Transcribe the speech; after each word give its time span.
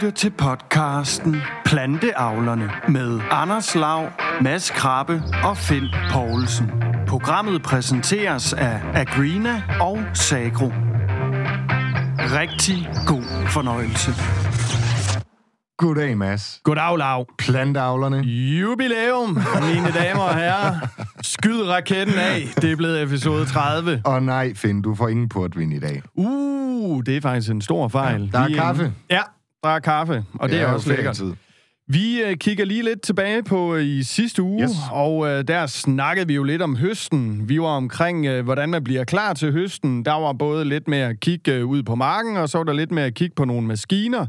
lytter 0.00 0.16
til 0.16 0.30
podcasten 0.30 1.36
Planteavlerne 1.64 2.70
med 2.88 3.20
Anders 3.30 3.74
Lav, 3.74 4.08
Mads 4.40 4.70
Krabbe 4.70 5.22
og 5.44 5.56
Finn 5.56 5.86
Poulsen. 6.12 6.70
Programmet 7.06 7.62
præsenteres 7.62 8.52
af 8.52 8.80
Agrina 8.94 9.62
og 9.80 9.98
Sagro. 10.14 10.66
Rigtig 12.18 12.88
god 13.06 13.48
fornøjelse. 13.48 14.10
Goddag, 15.78 16.16
Mads. 16.16 16.60
Goddag, 16.64 16.98
Lav. 16.98 17.26
Planteavlerne. 17.38 18.18
Jubilæum, 18.60 19.38
mine 19.74 19.90
damer 19.94 20.22
og 20.22 20.34
herrer. 20.34 20.74
Skyd 21.22 21.62
raketten 21.62 22.14
af. 22.18 22.48
Det 22.56 22.72
er 22.72 22.76
blevet 22.76 23.02
episode 23.02 23.46
30. 23.46 24.02
Og 24.04 24.22
nej, 24.22 24.54
Finn, 24.54 24.82
du 24.82 24.94
får 24.94 25.08
ingen 25.08 25.28
portvin 25.28 25.72
i 25.72 25.78
dag. 25.78 26.02
Uh, 26.14 27.02
det 27.06 27.16
er 27.16 27.20
faktisk 27.20 27.50
en 27.50 27.60
stor 27.60 27.88
fejl. 27.88 28.32
Der 28.32 28.38
er 28.38 28.48
Vi, 28.48 28.54
kaffe. 28.54 28.92
Ja, 29.10 29.20
der 29.62 29.68
er 29.70 29.78
kaffe, 29.80 30.24
og 30.34 30.48
det, 30.48 30.58
Det 30.58 30.62
er 30.64 30.72
også 30.72 30.88
lækkert. 30.88 31.16
ferietid. 31.16 31.36
Vi 31.88 32.22
øh, 32.22 32.36
kigger 32.36 32.64
lige 32.64 32.82
lidt 32.82 33.02
tilbage 33.02 33.42
på 33.42 33.74
øh, 33.74 33.84
i 33.84 34.02
sidste 34.02 34.42
uge, 34.42 34.62
Yes. 34.62 34.70
og 34.92 35.28
øh, 35.28 35.44
der 35.48 35.66
snakkede 35.66 36.26
vi 36.26 36.34
jo 36.34 36.42
lidt 36.42 36.62
om 36.62 36.76
høsten. 36.76 37.48
Vi 37.48 37.60
var 37.60 37.66
omkring, 37.66 38.26
øh, 38.26 38.44
hvordan 38.44 38.68
man 38.68 38.84
bliver 38.84 39.04
klar 39.04 39.32
til 39.34 39.52
høsten. 39.52 40.04
Der 40.04 40.12
var 40.12 40.32
både 40.32 40.64
lidt 40.64 40.88
med 40.88 40.98
at 40.98 41.20
kigge 41.20 41.52
øh, 41.54 41.66
ud 41.66 41.82
på 41.82 41.94
marken, 41.94 42.36
og 42.36 42.48
så 42.48 42.58
var 42.58 42.64
der 42.64 42.72
lidt 42.72 42.90
med 42.90 43.02
at 43.02 43.14
kigge 43.14 43.34
på 43.34 43.44
nogle 43.44 43.66
maskiner, 43.66 44.26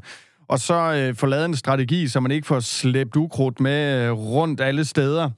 og 0.47 0.59
så 0.59 0.93
øh, 0.93 1.15
få 1.15 1.25
lavet 1.25 1.45
en 1.45 1.55
strategi, 1.55 2.07
så 2.07 2.19
man 2.19 2.31
ikke 2.31 2.47
får 2.47 2.59
slæbt 2.59 3.15
ukrudt 3.15 3.59
med 3.59 4.05
øh, 4.05 4.11
rundt 4.11 4.61
alle 4.61 4.85
steder. 4.85 5.29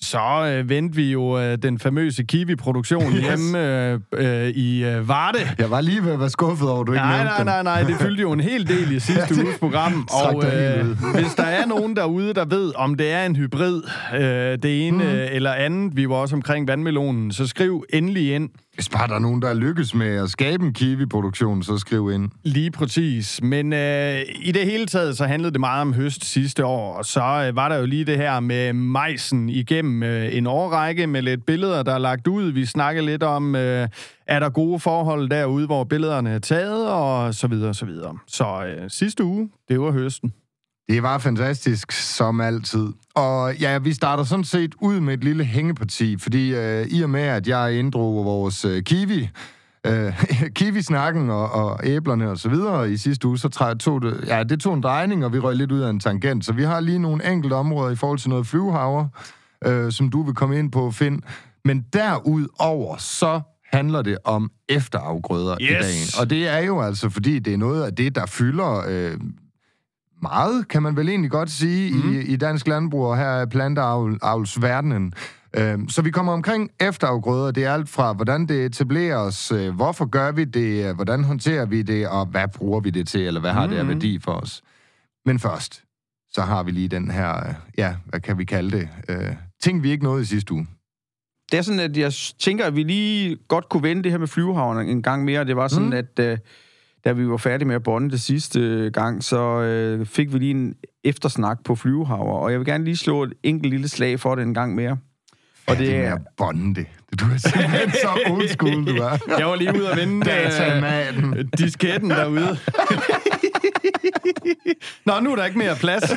Så 0.00 0.52
øh, 0.52 0.68
vendte 0.68 0.96
vi 0.96 1.12
jo 1.12 1.38
øh, 1.40 1.58
den 1.62 1.78
famøse 1.78 2.22
Kiwi-produktion 2.24 3.12
yes. 3.12 3.20
hjemme 3.20 3.58
øh, 3.92 4.00
øh, 4.12 4.48
i 4.48 4.84
øh, 4.84 5.08
Varde. 5.08 5.38
Jeg 5.58 5.70
var 5.70 5.80
lige 5.80 6.04
ved 6.04 6.12
at 6.12 6.20
være 6.20 6.30
skuffet 6.30 6.68
over, 6.70 6.80
at 6.80 6.86
du 6.86 6.92
ikke 6.92 7.04
Nej, 7.04 7.16
nævnte 7.16 7.44
nej, 7.44 7.56
dem. 7.56 7.64
nej, 7.64 7.82
nej, 7.82 7.90
det 7.90 7.96
fyldte 8.00 8.20
jo 8.22 8.32
en 8.32 8.40
hel 8.40 8.68
del 8.68 8.92
i 8.92 9.00
sidste 9.00 9.34
Ja, 9.36 9.42
uges 9.44 9.58
program. 9.58 10.08
Og 10.24 10.44
øh, 10.44 10.86
hvis 11.14 11.34
der 11.34 11.42
er 11.42 11.66
nogen 11.66 11.96
derude, 11.96 12.34
der 12.34 12.44
ved, 12.44 12.72
om 12.76 12.94
det 12.94 13.12
er 13.12 13.26
en 13.26 13.36
hybrid, 13.36 13.82
øh, 14.14 14.20
det 14.62 14.86
ene 14.86 15.04
mm. 15.04 15.10
eller 15.10 15.52
andet, 15.52 15.96
vi 15.96 16.08
var 16.08 16.14
også 16.14 16.36
omkring 16.36 16.68
vandmelonen, 16.68 17.32
så 17.32 17.46
skriv 17.46 17.84
endelig 17.92 18.34
ind. 18.34 18.48
Hvis 18.76 18.88
bare 18.88 19.08
der 19.08 19.14
er 19.14 19.18
nogen, 19.18 19.42
der 19.42 19.54
lykkes 19.54 19.94
med 19.94 20.16
at 20.16 20.30
skabe 20.30 20.64
en 20.64 20.72
kiwi-produktion, 20.72 21.62
så 21.62 21.78
skriv 21.78 22.10
ind. 22.10 22.30
Lige 22.42 22.70
præcis. 22.70 23.42
Men 23.42 23.72
øh, 23.72 24.20
i 24.40 24.52
det 24.52 24.64
hele 24.64 24.86
taget, 24.86 25.16
så 25.16 25.24
handlede 25.24 25.52
det 25.52 25.60
meget 25.60 25.80
om 25.80 25.92
høst 25.92 26.24
sidste 26.24 26.64
år. 26.64 26.94
Og 26.94 27.04
så 27.04 27.20
øh, 27.20 27.56
var 27.56 27.68
der 27.68 27.76
jo 27.76 27.86
lige 27.86 28.04
det 28.04 28.16
her 28.16 28.40
med 28.40 28.72
majsen 28.72 29.48
igennem 29.48 30.02
øh, 30.02 30.36
en 30.36 30.46
årrække 30.46 31.06
med 31.06 31.22
lidt 31.22 31.46
billeder, 31.46 31.82
der 31.82 31.92
er 31.92 31.98
lagt 31.98 32.26
ud. 32.26 32.50
Vi 32.50 32.66
snakkede 32.66 33.06
lidt 33.06 33.22
om, 33.22 33.54
øh, 33.54 33.88
er 34.26 34.38
der 34.38 34.48
gode 34.48 34.80
forhold 34.80 35.30
derude, 35.30 35.66
hvor 35.66 35.84
billederne 35.84 36.30
er 36.30 36.38
taget, 36.38 36.88
og 36.90 37.34
så 37.34 37.46
videre, 37.46 37.68
og 37.68 37.74
så 37.74 37.86
videre. 37.86 38.18
Så 38.26 38.64
øh, 38.66 38.90
sidste 38.90 39.24
uge, 39.24 39.50
det 39.68 39.80
var 39.80 39.90
høsten. 39.90 40.32
Det 40.88 41.02
var 41.02 41.18
fantastisk, 41.18 41.92
som 41.92 42.40
altid. 42.40 42.88
Og 43.14 43.56
ja, 43.56 43.78
vi 43.78 43.92
starter 43.92 44.24
sådan 44.24 44.44
set 44.44 44.74
ud 44.80 45.00
med 45.00 45.14
et 45.14 45.24
lille 45.24 45.44
hængeparti, 45.44 46.18
fordi 46.18 46.54
øh, 46.54 46.86
i 46.86 47.02
og 47.02 47.10
med, 47.10 47.20
at 47.20 47.48
jeg 47.48 47.74
inddrog 47.78 48.24
vores 48.24 48.64
øh, 48.64 48.82
kiwi, 48.82 49.28
øh, 49.86 50.22
kiwi-snakken 50.58 51.30
og, 51.30 51.50
og 51.52 51.80
æblerne 51.84 52.30
og 52.30 52.38
så 52.38 52.48
videre 52.48 52.90
i 52.92 52.96
sidste 52.96 53.28
uge, 53.28 53.38
så 53.38 53.48
træ- 53.48 53.74
tog 53.74 54.02
det, 54.02 54.24
ja, 54.26 54.42
det 54.44 54.60
tog 54.60 54.74
en 54.74 54.82
drejning, 54.82 55.24
og 55.24 55.32
vi 55.32 55.38
røg 55.38 55.56
lidt 55.56 55.72
ud 55.72 55.80
af 55.80 55.90
en 55.90 56.00
tangent. 56.00 56.44
Så 56.44 56.52
vi 56.52 56.62
har 56.62 56.80
lige 56.80 56.98
nogle 56.98 57.32
enkelte 57.32 57.54
områder 57.54 57.90
i 57.90 57.96
forhold 57.96 58.18
til 58.18 58.30
noget 58.30 58.46
flyvehaver, 58.46 59.08
øh, 59.66 59.92
som 59.92 60.08
du 60.10 60.22
vil 60.22 60.34
komme 60.34 60.58
ind 60.58 60.72
på, 60.72 60.90
Finn. 60.90 61.22
Men 61.64 61.84
derudover, 61.92 62.96
så 62.96 63.40
handler 63.72 64.02
det 64.02 64.18
om 64.24 64.50
efterafgrøder 64.68 65.56
Yes. 65.60 65.70
i 65.70 65.72
dagen. 65.72 66.06
Og 66.20 66.30
det 66.30 66.48
er 66.48 66.58
jo 66.58 66.80
altså, 66.80 67.08
fordi 67.10 67.38
det 67.38 67.52
er 67.52 67.58
noget 67.58 67.82
af 67.84 67.94
det, 67.94 68.14
der 68.14 68.26
fylder... 68.26 68.82
Øh, 68.88 69.16
meget, 70.22 70.68
kan 70.68 70.82
man 70.82 70.96
vel 70.96 71.08
egentlig 71.08 71.30
godt 71.30 71.50
sige, 71.50 71.94
mm. 71.94 72.12
i, 72.12 72.18
i 72.18 72.36
dansk 72.36 72.66
landbrug 72.68 73.06
og 73.06 73.16
her 73.16 73.26
er 73.26 73.46
planteavlsverdenen. 73.46 75.12
Øhm, 75.56 75.88
så 75.88 76.02
vi 76.02 76.10
kommer 76.10 76.32
omkring 76.32 76.70
efterafgrøder. 76.80 77.50
Det 77.50 77.64
er 77.64 77.72
alt 77.72 77.88
fra, 77.88 78.12
hvordan 78.12 78.46
det 78.46 78.64
etableres, 78.66 79.52
øh, 79.52 79.74
hvorfor 79.74 80.04
gør 80.06 80.32
vi 80.32 80.44
det, 80.44 80.88
øh, 80.88 80.94
hvordan 80.94 81.24
håndterer 81.24 81.66
vi 81.66 81.82
det, 81.82 82.08
og 82.08 82.26
hvad 82.26 82.48
bruger 82.48 82.80
vi 82.80 82.90
det 82.90 83.08
til, 83.08 83.20
eller 83.20 83.40
hvad 83.40 83.52
har 83.52 83.66
det 83.66 83.76
af 83.76 83.88
værdi 83.88 84.18
for 84.20 84.32
os. 84.32 84.62
Men 85.26 85.38
først, 85.38 85.82
så 86.30 86.42
har 86.42 86.62
vi 86.62 86.70
lige 86.70 86.88
den 86.88 87.10
her, 87.10 87.48
øh, 87.48 87.54
ja, 87.78 87.94
hvad 88.06 88.20
kan 88.20 88.38
vi 88.38 88.44
kalde 88.44 88.78
det, 88.78 88.88
øh, 89.08 89.34
ting 89.62 89.82
vi 89.82 89.90
ikke 89.90 90.04
nåede 90.04 90.22
i 90.22 90.24
sidste 90.24 90.54
uge. 90.54 90.66
Det 91.50 91.58
er 91.58 91.62
sådan, 91.62 91.80
at 91.80 91.96
jeg 91.96 92.12
tænker, 92.38 92.64
at 92.64 92.76
vi 92.76 92.82
lige 92.82 93.36
godt 93.48 93.68
kunne 93.68 93.82
vende 93.82 94.02
det 94.02 94.10
her 94.12 94.18
med 94.18 94.26
flyvehavne 94.26 94.90
en 94.90 95.02
gang 95.02 95.24
mere. 95.24 95.44
Det 95.44 95.56
var 95.56 95.68
sådan, 95.68 95.84
Mm. 95.84 95.90
mm. 95.90 96.06
at 96.18 96.18
øh, 96.32 96.38
da 97.06 97.12
vi 97.12 97.28
var 97.28 97.36
færdige 97.36 97.68
med 97.68 97.74
at 97.74 97.82
bonde 97.82 98.10
det 98.10 98.20
sidste 98.20 98.90
gang, 98.92 99.24
så 99.24 99.60
øh, 99.60 100.06
fik 100.06 100.32
vi 100.32 100.38
lige 100.38 100.50
en 100.50 100.74
eftersnak 101.04 101.58
på 101.64 101.74
flyvehaver. 101.74 102.38
Og 102.38 102.50
jeg 102.50 102.58
vil 102.58 102.66
gerne 102.66 102.84
lige 102.84 102.96
slå 102.96 103.22
et 103.22 103.32
enkelt 103.42 103.70
lille 103.70 103.88
slag 103.88 104.20
for 104.20 104.34
det 104.34 104.42
en 104.42 104.54
gang 104.54 104.74
mere. 104.74 104.96
Og 105.66 105.78
det 105.78 105.96
er... 105.96 106.00
er, 106.00 106.18
bonde. 106.36 106.84
Du 107.20 107.24
er 107.24 107.36
simpelthen 107.36 107.90
så 107.90 108.08
old 108.30 108.48
school, 108.48 108.86
du 108.86 109.02
er. 109.02 109.38
Jeg 109.38 109.46
var 109.46 109.56
lige 109.56 109.78
ude 109.78 109.90
og 109.90 109.96
vende 109.96 110.26
Datamaten. 110.26 111.38
øh, 111.38 111.44
disketten 111.58 112.10
derude. 112.10 112.58
Nå, 115.06 115.20
nu 115.20 115.32
er 115.32 115.36
der 115.36 115.44
ikke 115.44 115.58
mere 115.58 115.76
plads. 115.76 116.02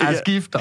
Jeg 0.00 0.16
skifter. 0.26 0.58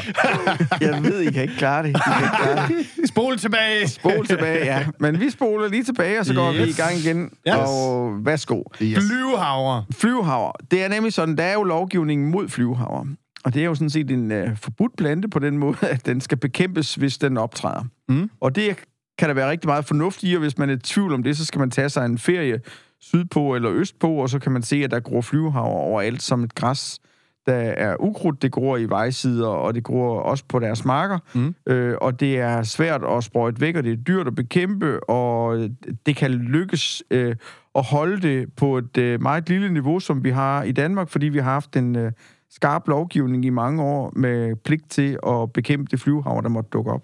jeg 0.81 1.03
ved, 1.03 1.19
I 1.21 1.31
kan 1.31 1.41
ikke 1.41 1.55
klare 1.57 1.83
det. 1.83 1.89
I 1.89 1.93
kan 1.93 2.23
ikke 2.23 2.35
klare 2.43 2.67
det. 2.67 3.09
Spol 3.09 3.37
tilbage. 3.37 3.87
Spol 3.87 4.27
tilbage, 4.27 4.65
ja. 4.65 4.85
Men 4.99 5.19
vi 5.19 5.29
spoler 5.29 5.67
lige 5.67 5.83
tilbage, 5.83 6.19
og 6.19 6.25
så 6.25 6.33
går 6.33 6.53
Yes. 6.53 6.59
vi 6.65 6.69
i 6.69 6.73
gang 6.73 6.95
igen. 6.97 7.21
Yes. 7.47 7.55
Og 7.55 8.17
værsgo. 8.25 8.63
Yes. 8.81 8.97
Flyvehavre. 9.07 9.85
Flyvehaver. 9.99 10.51
Det 10.71 10.83
er 10.83 10.87
nemlig 10.87 11.13
sådan, 11.13 11.37
der 11.37 11.43
er 11.43 11.53
jo 11.53 11.63
lovgivning 11.63 12.29
mod 12.29 12.49
flyvehaver. 12.49 13.05
Og 13.43 13.53
det 13.53 13.61
er 13.61 13.65
jo 13.65 13.75
sådan 13.75 13.89
set 13.89 14.11
en 14.11 14.31
uh, 14.31 14.57
forbudt 14.57 14.97
plante 14.97 15.27
på 15.27 15.39
den 15.39 15.57
måde, 15.57 15.77
at 15.81 16.05
den 16.05 16.21
skal 16.21 16.37
bekæmpes, 16.37 16.95
hvis 16.95 17.17
den 17.17 17.37
optræder. 17.37 17.83
Mm. 18.09 18.29
Og 18.41 18.55
det 18.55 18.75
kan 19.17 19.27
der 19.29 19.33
være 19.35 19.49
rigtig 19.49 19.67
meget 19.67 19.85
fornuft 19.85 20.19
i, 20.23 20.33
og 20.33 20.39
hvis 20.39 20.57
man 20.57 20.69
er 20.69 20.73
i 20.75 20.77
tvivl 20.79 21.13
om 21.13 21.23
det, 21.23 21.37
så 21.37 21.45
skal 21.45 21.59
man 21.59 21.71
tage 21.71 21.89
sig 21.89 22.05
en 22.05 22.17
ferie 22.17 22.59
sydpå 23.01 23.55
eller 23.55 23.71
østpå, 23.71 24.13
og 24.13 24.29
så 24.29 24.39
kan 24.39 24.51
man 24.51 24.61
se, 24.61 24.75
at 24.75 24.91
der 24.91 24.99
gror 24.99 25.21
flyvehaver 25.21 25.67
overalt 25.67 26.21
som 26.21 26.43
et 26.43 26.55
græs. 26.55 26.99
Der 27.45 27.55
er 27.55 27.95
ukrudt, 27.99 28.41
det 28.41 28.51
gror 28.51 28.77
i 28.77 28.85
vejsider, 28.85 29.47
og 29.47 29.73
det 29.73 29.83
gror 29.83 30.19
også 30.19 30.43
på 30.49 30.59
deres 30.59 30.85
marker. 30.85 31.19
Mm. 31.33 31.55
Øh, 31.67 31.95
og 32.01 32.19
det 32.19 32.39
er 32.39 32.63
svært 32.63 33.01
at 33.03 33.23
sprøjte 33.23 33.61
væk, 33.61 33.75
og 33.75 33.83
det 33.83 33.91
er 33.91 33.95
dyrt 33.95 34.27
at 34.27 34.35
bekæmpe, 34.35 35.09
og 35.09 35.69
det 36.05 36.15
kan 36.15 36.31
lykkes 36.31 37.03
øh, 37.11 37.35
at 37.75 37.83
holde 37.83 38.21
det 38.21 38.53
på 38.53 38.77
et 38.77 38.97
øh, 38.97 39.21
meget 39.21 39.49
lille 39.49 39.73
niveau, 39.73 39.99
som 39.99 40.23
vi 40.23 40.29
har 40.29 40.63
i 40.63 40.71
Danmark, 40.71 41.09
fordi 41.09 41.25
vi 41.25 41.37
har 41.37 41.51
haft 41.51 41.75
en 41.75 41.95
øh, 41.95 42.11
skarp 42.49 42.87
lovgivning 42.87 43.45
i 43.45 43.49
mange 43.49 43.83
år 43.83 44.13
med 44.15 44.55
pligt 44.55 44.89
til 44.89 45.19
at 45.27 45.53
bekæmpe 45.53 45.87
det 45.91 45.99
flyvehav, 45.99 46.41
der 46.43 46.49
måtte 46.49 46.69
dukke 46.73 46.91
op. 46.91 47.03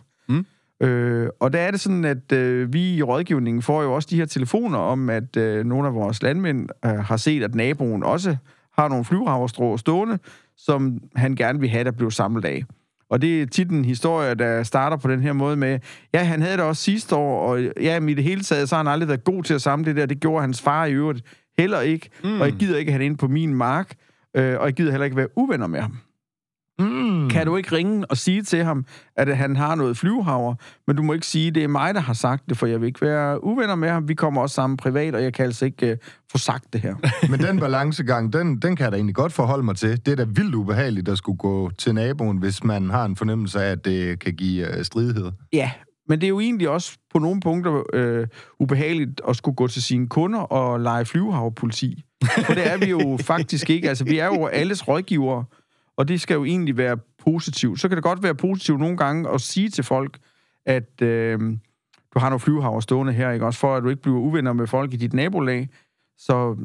Mm. 0.81 0.87
Øh, 0.87 1.29
og 1.39 1.53
der 1.53 1.59
er 1.59 1.71
det 1.71 1.79
sådan, 1.79 2.05
at 2.05 2.31
øh, 2.31 2.73
vi 2.73 2.93
i 2.93 3.03
rådgivningen 3.03 3.61
får 3.61 3.83
jo 3.83 3.93
også 3.93 4.07
de 4.11 4.15
her 4.15 4.25
telefoner 4.25 4.77
om, 4.77 5.09
at 5.09 5.37
øh, 5.37 5.65
nogle 5.65 5.87
af 5.87 5.93
vores 5.93 6.23
landmænd 6.23 6.69
øh, 6.85 6.91
har 6.91 7.17
set, 7.17 7.43
at 7.43 7.55
naboen 7.55 8.03
også 8.03 8.35
har 8.77 8.89
nogle 8.89 9.05
flyvehaverstrå 9.05 9.77
stående, 9.77 10.19
som 10.57 10.99
han 11.15 11.35
gerne 11.35 11.59
vil 11.59 11.69
have, 11.69 11.83
der 11.83 11.91
blev 11.91 12.11
samlet 12.11 12.45
af. 12.45 12.63
Og 13.09 13.21
det 13.21 13.41
er 13.41 13.45
tit 13.45 13.69
en 13.69 13.85
historie, 13.85 14.35
der 14.35 14.63
starter 14.63 14.97
på 14.97 15.07
den 15.07 15.21
her 15.21 15.33
måde 15.33 15.55
med, 15.55 15.79
ja, 16.13 16.23
han 16.23 16.41
havde 16.41 16.57
det 16.57 16.65
også 16.65 16.83
sidste 16.83 17.15
år, 17.15 17.47
og 17.47 17.61
ja, 17.81 17.99
i 17.99 18.13
det 18.13 18.23
hele 18.23 18.41
taget, 18.41 18.69
så 18.69 18.75
har 18.75 18.83
han 18.83 18.91
aldrig 18.91 19.07
været 19.07 19.23
god 19.23 19.43
til 19.43 19.53
at 19.53 19.61
samle 19.61 19.85
det 19.85 19.95
der. 19.95 20.05
Det 20.05 20.19
gjorde 20.19 20.41
hans 20.41 20.61
far 20.61 20.85
i 20.85 20.93
øvrigt 20.93 21.21
heller 21.57 21.81
ikke, 21.81 22.09
mm. 22.23 22.41
og 22.41 22.47
jeg 22.47 22.53
gider 22.53 22.77
ikke 22.77 22.91
have 22.91 22.99
det 22.99 23.05
inde 23.05 23.17
på 23.17 23.27
min 23.27 23.55
mark, 23.55 23.95
øh, 24.35 24.59
og 24.59 24.65
jeg 24.65 24.73
gider 24.73 24.91
heller 24.91 25.05
ikke 25.05 25.17
være 25.17 25.27
uvenner 25.35 25.67
med 25.67 25.79
ham. 25.79 25.97
Mm. 26.79 27.29
Kan 27.29 27.45
du 27.45 27.55
ikke 27.55 27.75
ringe 27.75 28.05
og 28.05 28.17
sige 28.17 28.43
til 28.43 28.63
ham, 28.63 28.85
at 29.15 29.37
han 29.37 29.55
har 29.55 29.75
noget 29.75 29.97
flyvehaver, 29.97 30.55
men 30.87 30.95
du 30.95 31.03
må 31.03 31.13
ikke 31.13 31.25
sige, 31.25 31.47
at 31.47 31.55
det 31.55 31.63
er 31.63 31.67
mig, 31.67 31.93
der 31.93 31.99
har 31.99 32.13
sagt 32.13 32.49
det, 32.49 32.57
for 32.57 32.65
jeg 32.65 32.81
vil 32.81 32.87
ikke 32.87 33.01
være 33.01 33.43
uvenner 33.43 33.75
med 33.75 33.89
ham. 33.89 34.07
Vi 34.07 34.13
kommer 34.13 34.41
også 34.41 34.53
sammen 34.53 34.77
privat, 34.77 35.15
og 35.15 35.23
jeg 35.23 35.33
kan 35.33 35.45
altså 35.45 35.65
ikke 35.65 35.91
uh, 35.91 35.97
få 36.31 36.37
sagt 36.37 36.73
det 36.73 36.81
her. 36.81 36.95
Men 37.31 37.39
den 37.39 37.59
balancegang, 37.59 38.33
den, 38.33 38.57
den 38.57 38.75
kan 38.75 38.83
jeg 38.83 38.91
da 38.91 38.97
egentlig 38.97 39.15
godt 39.15 39.33
forholde 39.33 39.63
mig 39.63 39.75
til. 39.75 40.05
Det 40.05 40.11
er 40.11 40.15
da 40.15 40.23
vildt 40.23 40.55
ubehageligt 40.55 41.09
at 41.09 41.17
skulle 41.17 41.37
gå 41.37 41.71
til 41.77 41.93
naboen, 41.93 42.37
hvis 42.37 42.63
man 42.63 42.89
har 42.89 43.05
en 43.05 43.15
fornemmelse 43.15 43.63
af, 43.63 43.71
at 43.71 43.85
det 43.85 44.19
kan 44.19 44.33
give 44.33 44.67
uh, 44.77 44.83
stridigheder. 44.83 45.31
Ja, 45.53 45.71
men 46.09 46.21
det 46.21 46.27
er 46.27 46.29
jo 46.29 46.39
egentlig 46.39 46.69
også 46.69 46.97
på 47.13 47.19
nogle 47.19 47.39
punkter 47.39 47.83
øh, 47.93 48.27
ubehageligt 48.59 49.21
at 49.27 49.35
skulle 49.35 49.55
gå 49.55 49.67
til 49.67 49.83
sine 49.83 50.07
kunder 50.07 50.39
og 50.39 50.79
lege 50.79 51.05
flyvehaverpoliti. 51.05 52.03
For 52.45 52.53
det 52.53 52.71
er 52.71 52.77
vi 52.77 52.85
jo 52.85 53.17
faktisk 53.33 53.69
ikke. 53.69 53.89
Altså, 53.89 54.03
vi 54.03 54.19
er 54.19 54.25
jo 54.25 54.45
alles 54.45 54.87
rådgivere, 54.87 55.45
og 55.97 56.07
det 56.07 56.21
skal 56.21 56.33
jo 56.33 56.45
egentlig 56.45 56.77
være 56.77 56.97
positivt. 57.23 57.79
Så 57.79 57.87
kan 57.87 57.95
det 57.97 58.03
godt 58.03 58.23
være 58.23 58.35
positivt 58.35 58.79
nogle 58.79 58.97
gange 58.97 59.29
at 59.29 59.41
sige 59.41 59.69
til 59.69 59.83
folk, 59.83 60.17
at 60.65 61.01
øh, 61.01 61.39
du 62.13 62.19
har 62.19 62.29
nogle 62.29 62.39
flyvehaver 62.39 62.79
stående 62.79 63.13
her, 63.13 63.31
ikke? 63.31 63.45
Også 63.45 63.59
for 63.59 63.75
at 63.75 63.83
du 63.83 63.89
ikke 63.89 64.01
bliver 64.01 64.17
uvenner 64.17 64.53
med 64.53 64.67
folk 64.67 64.93
i 64.93 64.95
dit 64.95 65.13
nabolag. 65.13 65.69
Så 66.17 66.55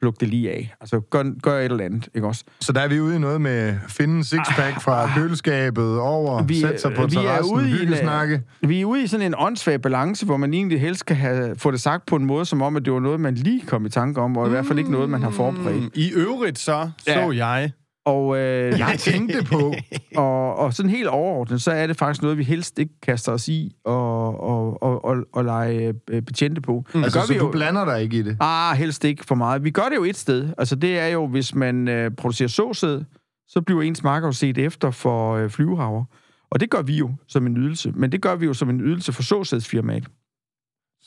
plukke 0.00 0.16
det 0.20 0.28
lige 0.28 0.50
af. 0.50 0.74
Altså, 0.80 1.00
gør, 1.00 1.40
gør 1.42 1.58
et 1.58 1.64
eller 1.64 1.84
andet, 1.84 2.08
ikke 2.14 2.26
også? 2.26 2.44
Så 2.60 2.72
der 2.72 2.80
er 2.80 2.88
vi 2.88 3.00
ude 3.00 3.16
i 3.16 3.18
noget 3.18 3.40
med 3.40 3.76
finde 3.88 4.16
en 4.16 4.24
sixpack 4.24 4.80
fra 4.80 5.10
køleskabet 5.14 5.98
over, 5.98 6.42
vi, 6.42 6.60
sætte 6.60 6.78
sig 6.78 6.94
på 6.94 7.06
vi 7.06 7.16
er 7.16 7.20
terrassen, 7.20 7.54
ude 7.54 7.68
i 7.68 7.72
en, 7.72 7.76
hyggesnakke. 7.78 8.42
Vi 8.60 8.80
er 8.80 8.84
ude 8.84 9.02
i 9.02 9.06
sådan 9.06 9.26
en 9.26 9.34
åndssvag 9.38 9.82
balance, 9.82 10.26
hvor 10.26 10.36
man 10.36 10.54
egentlig 10.54 10.80
helst 10.80 11.00
skal 11.00 11.16
have, 11.16 11.56
få 11.56 11.70
det 11.70 11.80
sagt 11.80 12.06
på 12.06 12.16
en 12.16 12.24
måde, 12.24 12.44
som 12.44 12.62
om, 12.62 12.76
at 12.76 12.84
det 12.84 12.92
var 12.92 13.00
noget, 13.00 13.20
man 13.20 13.34
lige 13.34 13.60
kom 13.66 13.86
i 13.86 13.88
tanke 13.90 14.20
om, 14.20 14.36
og 14.36 14.46
i 14.46 14.50
hvert 14.50 14.66
fald 14.66 14.78
ikke 14.78 14.90
noget, 14.90 15.10
man 15.10 15.22
har 15.22 15.30
forberedt. 15.30 15.82
Mm, 15.82 15.90
I 15.94 16.12
øvrigt 16.12 16.58
så, 16.58 16.90
så 16.98 17.12
Ja. 17.12 17.46
jeg... 17.46 17.72
Og, 18.08 18.38
øh, 18.38 18.78
Jeg 18.78 18.96
tænkte 18.98 19.44
på, 19.44 19.74
og, 20.16 20.56
og 20.56 20.74
sådan 20.74 20.90
helt 20.90 21.08
overordnet, 21.08 21.62
så 21.62 21.70
er 21.70 21.86
det 21.86 21.96
faktisk 21.96 22.22
noget, 22.22 22.38
vi 22.38 22.44
helst 22.44 22.78
ikke 22.78 23.00
kaster 23.02 23.32
os 23.32 23.48
i 23.48 23.72
og, 23.84 24.40
og, 24.40 24.82
og, 24.82 25.04
og, 25.04 25.16
og 25.32 25.44
lege 25.44 25.94
øh, 26.10 26.22
betjente 26.22 26.60
på. 26.60 26.84
Mm. 26.94 27.04
altså, 27.04 27.20
så 27.26 27.34
du 27.34 27.50
blander 27.50 27.84
dig 27.84 28.02
ikke 28.02 28.18
i 28.18 28.22
det. 28.22 28.36
Ah, 28.40 28.76
helst 28.76 29.04
ikke 29.04 29.24
for 29.24 29.34
meget. 29.34 29.64
Vi 29.64 29.70
gør 29.70 29.88
det 29.88 29.96
jo 29.96 30.04
et 30.04 30.16
sted. 30.16 30.48
Altså, 30.58 30.76
det 30.76 30.98
er 30.98 31.06
jo, 31.06 31.26
hvis 31.26 31.54
man 31.54 31.88
øh, 31.88 32.10
producerer 32.10 32.48
såsæd, 32.48 33.00
så 33.48 33.60
bliver 33.60 33.82
ens 33.82 34.02
marker 34.02 34.28
jo 34.28 34.32
set 34.32 34.58
efter 34.58 34.90
for 34.90 35.34
øh, 35.34 35.50
flyvehaver. 35.50 36.04
Og 36.50 36.60
det 36.60 36.70
gør 36.70 36.82
vi 36.82 36.96
jo 36.96 37.10
som 37.26 37.46
en 37.46 37.56
ydelse. 37.56 37.92
Men 37.94 38.12
det 38.12 38.22
gør 38.22 38.36
vi 38.36 38.46
jo 38.46 38.54
som 38.54 38.70
en 38.70 38.80
ydelse 38.80 39.12
for 39.12 39.22
såsædsfirmaet. 39.22 40.04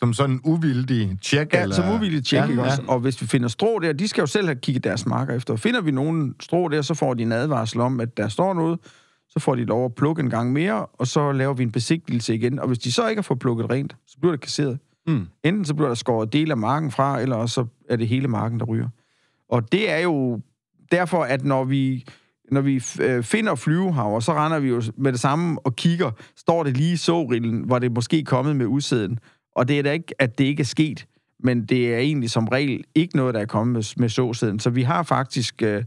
Som 0.01 0.13
sådan 0.13 0.35
en 0.35 0.41
uvildig 0.43 1.17
tjek? 1.21 1.53
Ja, 1.53 1.61
eller? 1.61 1.75
som 1.75 1.95
uvilligt 1.95 2.27
tjek, 2.27 2.39
Ja, 2.39 2.47
ikke 2.47 2.61
ja. 2.61 2.67
også? 2.67 2.83
Og 2.87 2.99
hvis 2.99 3.21
vi 3.21 3.27
finder 3.27 3.47
strå 3.47 3.79
der, 3.79 3.93
de 3.93 4.07
skal 4.07 4.21
jo 4.21 4.25
selv 4.25 4.47
have 4.47 4.55
kigget 4.55 4.83
deres 4.83 5.05
marker 5.05 5.33
efter. 5.35 5.55
Finder 5.55 5.81
vi 5.81 5.91
nogen 5.91 6.35
strå 6.39 6.67
der, 6.67 6.81
så 6.81 6.93
får 6.93 7.13
de 7.13 7.23
en 7.23 7.31
advarsel 7.31 7.79
om, 7.79 7.99
at 7.99 8.17
der 8.17 8.27
står 8.27 8.53
noget. 8.53 8.79
Så 9.29 9.39
får 9.39 9.55
de 9.55 9.65
lov 9.65 9.85
at 9.85 9.95
plukke 9.95 10.19
en 10.19 10.29
gang 10.29 10.53
mere, 10.53 10.85
og 10.85 11.07
så 11.07 11.31
laver 11.31 11.53
vi 11.53 11.63
en 11.63 11.71
besigtigelse 11.71 12.35
igen. 12.35 12.59
Og 12.59 12.67
hvis 12.67 12.79
de 12.79 12.91
så 12.91 13.07
ikke 13.07 13.19
har 13.19 13.23
fået 13.23 13.39
plukket 13.39 13.69
rent, 13.69 13.95
så 14.07 14.17
bliver 14.19 14.31
det 14.31 14.41
kasseret. 14.41 14.79
Mm. 15.07 15.27
Enten 15.43 15.65
så 15.65 15.73
bliver 15.73 15.87
der 15.87 15.95
skåret 15.95 16.33
del 16.33 16.51
af 16.51 16.57
marken 16.57 16.91
fra, 16.91 17.21
eller 17.21 17.35
også 17.35 17.53
så 17.53 17.65
er 17.89 17.95
det 17.95 18.07
hele 18.07 18.27
marken, 18.27 18.59
der 18.59 18.65
ryger. 18.65 18.89
Og 19.49 19.71
det 19.71 19.91
er 19.91 19.97
jo 19.97 20.41
derfor, 20.91 21.23
at 21.23 21.45
når 21.45 21.63
vi, 21.63 22.05
når 22.51 22.61
vi 22.61 22.83
øh, 23.01 23.23
finder 23.23 23.55
flyvehaver, 23.55 24.19
så 24.19 24.33
render 24.33 24.59
vi 24.59 24.69
jo 24.69 24.81
med 24.97 25.11
det 25.11 25.19
samme 25.19 25.59
og 25.59 25.75
kigger, 25.75 26.11
står 26.37 26.63
det 26.63 26.77
lige 26.77 26.93
i 26.93 26.97
sårillen, 26.97 27.63
hvor 27.65 27.79
det 27.79 27.91
måske 27.91 28.19
er 28.19 28.23
kommet 28.23 28.55
med 28.55 28.65
udsæden. 28.65 29.19
Og 29.55 29.67
det 29.67 29.79
er 29.79 29.83
da 29.83 29.91
ikke, 29.91 30.13
at 30.19 30.37
det 30.37 30.43
ikke 30.43 30.61
er 30.61 30.65
sket, 30.65 31.07
men 31.39 31.65
det 31.65 31.93
er 31.93 31.97
egentlig 31.97 32.29
som 32.29 32.47
regel 32.47 32.83
ikke 32.95 33.15
noget, 33.15 33.33
der 33.33 33.39
er 33.41 33.45
kommet 33.45 33.73
med, 33.73 34.01
med 34.01 34.09
såsæden. 34.09 34.59
Så 34.59 34.69
vi 34.69 34.83
har 34.83 35.03
faktisk 35.03 35.61
øh, 35.61 35.83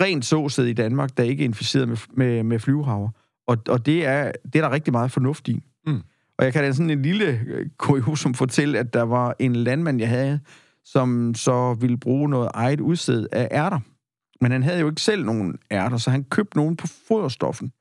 rent 0.00 0.24
såsæd 0.24 0.64
i 0.64 0.72
Danmark, 0.72 1.16
der 1.16 1.22
ikke 1.22 1.42
er 1.42 1.44
inficeret 1.44 1.88
med, 1.88 1.96
med, 2.14 2.42
med 2.42 2.58
flyvehaver. 2.58 3.10
Og, 3.46 3.58
og 3.68 3.86
det, 3.86 4.06
er, 4.06 4.32
det 4.44 4.56
er 4.56 4.62
der 4.62 4.70
rigtig 4.70 4.92
meget 4.92 5.10
fornuft 5.10 5.48
i. 5.48 5.62
Mm. 5.86 6.02
Og 6.38 6.44
jeg 6.44 6.52
kan 6.52 6.64
da 6.64 6.72
sådan 6.72 6.90
en 6.90 7.02
lille 7.02 7.40
øh, 7.46 7.66
kuriosum 7.76 8.34
fortælle, 8.34 8.78
at 8.78 8.94
der 8.94 9.02
var 9.02 9.36
en 9.38 9.56
landmand, 9.56 10.00
jeg 10.00 10.08
havde, 10.08 10.40
som 10.84 11.34
så 11.34 11.74
ville 11.74 11.96
bruge 11.96 12.28
noget 12.28 12.50
eget 12.54 12.80
udsæd 12.80 13.26
af 13.32 13.48
ærter. 13.50 13.80
Men 14.40 14.52
han 14.52 14.62
havde 14.62 14.80
jo 14.80 14.88
ikke 14.88 15.00
selv 15.00 15.24
nogen 15.24 15.58
ærter, 15.70 15.96
så 15.96 16.10
han 16.10 16.24
købte 16.24 16.56
nogen 16.56 16.76
på 16.76 16.86
foderstoffen, 17.08 17.72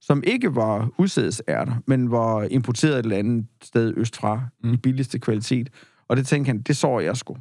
som 0.00 0.22
ikke 0.26 0.54
var 0.54 0.88
udsædesærter, 0.98 1.72
men 1.86 2.10
var 2.10 2.42
importeret 2.42 2.98
et 2.98 3.04
eller 3.04 3.16
andet 3.16 3.46
sted 3.62 3.94
østfra 3.96 4.40
mm. 4.62 4.72
i 4.72 4.76
billigste 4.76 5.18
kvalitet. 5.18 5.70
Og 6.08 6.16
det 6.16 6.26
tænkte 6.26 6.48
han, 6.48 6.62
det 6.62 6.76
så 6.76 6.98
jeg 6.98 7.16
sgu. 7.16 7.36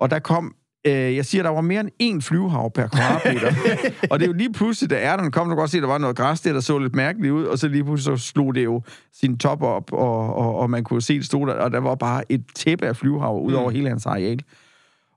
Og 0.00 0.10
der 0.10 0.18
kom, 0.18 0.54
øh, 0.86 1.16
jeg 1.16 1.24
siger, 1.24 1.42
der 1.42 1.50
var 1.50 1.60
mere 1.60 1.80
end 1.80 1.90
én 2.02 2.20
flyvehav 2.20 2.70
per 2.72 2.86
kvadratmeter. 2.86 3.52
og 4.10 4.18
det 4.18 4.24
er 4.24 4.30
jo 4.30 4.36
lige 4.36 4.52
pludselig, 4.52 4.90
da 4.90 4.96
ærterne 4.96 5.30
kom, 5.30 5.46
du 5.46 5.50
kan 5.50 5.56
godt 5.56 5.70
se, 5.70 5.78
at 5.78 5.82
der 5.82 5.88
var 5.88 5.98
noget 5.98 6.16
græs 6.16 6.40
der, 6.40 6.52
der 6.52 6.60
så 6.60 6.78
lidt 6.78 6.94
mærkeligt 6.94 7.32
ud, 7.32 7.44
og 7.44 7.58
så 7.58 7.68
lige 7.68 7.84
pludselig 7.84 8.18
så 8.18 8.24
slog 8.24 8.54
det 8.54 8.64
jo 8.64 8.82
sin 9.12 9.38
top 9.38 9.62
op, 9.62 9.92
og, 9.92 10.34
og, 10.36 10.56
og 10.56 10.70
man 10.70 10.84
kunne 10.84 11.02
se, 11.02 11.14
det 11.14 11.26
stod 11.26 11.46
der, 11.46 11.54
og 11.54 11.70
der 11.70 11.78
var 11.78 11.94
bare 11.94 12.32
et 12.32 12.44
tæppe 12.54 12.86
af 12.86 12.96
flyvehav 12.96 13.42
ud 13.42 13.52
over 13.52 13.70
mm. 13.70 13.74
hele 13.74 13.88
hans 13.88 14.06
areal. 14.06 14.42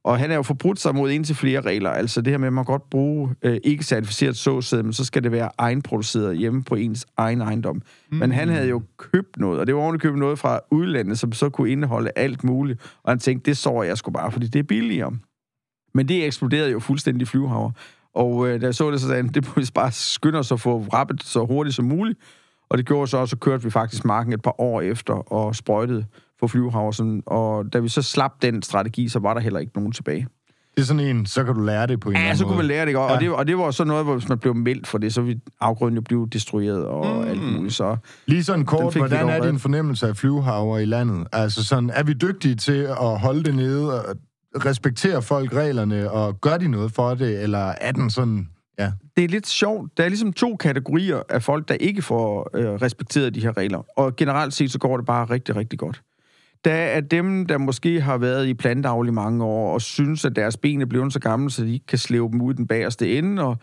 Og 0.03 0.19
han 0.19 0.31
er 0.31 0.35
jo 0.35 0.41
forbrudt 0.41 0.79
sig 0.79 0.95
mod 0.95 1.11
en 1.11 1.23
til 1.23 1.35
flere 1.35 1.61
regler. 1.61 1.89
Altså 1.89 2.21
det 2.21 2.33
her 2.33 2.37
med, 2.37 2.47
at 2.47 2.53
man 2.53 2.65
godt 2.65 2.89
bruge 2.89 3.35
øh, 3.41 3.57
ikke 3.63 3.83
certificeret 3.83 4.37
såsæd, 4.37 4.83
men 4.83 4.93
så 4.93 5.05
skal 5.05 5.23
det 5.23 5.31
være 5.31 5.49
egenproduceret 5.57 6.37
hjemme 6.37 6.63
på 6.63 6.75
ens 6.75 7.05
egen 7.17 7.41
ejendom. 7.41 7.81
Mm. 8.11 8.17
Men 8.17 8.31
han 8.31 8.49
havde 8.49 8.67
jo 8.67 8.81
købt 8.97 9.37
noget, 9.37 9.59
og 9.59 9.67
det 9.67 9.75
var 9.75 9.81
ordentligt 9.81 10.01
købt 10.01 10.17
noget 10.17 10.39
fra 10.39 10.59
udlandet, 10.71 11.19
som 11.19 11.31
så 11.31 11.49
kunne 11.49 11.71
indeholde 11.71 12.11
alt 12.15 12.43
muligt. 12.43 12.79
Og 13.03 13.11
han 13.11 13.19
tænkte, 13.19 13.49
det 13.49 13.57
så 13.57 13.81
jeg 13.81 13.97
sgu 13.97 14.11
bare, 14.11 14.31
fordi 14.31 14.47
det 14.47 14.59
er 14.59 14.63
billigere. 14.63 15.11
Men 15.93 16.07
det 16.07 16.25
eksploderede 16.25 16.71
jo 16.71 16.79
fuldstændig 16.79 17.27
flyvehaver. 17.27 17.71
Og 18.15 18.47
øh, 18.47 18.61
da 18.61 18.65
jeg 18.65 18.75
så 18.75 18.91
det, 18.91 19.01
så 19.01 19.07
sagde 19.07 19.23
han, 19.23 19.31
det 19.31 19.47
må 19.47 19.53
vi 19.55 19.67
bare 19.73 19.91
skynde 19.91 20.39
os 20.39 20.51
at 20.51 20.59
få 20.59 20.85
rappet 20.93 21.23
så 21.23 21.45
hurtigt 21.45 21.75
som 21.75 21.85
muligt. 21.85 22.19
Og 22.69 22.77
det 22.77 22.85
gjorde 22.85 23.07
så 23.07 23.17
også, 23.17 23.29
så 23.29 23.37
kørte 23.37 23.63
vi 23.63 23.69
faktisk 23.69 24.05
marken 24.05 24.33
et 24.33 24.41
par 24.41 24.61
år 24.61 24.81
efter 24.81 25.13
og 25.13 25.55
sprøjtede 25.55 26.05
for 26.41 26.47
flyvehaver. 26.47 26.91
Sådan, 26.91 27.23
og 27.25 27.73
da 27.73 27.79
vi 27.79 27.87
så 27.89 28.01
slap 28.01 28.31
den 28.41 28.61
strategi, 28.61 29.09
så 29.09 29.19
var 29.19 29.33
der 29.33 29.41
heller 29.41 29.59
ikke 29.59 29.71
nogen 29.75 29.91
tilbage. 29.91 30.27
Det 30.75 30.81
er 30.81 30.85
sådan 30.85 30.99
en, 31.15 31.25
så 31.25 31.43
kan 31.43 31.53
du 31.55 31.61
lære 31.61 31.87
det 31.87 31.99
på 31.99 32.09
en 32.09 32.15
eller 32.15 32.21
Ja, 32.21 32.29
anden 32.29 32.37
så 32.37 32.43
kunne 32.43 32.49
måde. 32.55 32.57
man 32.57 32.65
lære 32.65 32.85
det? 32.85 32.95
Og, 32.95 33.07
Ja. 33.09 33.13
ja. 33.13 33.19
det, 33.19 33.29
og 33.31 33.47
det 33.47 33.57
var 33.57 33.71
så 33.71 33.83
noget, 33.83 34.05
hvor 34.05 34.13
hvis 34.15 34.29
man 34.29 34.39
blev 34.39 34.55
meldt 34.55 34.87
for 34.87 34.97
det, 34.97 35.13
så 35.13 35.21
ville 35.21 35.41
afgrøden 35.61 35.95
jo 35.95 36.01
blive 36.01 36.27
destrueret 36.33 36.85
og 36.85 37.21
mm. 37.23 37.27
alt 37.29 37.41
muligt. 37.53 37.73
Så 37.73 37.97
Lige 38.25 38.43
sådan 38.43 38.65
kort, 38.65 38.95
hvordan 38.95 39.29
er 39.29 39.45
din 39.45 39.59
fornemmelse 39.59 40.07
af 40.07 40.17
flyvehaver 40.17 40.77
i 40.77 40.85
landet? 40.85 41.27
Altså 41.31 41.63
sådan, 41.63 41.89
er 41.89 42.03
vi 42.03 42.13
dygtige 42.13 42.55
til 42.55 42.81
at 43.01 43.19
holde 43.19 43.43
det 43.43 43.55
nede, 43.55 44.05
og 44.05 44.15
respektere 44.65 45.21
folk 45.21 45.53
reglerne, 45.53 46.11
og 46.11 46.41
gør 46.41 46.57
de 46.57 46.67
noget 46.67 46.91
for 46.91 47.13
det, 47.13 47.43
eller 47.43 47.73
er 47.81 47.91
den 47.91 48.09
sådan, 48.09 48.47
ja, 48.79 48.91
det 49.17 49.23
er 49.23 49.27
lidt 49.27 49.47
sjovt. 49.47 49.97
Der 49.97 50.03
er 50.03 50.07
ligesom 50.09 50.33
to 50.33 50.55
kategorier 50.55 51.21
af 51.29 51.43
folk, 51.43 51.67
der 51.67 51.73
ikke 51.73 52.01
får 52.01 52.49
øh, 52.53 52.65
respekteret 52.69 53.35
de 53.35 53.41
her 53.41 53.57
regler. 53.57 53.83
Og 53.97 54.15
generelt 54.15 54.53
set, 54.53 54.71
så 54.71 54.79
går 54.79 54.97
det 54.97 55.05
bare 55.05 55.25
rigtig, 55.25 55.55
rigtig 55.55 55.79
godt. 55.79 56.01
Der 56.65 56.73
er 56.73 57.01
dem, 57.01 57.45
der 57.45 57.57
måske 57.57 58.01
har 58.01 58.17
været 58.17 58.47
i 58.47 58.53
plantavl 58.53 59.07
i 59.07 59.11
mange 59.11 59.43
år, 59.43 59.73
og 59.73 59.81
synes, 59.81 60.25
at 60.25 60.35
deres 60.35 60.57
ben 60.57 60.81
er 60.81 60.85
blevet 60.85 61.13
så 61.13 61.19
gamle, 61.19 61.51
så 61.51 61.63
de 61.63 61.73
ikke 61.73 61.85
kan 61.85 61.97
slæve 61.97 62.29
dem 62.31 62.41
ud 62.41 62.53
den 62.53 62.67
bagerste 62.67 63.17
ende, 63.17 63.43
og 63.43 63.57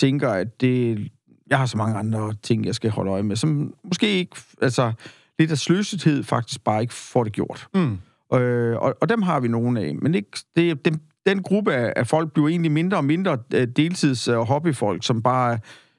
tænker, 0.00 0.28
at 0.28 0.60
det, 0.60 1.10
jeg 1.50 1.58
har 1.58 1.66
så 1.66 1.76
mange 1.76 1.98
andre 1.98 2.34
ting, 2.42 2.66
jeg 2.66 2.74
skal 2.74 2.90
holde 2.90 3.10
øje 3.10 3.22
med, 3.22 3.36
som 3.36 3.74
måske 3.84 4.08
ikke, 4.08 4.36
altså 4.62 4.92
lidt 5.38 5.50
af 5.50 5.58
sløsethed 5.58 6.22
faktisk 6.22 6.64
bare 6.64 6.80
ikke 6.80 6.94
får 6.94 7.24
det 7.24 7.32
gjort. 7.32 7.66
Mm. 7.74 7.98
Øh, 8.38 8.76
og, 8.76 8.94
og 9.00 9.08
dem 9.08 9.22
har 9.22 9.40
vi 9.40 9.48
nogle 9.48 9.80
af. 9.80 9.94
Men 9.94 10.14
ikke, 10.14 10.38
det, 10.56 10.84
dem, 10.84 10.94
den 11.26 11.42
gruppe 11.42 11.74
af, 11.74 11.92
af 11.96 12.06
folk 12.06 12.32
bliver 12.32 12.48
egentlig 12.48 12.72
mindre 12.72 12.96
og 12.96 13.04
mindre 13.04 13.38
øh, 13.54 13.68
deltids- 13.78 14.28
og 14.28 14.46
hobbyfolk, 14.46 15.04
som 15.04 15.22
bare 15.22 15.58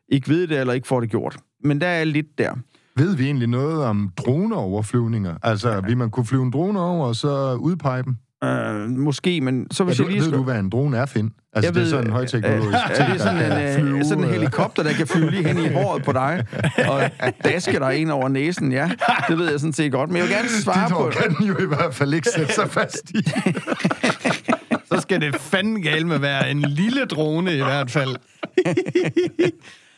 ikke 0.10 0.30
ved 0.30 0.48
det 0.48 0.60
eller 0.60 0.74
ikke 0.74 0.88
får 0.88 1.00
det 1.00 1.10
gjort. 1.10 1.38
Men 1.64 1.82
der 1.82 1.88
er 1.88 2.04
lidt 2.04 2.38
der. 2.38 2.54
Ved 2.96 3.16
vi 3.16 3.26
egentlig 3.26 3.48
noget 3.48 3.84
om 3.84 4.12
droneoverflyvninger? 4.18 5.36
Altså, 5.44 5.70
ja. 5.70 5.80
vil 5.80 5.98
man 5.98 6.10
kunne 6.10 6.26
flyve 6.26 6.44
en 6.44 6.52
drone 6.52 6.80
over, 6.80 7.08
og 7.08 7.16
så 7.16 7.54
udpege 7.54 8.04
dem? 8.04 8.16
Øh, 8.44 8.90
måske, 8.90 9.42
men 9.42 9.68
så 9.72 9.84
Ja, 9.84 9.88
hvis 9.88 9.98
du, 9.98 10.04
jeg 10.04 10.12
lige 10.12 10.20
ved 10.20 10.28
skal... 10.28 10.38
du, 10.38 10.44
hvad 10.44 10.60
en 10.60 10.70
drone 10.70 10.98
er, 10.98 11.06
Finn? 11.06 11.32
Altså, 11.54 11.68
jeg 11.68 11.76
det 11.76 11.84
er 11.84 11.90
sådan 11.90 12.06
en 12.06 12.12
højteknologisk 12.12 12.78
øh, 12.90 12.96
ting, 12.96 13.10
er 13.10 13.14
det 13.14 13.22
sådan 13.22 13.38
der 13.38 13.46
en, 13.46 13.52
kan 13.52 13.68
øh, 13.68 13.90
flyve, 13.90 14.04
sådan 14.04 14.24
en 14.24 14.30
øh, 14.30 14.36
helikopter, 14.36 14.84
der 14.84 14.94
kan 14.94 15.08
flyve 15.08 15.32
lige 15.32 15.48
hen 15.48 15.58
i 15.58 15.68
håret 15.68 16.04
på 16.04 16.12
dig, 16.12 16.46
og 16.92 17.02
daske 17.44 17.80
dig 17.80 17.96
ind 17.96 18.12
over 18.12 18.28
næsen, 18.28 18.72
ja. 18.72 18.90
Det 19.30 19.38
ved 19.38 19.52
jeg 19.52 19.60
sådan 19.60 19.74
set 19.74 19.92
godt. 19.92 20.10
Men 20.10 20.18
jeg 20.18 20.26
vil 20.26 20.36
gerne 20.36 20.50
svare 20.50 20.88
Dit 20.88 20.94
på... 20.94 21.04
hår 21.04 21.10
kan 21.10 21.36
den 21.36 21.46
jo 21.48 21.58
i 21.60 21.68
hvert 21.68 21.94
fald 21.94 22.14
ikke 22.14 22.28
sætte 22.36 22.54
sig 22.54 22.70
fast 22.70 23.12
i. 23.12 23.24
Så 24.92 25.00
skal 25.00 25.22
det 25.22 25.36
fandme 25.36 25.82
galt 25.82 26.08
med 26.08 26.16
at 26.16 26.22
være 26.22 26.52
en 26.52 26.62
lille 26.62 27.06
drone 27.06 27.54
i 27.54 27.62
hvert 27.62 27.92
fald. 27.92 28.16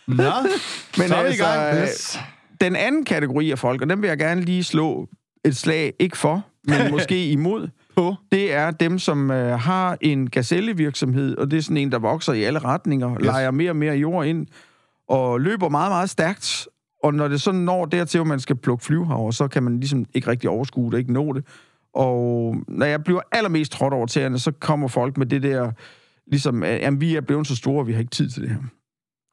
Nå, 0.07 0.23
Men 0.97 1.07
så 1.07 1.15
er 1.15 1.21
vi 1.21 1.27
i 1.27 1.31
altså, 1.31 1.43
gang. 1.43 1.83
Yes. 1.83 2.19
Den 2.63 2.75
anden 2.75 3.05
kategori 3.05 3.51
af 3.51 3.59
folk, 3.59 3.81
og 3.81 3.89
den 3.89 4.01
vil 4.01 4.07
jeg 4.07 4.17
gerne 4.17 4.41
lige 4.41 4.63
slå 4.63 5.09
et 5.45 5.55
slag, 5.55 5.93
ikke 5.99 6.17
for, 6.17 6.45
men 6.67 6.77
måske 6.91 7.31
imod, 7.31 7.67
På? 7.95 8.15
det 8.31 8.53
er 8.53 8.71
dem, 8.71 8.99
som 8.99 9.31
øh, 9.31 9.59
har 9.59 9.97
en 10.01 10.29
gazellevirksomhed, 10.29 11.37
og 11.37 11.51
det 11.51 11.57
er 11.57 11.61
sådan 11.61 11.77
en, 11.77 11.91
der 11.91 11.99
vokser 11.99 12.33
i 12.33 12.43
alle 12.43 12.59
retninger, 12.59 13.13
yes. 13.13 13.25
leger 13.25 13.51
mere 13.51 13.71
og 13.71 13.75
mere 13.75 13.95
jord 13.95 14.25
ind, 14.25 14.47
og 15.09 15.41
løber 15.41 15.69
meget, 15.69 15.91
meget 15.91 16.09
stærkt. 16.09 16.67
Og 17.03 17.13
når 17.13 17.27
det 17.27 17.41
sådan 17.41 17.59
når 17.59 17.85
dertil, 17.85 18.19
at 18.19 18.27
man 18.27 18.39
skal 18.39 18.55
plukke 18.55 18.85
flyvehaver, 18.85 19.31
så 19.31 19.47
kan 19.47 19.63
man 19.63 19.79
ligesom 19.79 20.05
ikke 20.13 20.27
rigtig 20.27 20.49
overskue 20.49 20.91
det, 20.91 20.97
ikke 20.97 21.13
nå 21.13 21.33
det. 21.33 21.45
Og 21.93 22.55
når 22.67 22.85
jeg 22.85 23.03
bliver 23.03 23.21
allermest 23.31 23.71
trådt 23.71 23.93
over 23.93 24.05
tæerne, 24.05 24.39
så 24.39 24.51
kommer 24.51 24.87
folk 24.87 25.17
med 25.17 25.25
det 25.25 25.43
der, 25.43 25.71
ligesom, 26.27 26.63
at 26.63 27.01
vi 27.01 27.15
er 27.15 27.21
blevet 27.21 27.47
så 27.47 27.55
store, 27.55 27.85
vi 27.85 27.93
har 27.93 27.99
ikke 27.99 28.11
tid 28.11 28.29
til 28.29 28.41
det 28.41 28.49
her. 28.49 28.57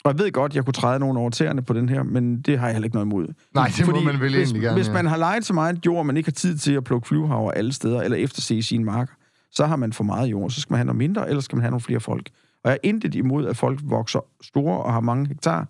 Og 0.05 0.13
jeg 0.13 0.19
ved 0.19 0.33
godt, 0.33 0.55
jeg 0.55 0.65
kunne 0.65 0.73
træde 0.73 0.99
nogen 0.99 1.17
over 1.17 1.31
tæerne 1.31 1.63
på 1.63 1.73
den 1.73 1.89
her, 1.89 2.03
men 2.03 2.43
det 2.43 2.59
har 2.59 2.67
jeg 2.67 2.75
heller 2.75 2.87
ikke 2.87 2.97
noget 2.97 3.07
imod. 3.07 3.27
Nej, 3.55 3.71
det 3.77 3.87
må 3.87 4.01
man 4.01 4.21
vel 4.21 4.31
hvis, 4.31 4.35
egentlig 4.35 4.63
gerne, 4.63 4.77
Hvis 4.77 4.89
ja. 4.89 4.93
man 4.93 5.07
har 5.07 5.17
lejet 5.17 5.45
så 5.45 5.55
meget 5.55 5.87
jord, 5.87 6.07
man 6.07 6.17
ikke 6.17 6.27
har 6.27 6.33
tid 6.33 6.59
til 6.59 6.73
at 6.73 6.85
plukke 6.85 7.09
flyvehaver 7.09 7.51
alle 7.51 7.73
steder, 7.73 8.03
eller 8.03 8.17
efterse 8.17 8.63
sine 8.63 8.85
marker, 8.85 9.15
så 9.53 9.67
har 9.67 9.77
man 9.77 9.93
for 9.93 10.05
meget 10.05 10.31
jord. 10.31 10.51
Så 10.51 10.61
skal 10.61 10.73
man 10.73 10.79
have 10.79 10.85
noget 10.85 10.99
mindre, 10.99 11.29
eller 11.29 11.41
skal 11.41 11.57
man 11.57 11.63
have 11.63 11.71
nogle 11.71 11.81
flere 11.81 12.01
folk. 12.01 12.31
Og 12.65 12.71
jeg 12.71 12.75
er 12.83 12.89
intet 12.89 13.15
imod, 13.15 13.47
at 13.47 13.57
folk 13.57 13.81
vokser 13.83 14.21
store 14.43 14.83
og 14.83 14.93
har 14.93 15.01
mange 15.01 15.29
hektar, 15.29 15.69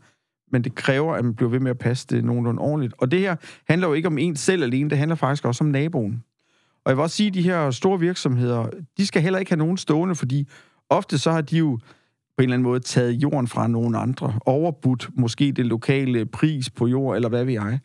men 0.53 0.65
det 0.65 0.75
kræver, 0.75 1.15
at 1.15 1.25
man 1.25 1.35
bliver 1.35 1.51
ved 1.51 1.61
med 1.61 1.71
at 1.71 1.79
passe 1.79 2.07
det 2.11 2.25
nogenlunde 2.25 2.63
ordentligt. 2.63 2.95
Og 2.99 3.11
det 3.11 3.21
her 3.21 3.37
handler 3.69 3.89
jo 3.89 3.95
ikke 3.95 4.09
om 4.09 4.19
en 4.19 4.37
selv 4.37 4.63
alene, 4.63 4.91
det 4.91 4.99
handler 4.99 5.15
faktisk 5.15 5.45
også 5.45 5.65
om 5.65 5.71
naboen. 5.71 6.23
Og 6.85 6.91
jeg 6.91 6.97
vil 6.97 7.03
også 7.03 7.17
sige, 7.17 7.27
at 7.27 7.35
de 7.35 7.43
her 7.43 7.71
store 7.71 8.01
virksomheder, 8.01 8.67
de 8.99 9.07
skal 9.07 9.23
heller 9.23 9.39
ikke 9.39 9.51
have 9.51 9.59
nogen 9.59 9.77
stående, 9.77 10.15
fordi 10.15 10.49
ofte 10.91 11.19
så 11.19 11.33
har 11.33 11.41
de 11.41 11.59
jo 11.59 11.79
på 12.41 12.43
en 12.43 12.49
eller 12.49 12.55
anden 12.55 12.69
måde 12.69 12.81
taget 12.81 13.13
jorden 13.13 13.47
fra 13.47 13.69
nogen 13.69 13.95
andre, 13.95 14.39
overbudt 14.47 15.11
måske 15.15 15.53
det 15.53 15.67
lokale 15.67 16.27
pris 16.27 16.71
på 16.71 16.87
jord, 16.87 17.17
eller 17.17 17.29
hvad 17.29 17.45
ved 17.45 17.53
jeg. 17.53 17.79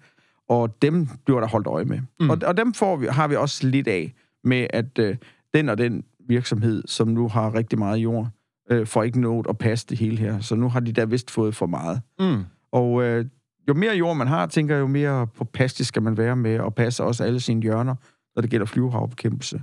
Og 0.50 0.82
dem 0.82 1.08
bliver 1.26 1.40
der 1.40 1.48
holdt 1.48 1.68
øje 1.68 1.86
med. 1.86 2.00
Mm. 2.20 2.30
Og, 2.30 2.38
og 2.46 2.58
dem 2.58 2.74
får 2.74 2.96
vi, 2.96 3.06
har 3.06 3.28
vi 3.28 3.36
også 3.36 3.68
lidt 3.68 3.88
af 3.88 4.14
med, 4.44 4.68
at 4.70 5.00
øh, 5.00 5.16
den 5.54 5.70
og 5.70 5.78
den 5.78 6.04
virksomhed, 6.28 6.84
som 6.86 7.08
nu 7.08 7.28
har 7.28 7.56
rigtig 7.56 7.80
meget 7.80 7.98
jord, 7.98 8.28
øh, 8.72 8.88
for 8.88 9.04
ikke 9.04 9.22
nået 9.22 9.46
at 9.50 9.58
passe 9.58 9.88
det 9.90 9.98
hele 9.98 10.18
her. 10.18 10.40
Så 10.40 10.56
nu 10.56 10.70
har 10.70 10.80
de 10.80 10.92
der 10.92 11.06
vist 11.06 11.32
fået 11.32 11.56
for 11.56 11.66
meget. 11.66 12.02
Mm. 12.20 12.44
Og 12.72 13.04
øh, 13.04 13.26
jo 13.68 13.74
mere 13.74 13.96
jord 13.96 14.18
man 14.18 14.28
har, 14.28 14.46
tænker 14.46 14.76
jeg, 14.76 14.82
jo 14.82 14.88
mere 14.88 15.28
påpasselig 15.28 15.86
skal 15.86 16.02
man 16.02 16.18
være 16.18 16.36
med 16.36 16.54
at 16.54 16.76
passe 16.76 17.04
også 17.04 17.24
alle 17.24 17.40
sine 17.40 17.62
hjørner, 17.62 17.96
når 18.36 18.42
det 18.42 18.52
gælder 18.52 18.66
flyvehavbekæmpelse. 18.66 19.62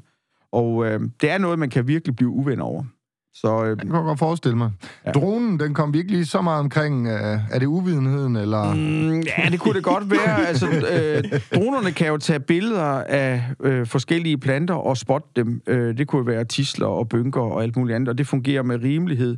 Og 0.53 0.87
øh, 0.87 1.01
det 1.21 1.31
er 1.31 1.39
noget, 1.39 1.59
man 1.59 1.71
kan 1.71 1.87
virkelig 1.87 2.17
blive 2.17 2.31
uven 2.31 2.61
over. 2.61 2.85
Så 3.35 3.65
øh, 3.65 3.71
Det 3.71 3.81
kan 3.81 3.95
jeg 3.95 4.03
godt 4.03 4.19
forestille 4.19 4.59
mig. 4.59 4.71
Ja. 5.07 5.11
Dronen, 5.11 5.61
den 5.61 5.75
kom 5.75 5.95
virkelig 5.95 6.27
så 6.27 6.43
meget 6.43 6.61
omkring... 6.61 7.07
Øh, 7.07 7.39
er 7.51 7.59
det 7.59 7.67
uvidenheden, 7.67 8.37
eller... 8.37 8.75
Mm, 8.75 9.21
ja, 9.21 9.51
det 9.51 9.61
kunne 9.61 9.75
det 9.75 9.85
godt 9.85 10.11
være. 10.11 10.47
Altså, 10.53 10.67
øh, 10.67 11.41
dronerne 11.55 11.93
kan 11.93 12.07
jo 12.07 12.17
tage 12.17 12.41
billeder 12.41 13.05
af 13.05 13.43
øh, 13.61 13.87
forskellige 13.87 14.39
planter 14.39 14.75
og 14.75 14.97
spotte 14.97 15.29
dem. 15.37 15.63
Øh, 15.67 15.99
det 15.99 16.09
kunne 16.09 16.27
være 16.27 16.45
tisler 16.45 16.87
og 16.87 17.09
bynker 17.09 17.41
og 17.41 17.63
alt 17.63 17.77
muligt 17.77 17.97
andet, 17.97 18.09
og 18.09 18.19
det 18.19 18.27
fungerer 18.27 18.63
med 18.63 18.83
rimelighed. 18.83 19.37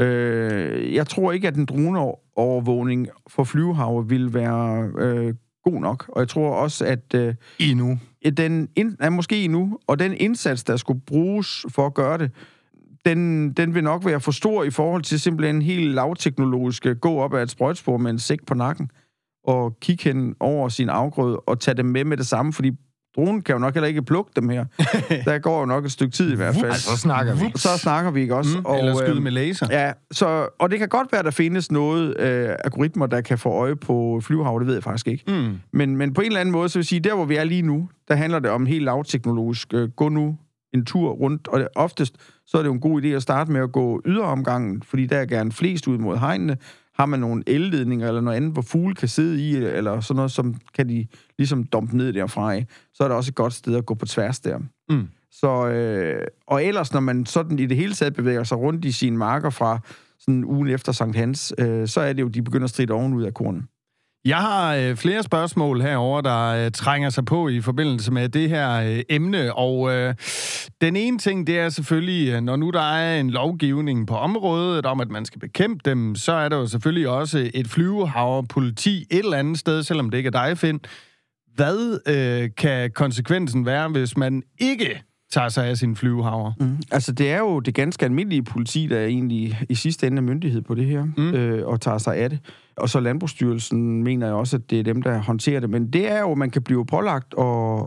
Øh, 0.00 0.94
jeg 0.94 1.06
tror 1.06 1.32
ikke, 1.32 1.48
at 1.48 1.56
en 1.56 1.64
droneovervågning 1.66 3.08
for 3.26 3.44
flyvehaver 3.44 4.02
vil 4.02 4.34
være 4.34 4.90
øh, 4.98 5.34
god 5.64 5.80
nok, 5.80 6.04
og 6.08 6.20
jeg 6.20 6.28
tror 6.28 6.54
også, 6.54 6.84
at 6.84 7.14
øh, 7.14 7.34
Endnu. 7.58 7.98
den 8.36 8.68
ja, 9.00 9.10
måske 9.10 9.44
endnu, 9.44 9.78
og 9.86 9.98
den 9.98 10.14
indsats, 10.14 10.64
der 10.64 10.76
skulle 10.76 11.00
bruges 11.06 11.66
for 11.68 11.86
at 11.86 11.94
gøre 11.94 12.18
det, 12.18 12.30
den, 13.06 13.52
den 13.52 13.74
vil 13.74 13.84
nok 13.84 14.04
være 14.04 14.20
for 14.20 14.32
stor 14.32 14.64
i 14.64 14.70
forhold 14.70 15.02
til 15.02 15.20
simpelthen 15.20 15.62
helt 15.62 15.94
lavteknologisk 15.94 16.86
gå 17.00 17.18
op 17.18 17.34
ad 17.34 17.42
et 17.42 17.50
sprøjtspor 17.50 17.96
med 17.96 18.10
en 18.10 18.18
sæk 18.18 18.46
på 18.46 18.54
nakken 18.54 18.90
og 19.44 19.76
kigge 19.80 20.04
hen 20.04 20.34
over 20.40 20.68
sin 20.68 20.88
afgrøde 20.88 21.36
og 21.36 21.60
tage 21.60 21.76
dem 21.76 21.86
med 21.86 22.04
med 22.04 22.16
det 22.16 22.26
samme, 22.26 22.52
fordi 22.52 22.72
dronen 23.16 23.42
kan 23.42 23.52
jo 23.52 23.58
nok 23.58 23.74
heller 23.74 23.88
ikke 23.88 24.02
plukke 24.02 24.30
dem 24.36 24.48
her. 24.48 24.64
Der 25.24 25.38
går 25.38 25.60
jo 25.60 25.66
nok 25.66 25.84
et 25.84 25.92
stykke 25.92 26.12
tid 26.12 26.32
i 26.32 26.36
hvert 26.36 26.54
fald. 26.54 26.64
Altså, 26.64 26.90
så 26.90 26.96
snakker 26.96 27.34
vi. 27.34 27.52
Så 27.54 27.68
snakker 27.78 28.10
vi 28.10 28.20
ikke 28.20 28.36
også. 28.36 28.58
Mm. 28.58 28.64
Og, 28.64 28.78
Eller 28.78 28.94
skyde 28.94 29.10
øhm, 29.10 29.22
med 29.22 29.32
laser. 29.32 29.66
Ja, 29.70 29.92
så, 30.10 30.48
og 30.58 30.70
det 30.70 30.78
kan 30.78 30.88
godt 30.88 31.12
være, 31.12 31.18
at 31.18 31.24
der 31.24 31.30
findes 31.30 31.72
noget 31.72 32.20
øh, 32.20 32.50
algoritmer, 32.64 33.06
der 33.06 33.20
kan 33.20 33.38
få 33.38 33.48
øje 33.48 33.76
på 33.76 34.20
flyvehav, 34.22 34.58
det 34.58 34.66
ved 34.66 34.74
jeg 34.74 34.82
faktisk 34.82 35.08
ikke. 35.08 35.24
Mm. 35.28 35.58
Men, 35.72 35.96
men 35.96 36.14
på 36.14 36.20
en 36.20 36.26
eller 36.26 36.40
anden 36.40 36.52
måde, 36.52 36.68
så 36.68 36.78
vil 36.78 36.80
jeg 36.80 36.86
sige, 36.86 37.00
der 37.00 37.14
hvor 37.14 37.24
vi 37.24 37.36
er 37.36 37.44
lige 37.44 37.62
nu, 37.62 37.88
der 38.08 38.14
handler 38.14 38.38
det 38.38 38.50
om 38.50 38.66
helt 38.66 38.84
lavteknologisk. 38.84 39.74
Øh, 39.74 39.88
gå 39.88 40.08
nu 40.08 40.36
en 40.78 40.84
tur 40.84 41.10
rundt, 41.10 41.48
og 41.48 41.60
det, 41.60 41.68
oftest 41.74 42.16
så 42.46 42.58
er 42.58 42.62
det 42.62 42.68
jo 42.68 42.72
en 42.72 42.80
god 42.80 43.02
idé 43.02 43.06
at 43.06 43.22
starte 43.22 43.52
med 43.52 43.60
at 43.60 43.72
gå 43.72 44.02
yderomgangen, 44.06 44.82
fordi 44.82 45.06
der 45.06 45.16
er 45.16 45.26
gerne 45.26 45.52
flest 45.52 45.88
ud 45.88 45.98
mod 45.98 46.16
hegnene. 46.16 46.56
Har 46.94 47.06
man 47.06 47.20
nogle 47.20 47.42
elledninger 47.46 48.08
eller 48.08 48.20
noget 48.20 48.36
andet, 48.36 48.52
hvor 48.52 48.62
fugle 48.62 48.94
kan 48.94 49.08
sidde 49.08 49.42
i, 49.42 49.56
eller 49.56 50.00
sådan 50.00 50.16
noget, 50.16 50.30
som 50.30 50.54
kan 50.74 50.88
de 50.88 51.06
ligesom 51.38 51.64
dumpe 51.64 51.96
ned 51.96 52.12
derfra 52.12 52.54
af, 52.54 52.66
så 52.94 53.04
er 53.04 53.08
det 53.08 53.16
også 53.16 53.30
et 53.30 53.34
godt 53.34 53.52
sted 53.52 53.76
at 53.76 53.86
gå 53.86 53.94
på 53.94 54.06
tværs 54.06 54.40
der. 54.40 54.58
Mm. 54.88 55.08
Så, 55.30 55.68
øh, 55.68 56.26
og 56.46 56.64
ellers, 56.64 56.92
når 56.92 57.00
man 57.00 57.26
sådan 57.26 57.58
i 57.58 57.66
det 57.66 57.76
hele 57.76 57.94
taget 57.94 58.14
bevæger 58.14 58.44
sig 58.44 58.58
rundt 58.58 58.84
i 58.84 58.92
sine 58.92 59.16
marker 59.16 59.50
fra 59.50 59.78
sådan 60.18 60.44
ugen 60.44 60.68
efter 60.68 60.92
Sankt 60.92 61.16
Hans, 61.16 61.54
øh, 61.58 61.88
så 61.88 62.00
er 62.00 62.12
det 62.12 62.22
jo, 62.22 62.28
de 62.28 62.42
begynder 62.42 62.64
at 62.64 62.70
stride 62.70 62.92
ovenud 62.92 63.24
af 63.24 63.34
kornet. 63.34 63.62
Jeg 64.24 64.36
har 64.36 64.74
øh, 64.74 64.96
flere 64.96 65.22
spørgsmål 65.22 65.80
herover 65.80 66.20
der 66.20 66.64
øh, 66.64 66.70
trænger 66.70 67.10
sig 67.10 67.24
på 67.24 67.48
i 67.48 67.60
forbindelse 67.60 68.12
med 68.12 68.28
det 68.28 68.48
her 68.48 68.70
øh, 68.80 69.02
emne, 69.08 69.54
og 69.54 69.92
øh, 69.94 70.14
den 70.80 70.96
ene 70.96 71.18
ting, 71.18 71.46
det 71.46 71.58
er 71.58 71.68
selvfølgelig, 71.68 72.28
øh, 72.32 72.40
når 72.40 72.56
nu 72.56 72.70
der 72.70 72.80
er 72.92 73.20
en 73.20 73.30
lovgivning 73.30 74.06
på 74.06 74.14
området 74.14 74.86
om, 74.86 75.00
at 75.00 75.08
man 75.10 75.24
skal 75.24 75.40
bekæmpe 75.40 75.80
dem, 75.84 76.14
så 76.14 76.32
er 76.32 76.48
der 76.48 76.56
jo 76.56 76.66
selvfølgelig 76.66 77.08
også 77.08 77.50
et 77.54 77.68
flyvehaver 77.68 78.42
politi 78.42 79.06
et 79.10 79.18
eller 79.18 79.36
andet 79.36 79.58
sted, 79.58 79.82
selvom 79.82 80.10
det 80.10 80.18
ikke 80.18 80.26
er 80.26 80.46
dig, 80.46 80.58
Finn. 80.58 80.80
Hvad 81.54 81.98
øh, 82.08 82.50
kan 82.56 82.90
konsekvensen 82.94 83.66
være, 83.66 83.88
hvis 83.88 84.16
man 84.16 84.42
ikke 84.58 85.02
tager 85.32 85.48
sig 85.48 85.66
af 85.66 85.76
sin 85.76 85.96
flyvehaver? 85.96 86.52
Mm. 86.60 86.76
Altså, 86.90 87.12
det 87.12 87.30
er 87.30 87.38
jo 87.38 87.60
det 87.60 87.74
ganske 87.74 88.04
almindelige 88.04 88.42
politi, 88.42 88.86
der 88.86 88.98
er 88.98 89.06
egentlig 89.06 89.58
i 89.68 89.74
sidste 89.74 90.06
ende 90.06 90.16
er 90.18 90.22
myndighed 90.22 90.62
på 90.62 90.74
det 90.74 90.86
her, 90.86 91.04
Mm. 91.16 91.34
øh, 91.34 91.66
og 91.68 91.80
tager 91.80 91.98
sig 91.98 92.16
af 92.16 92.30
det. 92.30 92.38
Og 92.80 92.88
så 92.88 93.00
Landbrugsstyrelsen 93.00 94.02
mener 94.02 94.26
jeg 94.26 94.34
også, 94.34 94.56
at 94.56 94.70
det 94.70 94.78
er 94.78 94.82
dem, 94.82 95.02
der 95.02 95.18
håndterer 95.18 95.60
det. 95.60 95.70
Men 95.70 95.92
det 95.92 96.10
er 96.12 96.20
jo, 96.20 96.32
at 96.32 96.38
man 96.38 96.50
kan 96.50 96.62
blive 96.62 96.86
pålagt 96.86 97.34
at, 97.38 97.44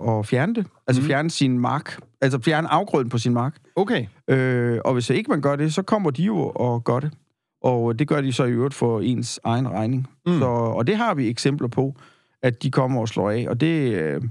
at 0.10 0.26
fjerne 0.26 0.56
det. 0.56 0.66
Altså 0.88 1.02
Mm. 1.02 1.08
fjerne 1.08 1.30
sin 1.30 1.60
mark. 1.60 2.00
Altså 2.22 2.40
fjerne 2.40 2.68
afgrøden 2.68 3.10
på 3.10 3.18
sin 3.18 3.34
mark. 3.34 3.56
Okay. 3.76 4.06
Øh, 4.28 4.80
og 4.86 4.94
hvis 4.94 5.10
ikke 5.10 5.30
man 5.32 5.42
gør 5.42 5.56
det, 5.56 5.74
så 5.74 5.82
kommer 5.82 6.10
de 6.12 6.24
jo 6.24 6.38
og 6.56 6.84
gør 6.84 7.00
det. 7.00 7.12
Og 7.64 8.00
det 8.00 8.08
gør 8.08 8.22
de 8.22 8.34
så 8.34 8.44
i 8.44 8.52
øvrigt 8.52 8.74
for 8.74 9.00
ens 9.00 9.40
egen 9.44 9.70
regning. 9.70 10.08
Mm. 10.26 10.40
Så, 10.40 10.46
og 10.46 10.88
det 10.88 10.98
har 10.98 11.14
vi 11.14 11.30
eksempler 11.30 11.68
på, 11.68 11.96
at 12.44 12.64
de 12.64 12.72
kommer 12.72 13.02
og 13.02 13.08
slår 13.08 13.30
af. 13.30 13.46
Og 13.50 13.62
det, 13.62 13.94
øh, 13.94 14.22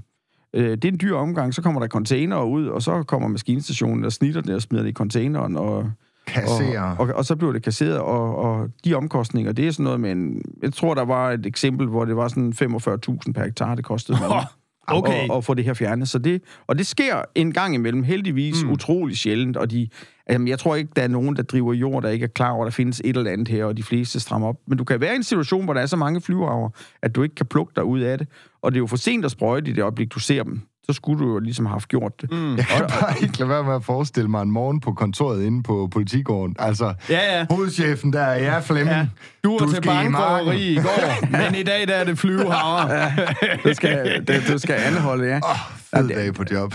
øh, 0.53 0.69
det 0.71 0.85
er 0.85 0.91
en 0.91 0.99
dyr 1.01 1.15
omgang. 1.15 1.53
Så 1.53 1.61
kommer 1.61 1.81
der 1.81 1.87
containere 1.87 2.45
ud, 2.47 2.67
og 2.67 2.81
så 2.81 3.03
kommer 3.03 3.27
maskinstationen 3.27 4.05
og 4.05 4.11
snitter 4.11 4.41
det 4.41 4.55
og 4.55 4.61
smider 4.61 4.83
det 4.83 4.89
i 4.89 4.93
containeren, 4.93 5.57
og, 5.57 5.91
Kasserer. 6.27 6.81
og, 6.81 7.07
og, 7.07 7.13
og 7.15 7.25
så 7.25 7.35
bliver 7.35 7.53
det 7.53 7.63
kasseret. 7.63 7.97
Og, 7.99 8.35
og 8.35 8.69
de 8.85 8.93
omkostninger, 8.95 9.51
det 9.51 9.67
er 9.67 9.71
sådan 9.71 9.83
noget 9.83 9.99
med 9.99 10.11
en... 10.11 10.41
Jeg 10.61 10.73
tror, 10.73 10.93
der 10.93 11.05
var 11.05 11.31
et 11.31 11.45
eksempel, 11.45 11.87
hvor 11.87 12.05
det 12.05 12.15
var 12.15 12.27
sådan 12.27 12.53
45.000 12.61 13.31
per 13.33 13.43
hektar, 13.43 13.75
det 13.75 13.85
kostede. 13.85 14.17
man 14.21 14.29
Okay. 14.87 15.29
og, 15.29 15.35
og 15.35 15.43
få 15.43 15.53
det 15.53 15.65
her 15.65 15.73
fjernet. 15.73 16.09
Så 16.09 16.19
det, 16.19 16.41
og 16.67 16.77
det 16.77 16.87
sker 16.87 17.21
en 17.35 17.53
gang 17.53 17.75
imellem, 17.75 18.03
heldigvis 18.03 18.63
Mm. 18.63 18.71
utrolig 18.71 19.17
sjældent, 19.17 19.57
og 19.57 19.71
de, 19.71 19.87
altså, 20.27 20.45
jeg 20.47 20.59
tror 20.59 20.75
ikke, 20.75 20.91
der 20.95 21.01
er 21.01 21.07
nogen, 21.07 21.35
der 21.35 21.43
driver 21.43 21.73
jord, 21.73 22.03
der 22.03 22.09
ikke 22.09 22.23
er 22.23 22.27
klar 22.27 22.51
over, 22.51 22.65
at 22.65 22.65
der 22.65 22.71
findes 22.71 23.01
et 23.05 23.17
eller 23.17 23.31
andet 23.31 23.47
her, 23.47 23.65
og 23.65 23.77
de 23.77 23.83
fleste 23.83 24.19
strammer 24.19 24.47
op. 24.47 24.55
Men 24.67 24.77
du 24.77 24.83
kan 24.83 25.01
være 25.01 25.13
i 25.13 25.15
en 25.15 25.23
situation, 25.23 25.63
hvor 25.65 25.73
der 25.73 25.81
er 25.81 25.85
så 25.85 25.97
mange 25.97 26.21
flyvearver, 26.21 26.69
at 27.01 27.15
du 27.15 27.23
ikke 27.23 27.35
kan 27.35 27.45
plukke 27.45 27.73
dig 27.75 27.83
ud 27.83 27.99
af 27.99 28.17
det, 28.17 28.27
og 28.61 28.71
det 28.71 28.77
er 28.77 28.79
jo 28.79 28.87
for 28.87 28.97
sent 28.97 29.25
at 29.25 29.31
sprøjte 29.31 29.71
i 29.71 29.73
det 29.73 29.81
øjeblik, 29.81 30.13
du 30.13 30.19
ser 30.19 30.43
dem. 30.43 30.61
Så 30.91 30.95
skulle 30.95 31.25
du 31.25 31.31
jo 31.33 31.39
ligesom 31.39 31.65
have 31.65 31.73
haft 31.73 31.87
gjort 31.89 32.21
det. 32.21 32.31
Mm. 32.31 32.57
Jeg 32.57 32.65
kan 32.65 32.85
bare 32.87 33.13
ikke 33.21 33.37
lade 33.39 33.49
være 33.49 33.63
med 33.63 33.75
at 33.75 33.83
forestille 33.83 34.29
mig 34.29 34.41
en 34.41 34.51
morgen 34.51 34.79
på 34.79 34.93
kontoret 34.93 35.43
inde 35.43 35.63
på 35.63 35.89
politigården. 35.91 36.55
Altså, 36.59 36.93
Ja, 37.09 37.37
ja. 37.37 37.45
hovedchefen 37.49 38.13
der, 38.13 38.31
ja, 38.31 38.59
Flemming. 38.59 38.97
Ja. 38.97 39.05
Du 39.43 39.51
var 39.51 39.57
Du 39.65 39.71
til 39.71 39.77
i 39.77 39.87
bankrøveri 39.87 40.67
i 40.71 40.75
går, 40.75 41.25
men 41.51 41.55
i 41.55 41.63
dag 41.63 41.87
der 41.87 41.93
er 41.95 42.03
det 42.03 42.17
flyvehaver. 42.19 43.09
Du 43.63 43.73
skal, 43.73 44.23
det, 44.27 44.43
du 44.53 44.57
skal 44.57 44.75
anholde, 44.75 45.27
ja. 45.27 45.37
Åh, 45.37 45.57
fed 45.95 46.07
dag 46.07 46.33
på 46.33 46.43
job. 46.51 46.73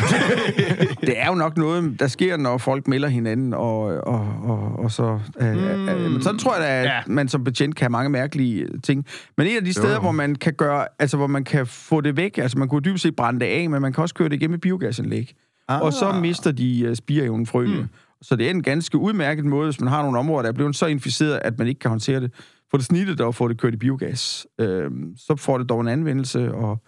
det 1.00 1.20
er 1.20 1.26
jo 1.26 1.34
nok 1.34 1.56
noget, 1.56 2.00
der 2.00 2.06
sker, 2.06 2.36
når 2.36 2.58
folk 2.58 2.88
melder 2.88 3.08
hinanden, 3.08 3.54
og, 3.54 3.80
og, 3.82 4.28
og, 4.42 4.78
og 4.78 4.90
så... 4.90 5.20
Øh, 5.40 5.52
mm. 5.52 5.88
øh, 5.88 6.10
men 6.10 6.22
sådan 6.22 6.38
tror 6.38 6.56
jeg, 6.56 6.66
at 6.66 6.84
Ja. 6.84 7.00
man 7.06 7.28
som 7.28 7.44
betjent 7.44 7.76
kan 7.76 7.84
have 7.84 7.90
mange 7.90 8.10
mærkelige 8.10 8.66
ting. 8.82 9.06
Men 9.36 9.46
et 9.46 9.56
af 9.56 9.64
de 9.64 9.72
steder, 9.72 9.94
jo. 9.94 10.00
hvor 10.00 10.12
man 10.12 10.34
kan 10.34 10.52
gøre, 10.52 10.86
altså 10.98 11.16
hvor 11.16 11.26
man 11.26 11.44
kan 11.44 11.66
få 11.66 12.00
det 12.00 12.16
væk, 12.16 12.38
altså 12.38 12.58
man 12.58 12.68
kunne 12.68 12.82
dybest 12.82 13.02
set 13.02 13.16
brænde 13.16 13.40
det 13.40 13.46
af, 13.46 13.70
men 13.70 13.82
man 13.82 13.92
kan 13.92 14.02
også 14.02 14.14
køre 14.14 14.28
det 14.28 14.34
igennem 14.36 14.54
et 14.54 14.60
biogasanlæg. 14.60 15.34
Ah. 15.68 15.82
Og 15.82 15.92
så 15.92 16.12
mister 16.12 16.52
de 16.52 16.86
uh, 16.90 16.94
spireevnen 16.94 17.46
frøene. 17.46 17.80
Mm. 17.80 17.88
Så 18.22 18.36
det 18.36 18.46
er 18.46 18.50
en 18.50 18.62
ganske 18.62 18.98
udmærket 18.98 19.44
måde, 19.44 19.66
hvis 19.66 19.80
man 19.80 19.88
har 19.88 20.02
nogle 20.02 20.18
områder, 20.18 20.42
der 20.42 20.48
er 20.48 20.52
blevet 20.54 20.76
så 20.76 20.86
inficeret, 20.86 21.40
at 21.44 21.58
man 21.58 21.66
ikke 21.66 21.78
kan 21.78 21.88
håndtere 21.90 22.20
det. 22.20 22.32
Få 22.70 22.76
det 22.76 22.84
snittet 22.84 23.20
og 23.20 23.34
få 23.34 23.48
det 23.48 23.60
kørt 23.60 23.74
i 23.74 23.76
biogas. 23.76 24.46
Øh, 24.60 24.90
så 25.16 25.36
får 25.36 25.58
det 25.58 25.68
dog 25.68 25.80
en 25.80 25.88
anvendelse, 25.88 26.52
og, 26.54 26.82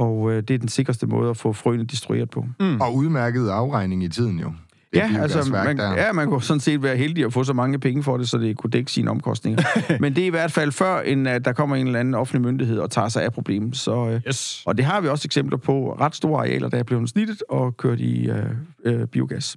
og 0.00 0.30
øh, 0.32 0.42
det 0.42 0.54
er 0.54 0.58
den 0.58 0.68
sikreste 0.68 1.06
måde 1.06 1.30
at 1.30 1.36
få 1.36 1.52
frøene 1.52 1.84
destrueret 1.84 2.30
på. 2.30 2.46
Og 2.80 2.94
udmærket 2.94 3.48
afregning 3.48 4.04
i 4.04 4.08
tiden 4.08 4.38
jo. 4.38 4.52
Det 4.92 4.98
Ja, 4.98 5.10
altså, 5.20 5.50
man, 5.50 5.78
der. 5.78 5.92
ja, 5.92 6.12
man 6.12 6.28
kunne 6.28 6.42
sådan 6.42 6.60
set 6.60 6.82
være 6.82 6.96
heldig 6.96 7.24
at 7.24 7.32
få 7.32 7.44
så 7.44 7.52
mange 7.52 7.78
penge 7.78 8.02
for 8.02 8.16
det, 8.16 8.28
så 8.28 8.38
det 8.38 8.56
kunne 8.56 8.70
dække 8.70 8.92
sine 8.92 9.10
omkostninger. 9.10 9.62
Men 10.02 10.16
det 10.16 10.22
er 10.22 10.26
i 10.26 10.30
hvert 10.30 10.52
fald 10.52 10.72
før, 10.72 11.00
end 11.00 11.28
at 11.28 11.44
der 11.44 11.52
kommer 11.52 11.76
en 11.76 11.86
eller 11.86 12.00
anden 12.00 12.14
offentlig 12.14 12.42
myndighed 12.42 12.78
og 12.78 12.90
tager 12.90 13.08
sig 13.08 13.24
af 13.24 13.32
problemet. 13.32 13.76
Så, 13.76 14.08
øh, 14.08 14.20
Yes. 14.28 14.62
og 14.66 14.76
det 14.76 14.84
har 14.84 15.00
vi 15.00 15.08
også 15.08 15.26
eksempler 15.26 15.56
på. 15.58 15.96
Ret 16.00 16.14
store 16.14 16.40
arealer, 16.40 16.68
der 16.68 16.78
er 16.78 16.82
blevet 16.82 17.08
snittet 17.08 17.42
og 17.48 17.76
kørt 17.76 18.00
i 18.00 18.28
øh, 18.28 18.44
øh, 18.84 19.06
biogas. 19.06 19.56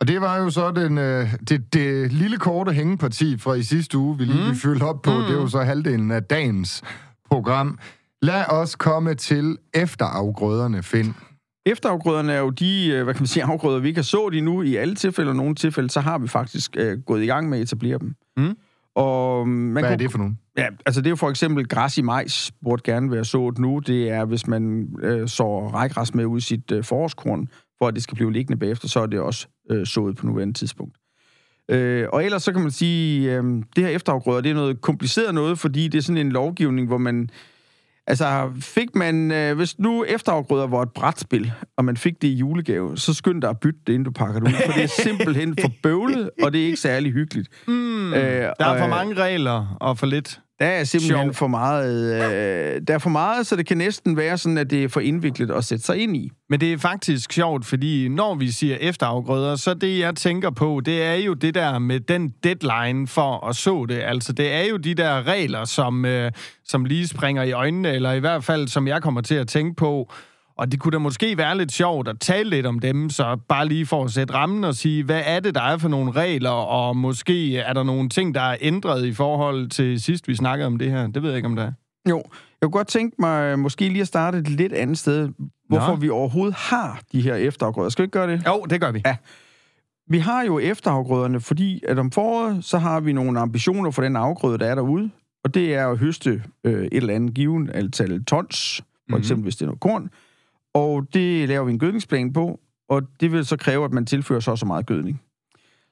Og 0.00 0.08
det 0.08 0.20
var 0.20 0.38
jo 0.38 0.50
så 0.50 0.70
den, 0.70 0.98
øh, 0.98 1.34
det, 1.48 1.74
det 1.74 2.12
lille 2.12 2.36
korte 2.36 2.72
hængeparti 2.72 3.38
fra 3.38 3.54
i 3.54 3.62
sidste 3.62 3.98
uge, 3.98 4.18
vi 4.18 4.24
lige 4.24 4.48
mm. 4.48 4.54
fyldte 4.54 4.82
op 4.84 5.02
på. 5.02 5.10
Mm. 5.10 5.20
Det 5.20 5.30
er 5.30 5.40
jo 5.40 5.48
så 5.48 5.62
halvdelen 5.62 6.10
af 6.10 6.22
dagens 6.24 6.82
program. 7.30 7.78
Lad 8.22 8.44
os 8.48 8.76
komme 8.76 9.14
til 9.14 9.58
efterafgrøderne, 9.74 10.82
Finn. 10.82 11.14
Efterafgrøderne 11.66 12.32
er 12.32 12.38
jo 12.38 12.50
de, 12.50 12.88
øh, 12.88 13.04
hvad 13.04 13.14
kan 13.14 13.22
man 13.22 13.26
sige, 13.26 13.44
afgrøder, 13.44 13.78
vi 13.78 13.88
ikke 13.88 13.98
har 13.98 14.02
så 14.02 14.30
de 14.32 14.40
nu 14.40 14.62
i 14.62 14.76
alle 14.76 14.94
tilfælde, 14.94 15.30
og 15.30 15.36
nogle 15.36 15.54
tilfælde, 15.54 15.90
så 15.90 16.00
har 16.00 16.18
vi 16.18 16.28
faktisk 16.28 16.76
øh, 16.76 16.98
gået 16.98 17.22
i 17.22 17.26
gang 17.26 17.48
med 17.48 17.58
at 17.58 17.62
etablere 17.62 17.98
dem. 17.98 18.14
Mm. 18.36 18.56
Og 18.94 19.48
man 19.48 19.84
Hvad 19.84 19.92
er 19.92 19.96
det 19.96 20.10
for 20.10 20.18
nogen? 20.18 20.38
Ja, 20.56 20.66
altså 20.86 21.00
det 21.00 21.06
er 21.06 21.10
jo 21.10 21.16
for 21.16 21.30
eksempel 21.30 21.68
græs 21.68 21.98
i 21.98 22.02
majs, 22.02 22.52
burde 22.64 22.82
gerne 22.82 23.10
være 23.10 23.24
sået 23.24 23.58
nu. 23.58 23.78
Det 23.78 24.10
er, 24.10 24.24
hvis 24.24 24.46
man 24.46 24.88
øh, 25.02 25.28
sår 25.28 25.70
rejgræs 25.74 26.14
med 26.14 26.24
ud 26.24 26.38
i 26.38 26.40
sit 26.40 26.72
øh, 26.72 26.84
forårskorn, 26.84 27.48
for 27.78 27.88
at 27.88 27.94
det 27.94 28.02
skal 28.02 28.14
blive 28.14 28.32
liggende 28.32 28.60
bagefter, 28.60 28.88
så 28.88 29.00
er 29.00 29.06
det 29.06 29.20
også 29.20 29.46
øh, 29.70 29.86
sået 29.86 30.16
på 30.16 30.26
nuværende 30.26 30.54
tidspunkt. 30.54 30.96
Øh, 31.70 32.06
og 32.12 32.24
ellers 32.24 32.42
så 32.42 32.52
kan 32.52 32.62
man 32.62 32.70
sige, 32.70 33.36
øh, 33.36 33.44
det 33.76 33.84
her 33.84 33.88
efterafgrøder, 33.88 34.40
det 34.40 34.50
er 34.50 34.54
noget 34.54 34.80
kompliceret 34.80 35.34
noget, 35.34 35.58
fordi 35.58 35.88
det 35.88 35.98
er 35.98 36.02
sådan 36.02 36.26
en 36.26 36.32
lovgivning, 36.32 36.86
hvor 36.86 36.98
man... 36.98 37.30
Altså, 38.10 38.52
fik 38.60 38.94
man... 38.94 39.30
Øh, 39.30 39.56
hvis 39.56 39.78
nu 39.78 40.04
efterafgrøder 40.04 40.66
var 40.66 40.82
et 40.82 40.92
brætspil, 40.94 41.52
og 41.76 41.84
man 41.84 41.96
fik 41.96 42.22
det 42.22 42.28
i 42.28 42.34
julegave, 42.34 42.96
så 42.96 43.14
skynd 43.14 43.42
dig 43.42 43.50
at 43.50 43.60
bytte 43.60 43.80
det, 43.86 43.92
inden 43.92 44.04
du 44.04 44.10
pakker 44.10 44.40
det 44.40 44.48
ud, 44.48 44.52
for 44.66 44.72
det 44.72 44.82
er 44.84 45.02
simpelthen 45.02 45.56
for 45.60 45.70
bøvlet, 45.82 46.30
og 46.42 46.52
det 46.52 46.60
er 46.60 46.64
ikke 46.64 46.76
særlig 46.76 47.12
hyggeligt. 47.12 47.48
Mm, 47.68 47.90
Øh, 48.14 48.20
der 48.20 48.52
er 48.58 48.64
og, 48.66 48.78
for 48.78 48.84
øh, 48.84 48.90
mange 48.90 49.14
regler 49.14 49.76
og 49.80 49.98
for 49.98 50.06
lidt 50.06 50.40
Der 50.60 50.66
er 50.66 50.84
simpelthen 50.84 51.26
Sjov. 51.26 51.34
for 51.34 51.46
meget, 51.46 52.14
øh, 52.14 52.80
der 52.88 52.94
er 52.94 52.98
for 52.98 53.10
meget, 53.10 53.46
så 53.46 53.56
det 53.56 53.66
kan 53.66 53.78
næsten 53.78 54.16
være 54.16 54.38
sådan, 54.38 54.58
at 54.58 54.70
det 54.70 54.84
er 54.84 54.88
for 54.88 55.00
indviklet 55.00 55.50
at 55.50 55.64
sætte 55.64 55.84
sig 55.84 55.98
ind 55.98 56.16
i. 56.16 56.30
Men 56.50 56.60
det 56.60 56.72
er 56.72 56.78
faktisk 56.78 57.32
sjovt, 57.32 57.66
fordi 57.66 58.08
når 58.08 58.34
vi 58.34 58.50
siger 58.50 58.76
efterafgrøder, 58.80 59.56
så 59.56 59.74
det, 59.74 59.98
jeg 59.98 60.14
tænker 60.14 60.50
på, 60.50 60.80
det 60.84 61.02
er 61.02 61.14
jo 61.14 61.34
det 61.34 61.54
der 61.54 61.78
med 61.78 62.00
den 62.00 62.34
deadline 62.44 63.06
for 63.06 63.46
at 63.46 63.56
så 63.56 63.86
det. 63.88 64.02
Altså, 64.02 64.32
det 64.32 64.52
er 64.52 64.64
jo 64.64 64.76
de 64.76 64.94
der 64.94 65.26
regler, 65.26 65.64
som, 65.64 66.04
øh, 66.04 66.32
som 66.64 66.84
lige 66.84 67.08
springer 67.08 67.42
i 67.42 67.52
øjnene, 67.52 67.92
eller 67.92 68.12
i 68.12 68.20
hvert 68.20 68.44
fald, 68.44 68.68
som 68.68 68.88
jeg 68.88 69.02
kommer 69.02 69.20
til 69.20 69.34
at 69.34 69.48
tænke 69.48 69.76
på. 69.76 70.12
Og 70.60 70.72
det 70.72 70.80
kunne 70.80 70.92
da 70.92 70.98
måske 70.98 71.36
være 71.38 71.58
lidt 71.58 71.72
sjovt 71.72 72.08
at 72.08 72.20
tale 72.20 72.50
lidt 72.50 72.66
om 72.66 72.78
dem, 72.78 73.10
så 73.10 73.36
bare 73.48 73.68
lige 73.68 73.86
for 73.86 74.04
at 74.04 74.10
sætte 74.10 74.34
rammen 74.34 74.64
og 74.64 74.74
sige, 74.74 75.04
hvad 75.04 75.22
er 75.26 75.40
det, 75.40 75.54
der 75.54 75.60
er 75.62 75.78
for 75.78 75.88
nogle 75.88 76.12
regler, 76.12 76.50
og 76.50 76.96
måske 76.96 77.58
er 77.58 77.72
der 77.72 77.82
nogle 77.82 78.08
ting, 78.08 78.34
der 78.34 78.40
er 78.40 78.56
ændret 78.60 79.06
i 79.06 79.12
forhold 79.12 79.68
til 79.68 80.00
sidst, 80.00 80.28
vi 80.28 80.34
snakkede 80.34 80.66
om 80.66 80.76
det 80.78 80.90
her. 80.90 81.06
Det 81.06 81.22
ved 81.22 81.30
jeg 81.30 81.36
ikke, 81.36 81.46
om 81.48 81.56
det 81.56 81.64
er. 81.64 81.72
Jo, 82.10 82.16
jeg 82.16 82.62
kunne 82.62 82.70
godt 82.70 82.88
tænke 82.88 83.16
mig 83.18 83.58
måske 83.58 83.88
lige 83.88 84.00
at 84.00 84.06
starte 84.06 84.38
et 84.38 84.48
lidt 84.48 84.72
andet 84.72 84.98
sted, 84.98 85.28
hvorfor 85.68 85.90
Nå. 85.90 85.96
vi 85.96 86.08
overhovedet 86.10 86.54
har 86.54 87.00
de 87.12 87.20
her 87.20 87.34
efterafgrøder. 87.34 87.88
Skal 87.90 88.02
vi 88.02 88.04
ikke 88.04 88.12
gøre 88.18 88.30
det? 88.32 88.42
Jo, 88.46 88.66
det 88.70 88.80
gør 88.80 88.90
vi. 88.90 89.02
Ja. 89.06 89.16
Vi 90.08 90.18
har 90.18 90.42
jo 90.42 90.58
efterafgrøderne, 90.58 91.40
fordi 91.40 91.82
at 91.88 91.98
om 91.98 92.10
foråret, 92.10 92.64
så 92.64 92.78
har 92.78 93.00
vi 93.00 93.12
nogle 93.12 93.40
ambitioner 93.40 93.90
for 93.90 94.02
den 94.02 94.16
afgrøde, 94.16 94.58
der 94.58 94.66
er 94.66 94.74
derude. 94.74 95.10
Og 95.44 95.54
det 95.54 95.74
er 95.74 95.88
at 95.88 95.98
høste 95.98 96.42
øh, 96.64 96.84
et 96.84 96.88
eller 96.92 97.14
andet 97.14 97.34
given 97.34 97.70
antal 97.74 98.24
tons, 98.24 98.76
for 99.10 99.16
Mhm. 99.16 99.18
eksempel 99.18 99.42
hvis 99.42 99.56
det 99.56 99.62
er 99.62 99.66
noget 99.66 99.80
korn. 99.80 100.10
Og 100.74 101.06
det 101.14 101.48
laver 101.48 101.64
vi 101.64 101.72
en 101.72 101.78
gødningsplan 101.78 102.32
på, 102.32 102.60
og 102.88 103.02
det 103.20 103.32
vil 103.32 103.44
så 103.46 103.56
kræve, 103.56 103.84
at 103.84 103.92
man 103.92 104.06
tilfører 104.06 104.40
så 104.40 104.56
så 104.56 104.66
meget 104.66 104.86
gødning. 104.86 105.20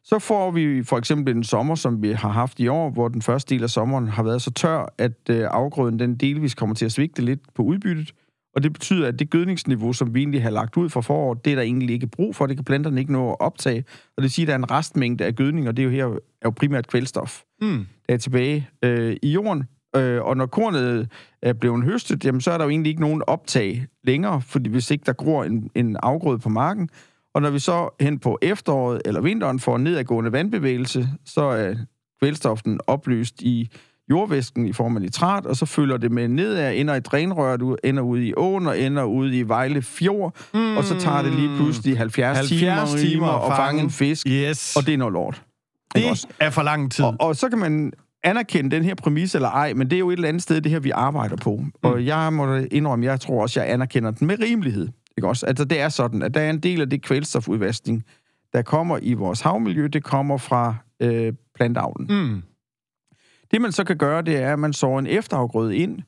Så 0.05 0.19
får 0.19 0.51
vi 0.51 0.83
for 0.85 0.99
eksempel 0.99 1.37
en 1.37 1.45
sommer, 1.45 1.75
som 1.75 2.03
vi 2.03 2.13
har 2.13 2.29
haft 2.29 2.61
i 2.61 2.69
år, 2.69 2.91
hvor 2.91 3.09
den 3.09 3.23
første 3.23 3.55
del 3.55 3.63
af 3.63 3.71
sommeren 3.71 4.09
har 4.09 4.23
været 4.23 4.43
så 4.43 4.51
tør, 4.51 4.95
at 4.99 5.13
øh, 5.31 5.47
afgrøden 5.51 5.99
den 5.99 6.17
delvis 6.17 6.55
kommer 6.55 6.75
til 6.75 6.85
at 6.85 6.93
svigte 6.93 7.23
lidt 7.23 7.41
på 7.55 7.63
udbyttet. 7.63 8.13
Og 8.55 8.63
det 8.63 8.73
betyder, 8.73 9.09
at 9.09 9.19
det 9.19 9.31
gødningsniveau, 9.31 9.93
som 9.93 10.15
vi 10.15 10.21
egentlig 10.21 10.43
har 10.43 10.51
lagt 10.51 10.77
ud 10.77 10.89
for 10.89 11.01
foråret, 11.01 11.45
det 11.45 11.51
er 11.51 11.55
der 11.55 11.63
egentlig 11.63 11.95
ikke 11.95 12.07
brug 12.07 12.37
for. 12.37 12.47
Det 12.47 12.57
kan 12.57 12.65
planterne 12.65 13.01
ikke 13.01 13.13
nå 13.13 13.31
at 13.31 13.37
optage. 13.41 13.85
Og 13.89 14.17
det 14.17 14.23
vil 14.23 14.31
sige, 14.31 14.43
at 14.43 14.47
der 14.47 14.55
er 14.55 14.59
en 14.59 14.71
restmængde 14.71 15.25
af 15.25 15.35
gødning, 15.35 15.69
og 15.69 15.77
det 15.77 15.83
er 15.83 15.85
jo 15.85 15.91
her 15.91 16.07
er 16.07 16.19
jo 16.45 16.51
primært 16.51 16.87
kvælstof, 16.87 17.43
Mm. 17.61 17.87
der 18.09 18.15
er 18.15 18.19
tilbage 18.19 18.69
øh, 18.85 19.17
i 19.23 19.33
jorden. 19.33 19.65
Øh, 19.97 20.23
og 20.23 20.37
når 20.37 20.47
kornet 20.47 21.09
er 21.43 21.53
blevet 21.53 21.85
høstet, 21.85 22.25
jamen, 22.25 22.41
så 22.41 22.51
er 22.51 22.59
der 22.59 22.65
jo 22.65 22.71
egentlig 22.71 22.91
ikke 22.91 23.03
nogen 23.03 23.23
optag 23.27 23.87
længere, 24.05 24.43
fordi 24.43 24.71
hvis 24.71 24.91
ikke 24.91 25.05
der 25.07 25.13
gror 25.13 25.45
en, 25.45 25.71
en 25.75 25.97
afgrøde 26.03 26.39
på 26.39 26.49
marken. 26.49 26.89
Og 27.35 27.43
når 27.43 27.51
vi 27.51 27.59
så 27.59 27.89
hen 28.01 28.19
på 28.19 28.39
efteråret 28.43 29.03
eller 29.05 29.21
vinteren 29.21 29.61
får 29.61 29.77
en 29.77 29.85
nedadgående 29.85 30.33
vandbevægelse, 30.33 31.09
så 31.27 31.43
er 31.43 31.75
kvælstoffen 32.21 32.81
opløst 32.87 33.43
i 33.43 33.69
jordvæsken 34.11 34.67
i 34.69 34.73
form 34.73 34.97
af 34.97 35.03
nitrat, 35.03 35.47
og 35.47 35.57
så 35.57 35.67
følger 35.67 35.97
det 35.97 36.13
med 36.13 36.29
nedad, 36.29 36.75
ender 36.77 36.95
i 36.95 37.01
drænrøret, 37.01 37.77
ender 37.85 38.03
ud 38.03 38.19
i 38.19 38.33
åen 38.37 38.67
og 38.67 38.81
ender 38.81 39.05
ud 39.05 39.33
i 39.33 39.43
Vejle 39.43 39.83
Fjord, 39.83 40.37
mm. 40.55 40.77
og 40.77 40.85
så 40.85 41.01
tager 41.01 41.23
det 41.23 41.33
lige 41.33 41.57
pludselig 41.57 41.99
70, 41.99 42.39
70 42.39 42.61
timer, 42.61 43.09
timer 43.11 43.51
at 43.51 43.57
fange 43.57 43.83
en 43.83 43.91
fisk, 43.91 44.27
Yes. 44.27 44.77
og 44.77 44.87
det 44.87 44.95
er 44.95 44.99
noget 44.99 45.13
lort. 45.13 45.43
Det 45.95 46.27
er 46.41 46.51
for 46.51 46.63
lang 46.63 46.93
tid. 46.93 47.05
Og, 47.05 47.17
og 47.21 47.37
så 47.37 47.49
kan 47.49 47.59
man 47.59 47.93
anerkende 48.31 48.71
den 48.77 48.85
her 48.85 48.95
præmis 48.95 49.35
eller 49.35 49.49
ej, 49.49 49.73
men 49.73 49.91
det 49.91 49.97
er 49.97 50.01
jo 50.01 50.11
et 50.11 50.13
eller 50.13 50.29
andet 50.29 50.43
sted, 50.43 50.61
det 50.61 50.73
her, 50.73 50.81
vi 50.81 50.91
arbejder 50.91 51.37
på. 51.37 51.57
Mm. 51.57 51.73
Og 51.83 52.07
jeg 52.07 52.33
må 52.33 52.55
indrømme, 52.55 53.05
jeg 53.05 53.21
tror 53.21 53.43
også, 53.43 53.61
jeg 53.61 53.73
anerkender 53.73 54.11
den 54.11 54.27
med 54.27 54.41
rimelighed. 54.41 54.89
Ikke 55.17 55.29
også? 55.29 55.47
Altså, 55.47 55.65
det 55.65 55.81
er 55.81 55.89
sådan, 55.89 56.23
at 56.23 56.35
der 56.35 56.41
er 56.41 56.51
en 56.51 56.61
del 56.61 56.81
af 56.81 56.91
det 56.91 57.03
kvælstofudvaskning, 57.03 58.05
der 58.53 58.63
kommer 58.63 58.99
i 59.03 59.15
vores 59.15 59.41
havmiljø, 59.41 59.87
det 59.87 60.05
kommer 60.05 60.37
fra 60.37 60.75
øh, 61.01 61.33
plantavlen. 61.55 62.07
Mm. 62.11 62.43
Det, 63.51 63.61
man 63.61 63.73
så 63.73 63.85
kan 63.85 63.97
gøre, 63.97 64.23
det 64.23 64.37
er, 64.37 64.53
at 64.53 64.59
man 64.59 64.73
sår 64.73 64.99
en 64.99 65.07
efterafgrøde 65.07 65.77
ind, 65.77 65.99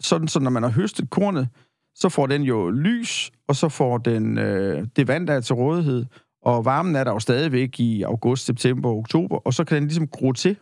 sådan 0.00 0.28
så 0.28 0.40
når 0.40 0.50
man 0.50 0.62
har 0.62 0.70
høstet 0.70 1.10
kornet, 1.10 1.48
så 1.94 2.08
får 2.08 2.26
den 2.26 2.42
jo 2.42 2.70
lys, 2.70 3.30
og 3.48 3.56
så 3.56 3.68
får 3.68 3.98
den 3.98 4.38
øh, 4.38 4.86
det 4.96 5.08
vand, 5.08 5.26
der 5.26 5.34
er 5.34 5.40
til 5.40 5.54
rådighed, 5.54 6.04
og 6.42 6.64
varmen 6.64 6.96
er 6.96 7.04
der 7.04 7.10
jo 7.10 7.18
stadigvæk 7.18 7.80
i 7.80 8.02
august, 8.02 8.44
september 8.44 8.88
og 8.88 8.98
oktober, 8.98 9.36
og 9.36 9.54
så 9.54 9.64
kan 9.64 9.76
den 9.76 9.84
ligesom 9.84 10.08
gro 10.08 10.32
til 10.32 10.56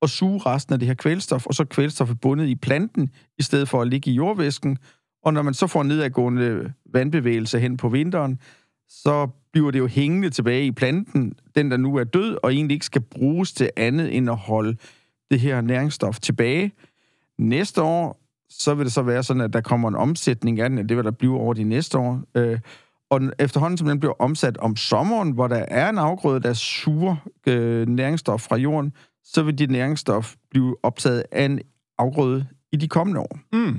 og 0.00 0.08
suge 0.08 0.38
resten 0.46 0.72
af 0.72 0.78
det 0.78 0.88
her 0.88 0.94
kvælstof, 0.94 1.46
og 1.46 1.54
så 1.54 1.62
er 1.62 1.66
kvælstoffet 1.66 2.20
bundet 2.20 2.48
i 2.48 2.54
planten, 2.54 3.10
i 3.38 3.42
stedet 3.42 3.68
for 3.68 3.82
at 3.82 3.88
ligge 3.88 4.10
i 4.10 4.14
jordvæsken. 4.14 4.78
Og 5.24 5.34
når 5.34 5.42
man 5.42 5.54
så 5.54 5.66
får 5.66 5.80
en 5.80 5.88
nedadgående 5.88 6.72
vandbevægelse 6.92 7.58
hen 7.60 7.76
på 7.76 7.88
vinteren, 7.88 8.38
så 8.88 9.28
bliver 9.52 9.70
det 9.70 9.78
jo 9.78 9.86
hængende 9.86 10.30
tilbage 10.30 10.66
i 10.66 10.72
planten, 10.72 11.32
den 11.54 11.70
der 11.70 11.76
nu 11.76 11.96
er 11.96 12.04
død, 12.04 12.38
og 12.42 12.52
egentlig 12.54 12.74
ikke 12.74 12.86
skal 12.86 13.00
bruges 13.02 13.52
til 13.52 13.70
andet 13.76 14.16
end 14.16 14.30
at 14.30 14.36
holde 14.36 14.76
det 15.30 15.40
her 15.40 15.60
næringsstof 15.60 16.18
tilbage. 16.20 16.72
Næste 17.38 17.82
år, 17.82 18.20
så 18.50 18.74
vil 18.74 18.84
det 18.84 18.92
så 18.92 19.02
være 19.02 19.22
sådan, 19.22 19.40
at 19.40 19.52
der 19.52 19.60
kommer 19.60 19.88
en 19.88 19.94
omsætning 19.94 20.60
af 20.60 20.70
den, 20.70 20.88
det 20.88 20.96
vil 20.96 21.04
der 21.04 21.10
blive 21.10 21.36
over 21.40 21.54
de 21.54 21.64
næste 21.64 21.98
år. 21.98 22.22
Øh, 22.34 22.58
og 23.10 23.20
den- 23.20 23.32
efterhånden, 23.38 23.78
som 23.78 23.86
den 23.88 24.00
bliver 24.00 24.22
omsat 24.22 24.56
om 24.58 24.76
sommeren, 24.76 25.30
hvor 25.30 25.48
der 25.48 25.56
er 25.68 25.90
en 25.90 25.98
afgrøde, 25.98 26.40
der 26.40 26.52
suger 26.52 27.16
øh, 27.46 27.88
næringsstof 27.88 28.40
fra 28.40 28.56
jorden, 28.56 28.92
så 29.24 29.42
vil 29.42 29.58
det 29.58 29.70
næringsstof 29.70 30.34
blive 30.50 30.76
optaget 30.82 31.24
af 31.32 31.44
en 31.44 31.60
afgrøde 31.98 32.46
i 32.72 32.76
de 32.76 32.88
kommende 32.88 33.20
år. 33.20 33.38
Mm. 33.52 33.78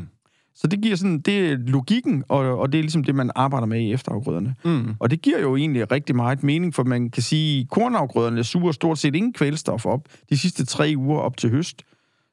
Så 0.56 0.68
det 0.68 0.82
giver 0.82 0.96
sådan, 0.96 1.20
det 1.20 1.52
er 1.52 1.58
logikken, 1.58 2.24
og, 2.30 2.60
og 2.60 2.72
det 2.72 2.78
er 2.78 2.82
ligesom 2.82 3.04
det, 3.04 3.16
man 3.16 3.32
arbejder 3.36 3.68
med 3.68 3.80
i 3.80 3.94
efterafgrøderne. 3.94 4.56
Mm. 4.66 4.94
Og 5.00 5.12
det 5.12 5.22
giver 5.22 5.40
jo 5.40 5.56
egentlig 5.56 5.92
rigtig 5.92 6.16
meget 6.16 6.44
mening, 6.44 6.74
for 6.76 6.84
man 6.84 7.10
kan 7.10 7.24
sige, 7.24 7.62
at 7.62 7.70
kornafgrøderne 7.70 8.44
suger 8.44 8.72
stort 8.72 8.98
set 9.00 9.16
ingen 9.16 9.34
kvælstof 9.34 9.86
op 9.86 10.08
de 10.30 10.38
sidste 10.38 10.66
tre 10.66 10.94
uger 10.98 11.20
op 11.20 11.38
til 11.38 11.50
høst. 11.50 11.84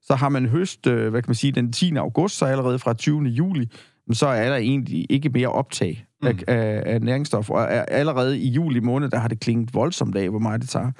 Så 0.02 0.14
har 0.14 0.28
man 0.28 0.46
høst, 0.46 0.86
øh, 0.86 1.08
hvad 1.10 1.22
kan 1.22 1.28
man 1.30 1.34
sige, 1.34 1.52
den 1.52 1.72
10. 1.72 1.96
august, 1.96 2.38
så 2.38 2.44
allerede 2.44 2.78
fra 2.78 2.94
20. 2.94 3.22
juli, 3.22 3.66
så 4.12 4.26
er 4.26 4.48
der 4.48 4.56
egentlig 4.56 5.06
ikke 5.10 5.28
mere 5.28 5.48
optag 5.48 6.04
af, 6.22 6.34
Mm. 6.34 6.40
af, 6.48 6.82
af 6.86 7.02
næringsstof. 7.02 7.50
Og 7.50 7.60
er- 7.62 7.82
allerede 7.82 8.38
i 8.38 8.48
juli 8.48 8.80
måned, 8.80 9.08
der 9.08 9.18
har 9.18 9.28
det 9.28 9.40
klinget 9.40 9.74
voldsomt 9.74 10.16
af, 10.16 10.28
hvor 10.30 10.38
meget 10.38 10.60
det 10.60 10.68
tager. 10.68 10.90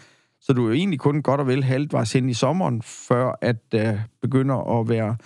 Så 0.40 0.52
du 0.52 0.64
er 0.64 0.68
jo 0.68 0.72
egentlig 0.72 1.00
kun 1.00 1.22
godt 1.22 1.40
og 1.40 1.46
vel 1.46 1.64
halvvejs 1.64 2.14
ind 2.14 2.30
i 2.30 2.34
sommeren, 2.34 2.82
før 2.82 3.38
at 3.40 3.62
øh, 3.74 4.00
begynder 4.22 4.80
at 4.80 4.88
være 4.88 5.16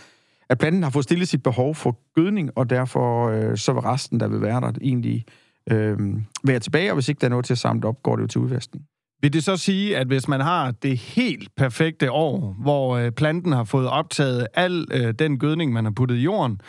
at 0.53 0.59
planten 0.59 0.83
har 0.83 0.91
fået 0.91 1.05
stillet 1.05 1.29
sit 1.29 1.43
behov 1.43 1.75
for 1.75 1.99
gødning, 2.15 2.51
og 2.57 2.71
derfor 2.71 3.29
øh, 3.29 3.57
så 3.57 3.73
vil 3.73 3.83
resten, 3.83 4.21
der 4.21 4.29
vil 4.29 4.41
være 4.41 4.61
der, 4.61 4.73
egentlig 4.83 5.25
øh, 5.71 5.99
være 6.45 6.59
tilbage, 6.59 6.91
og 6.91 6.95
hvis 6.95 7.09
ikke 7.09 7.21
der 7.21 7.27
er 7.27 7.31
noget 7.31 7.45
til 7.45 7.55
at 7.55 7.59
samle 7.59 7.89
op, 7.89 8.03
går 8.03 8.17
det 8.17 8.23
jo 8.23 8.27
til 8.27 8.41
udvaskning. 8.41 8.85
Vil 9.23 9.33
det 9.33 9.45
så 9.45 9.57
sige, 9.57 9.97
at 9.97 10.07
hvis 10.07 10.29
man 10.29 10.41
har 10.41 10.71
det 10.71 10.99
helt 10.99 11.49
perfekte 11.57 12.13
år, 12.13 12.57
hvor 12.63 12.97
øh, 12.97 13.11
planten 13.11 13.53
har 13.53 13.65
fået 13.65 13.89
optaget 13.89 14.47
al 14.55 14.87
øh, 14.93 15.15
den 15.19 15.39
gødning, 15.39 15.73
man 15.73 15.85
har 15.85 15.93
puttet 15.93 16.17
i 16.17 16.23
jorden, 16.23 16.61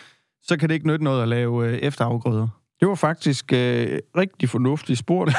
så 0.41 0.57
kan 0.57 0.69
det 0.69 0.75
ikke 0.75 0.87
nytte 0.87 1.03
noget 1.03 1.21
at 1.21 1.27
lave 1.27 1.67
øh, 1.67 1.73
efterafgrøder? 1.73 2.62
Det 2.83 2.89
var 2.89 2.95
faktisk 2.95 3.53
øh, 3.53 3.99
rigtig 4.17 4.49
fornuftigt 4.49 4.99
spurgt. 4.99 5.31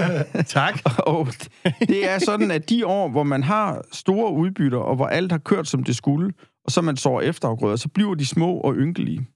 Tak. 0.46 0.80
og 1.12 1.28
det 1.80 2.10
er 2.10 2.18
sådan, 2.18 2.50
at 2.50 2.70
de 2.70 2.86
år, 2.86 3.08
hvor 3.08 3.22
man 3.22 3.42
har 3.42 3.84
store 3.92 4.32
udbytter, 4.32 4.78
og 4.78 4.96
hvor 4.96 5.06
alt 5.06 5.32
har 5.32 5.38
kørt, 5.38 5.68
som 5.68 5.82
det 5.82 5.96
skulle, 5.96 6.32
og 6.64 6.72
så 6.72 6.80
man 6.80 6.96
sår 6.96 7.20
efterafgrøder, 7.20 7.76
så 7.76 7.88
bliver 7.88 8.14
de 8.14 8.26
små 8.26 8.54
og 8.54 8.74
ynkelige. 8.74 9.26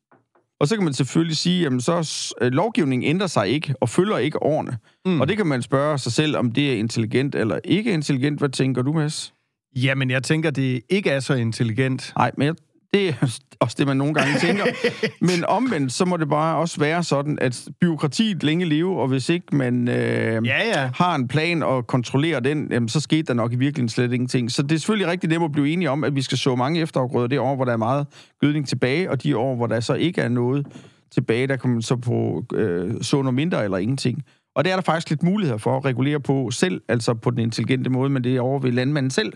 Og 0.60 0.68
så 0.68 0.76
kan 0.76 0.84
man 0.84 0.92
selvfølgelig 0.92 1.36
sige, 1.36 1.66
at 1.66 1.72
så 1.82 2.34
øh, 2.40 2.52
lovgivningen 2.52 3.10
ændrer 3.10 3.26
sig 3.26 3.48
ikke, 3.48 3.74
og 3.80 3.88
følger 3.88 4.18
ikke 4.18 4.42
årene. 4.42 4.78
Mm. 5.06 5.20
Og 5.20 5.28
det 5.28 5.36
kan 5.36 5.46
man 5.46 5.62
spørge 5.62 5.98
sig 5.98 6.12
selv, 6.12 6.36
om 6.36 6.52
det 6.52 6.72
er 6.72 6.76
intelligent 6.76 7.34
eller 7.34 7.58
ikke 7.64 7.92
intelligent. 7.92 8.38
Hvad 8.38 8.48
tænker 8.48 8.82
du, 8.82 8.92
Mads? 8.92 9.34
Jamen, 9.76 10.10
jeg 10.10 10.22
tænker, 10.22 10.50
det 10.50 10.82
ikke 10.88 11.10
er 11.10 11.20
så 11.20 11.34
intelligent. 11.34 12.12
Nej, 12.16 12.30
men 12.36 12.46
jeg, 12.46 12.54
det 12.94 13.08
er 13.08 13.38
også 13.60 13.76
det, 13.78 13.86
man 13.86 13.96
nogle 13.96 14.14
gange 14.14 14.38
tænker. 14.38 14.64
Men 15.28 15.44
omvendt, 15.44 15.92
så 15.92 16.04
må 16.04 16.16
det 16.16 16.28
bare 16.28 16.56
også 16.56 16.80
være 16.80 17.02
sådan, 17.02 17.38
at 17.40 17.68
byråkratiet 17.80 18.42
længe 18.42 18.64
leve, 18.64 19.00
og 19.00 19.08
hvis 19.08 19.28
ikke 19.28 19.56
man 19.56 19.88
øh, 19.88 20.46
Ja, 20.46 20.68
ja. 20.68 20.90
har 20.94 21.14
en 21.14 21.28
plan 21.28 21.62
og 21.62 21.86
kontrollerer 21.86 22.40
den, 22.40 22.68
jamen, 22.72 22.88
så 22.88 23.00
skete 23.00 23.22
der 23.22 23.34
nok 23.34 23.52
i 23.52 23.56
virkeligheden 23.56 23.88
slet 23.88 24.12
ingenting. 24.12 24.50
Så 24.50 24.62
det 24.62 24.72
er 24.72 24.78
selvfølgelig 24.78 25.10
rigtig 25.10 25.30
nemt 25.30 25.44
at 25.44 25.52
blive 25.52 25.72
enige 25.72 25.90
om, 25.90 26.04
at 26.04 26.14
vi 26.14 26.22
skal 26.22 26.38
så 26.38 26.56
mange 26.56 26.80
efterafgrøder 26.80 27.26
det 27.26 27.38
år, 27.38 27.56
hvor 27.56 27.64
der 27.64 27.72
er 27.72 27.76
meget 27.76 28.06
gødning 28.40 28.68
tilbage, 28.68 29.10
og 29.10 29.22
de 29.22 29.36
år, 29.36 29.56
hvor 29.56 29.66
der 29.66 29.80
så 29.80 29.94
ikke 29.94 30.20
er 30.20 30.28
noget 30.28 30.66
tilbage, 31.12 31.46
der 31.46 31.56
kan 31.56 31.70
man 31.70 31.82
så 31.82 31.96
på 31.96 32.44
øh, 32.54 32.94
så 33.02 33.22
noget 33.22 33.34
mindre 33.34 33.64
eller 33.64 33.76
ingenting. 33.78 34.22
Og 34.54 34.64
det 34.64 34.70
er 34.70 34.76
der 34.76 34.82
faktisk 34.82 35.10
lidt 35.10 35.22
muligheder 35.22 35.58
for 35.58 35.76
at 35.76 35.84
regulere 35.84 36.20
på 36.20 36.50
selv, 36.50 36.80
altså 36.88 37.14
på 37.14 37.30
den 37.30 37.38
intelligente 37.38 37.90
måde, 37.90 38.10
men 38.10 38.24
det 38.24 38.36
er 38.36 38.40
over 38.40 38.58
ved 38.58 38.72
landmanden 38.72 39.10
selv, 39.10 39.32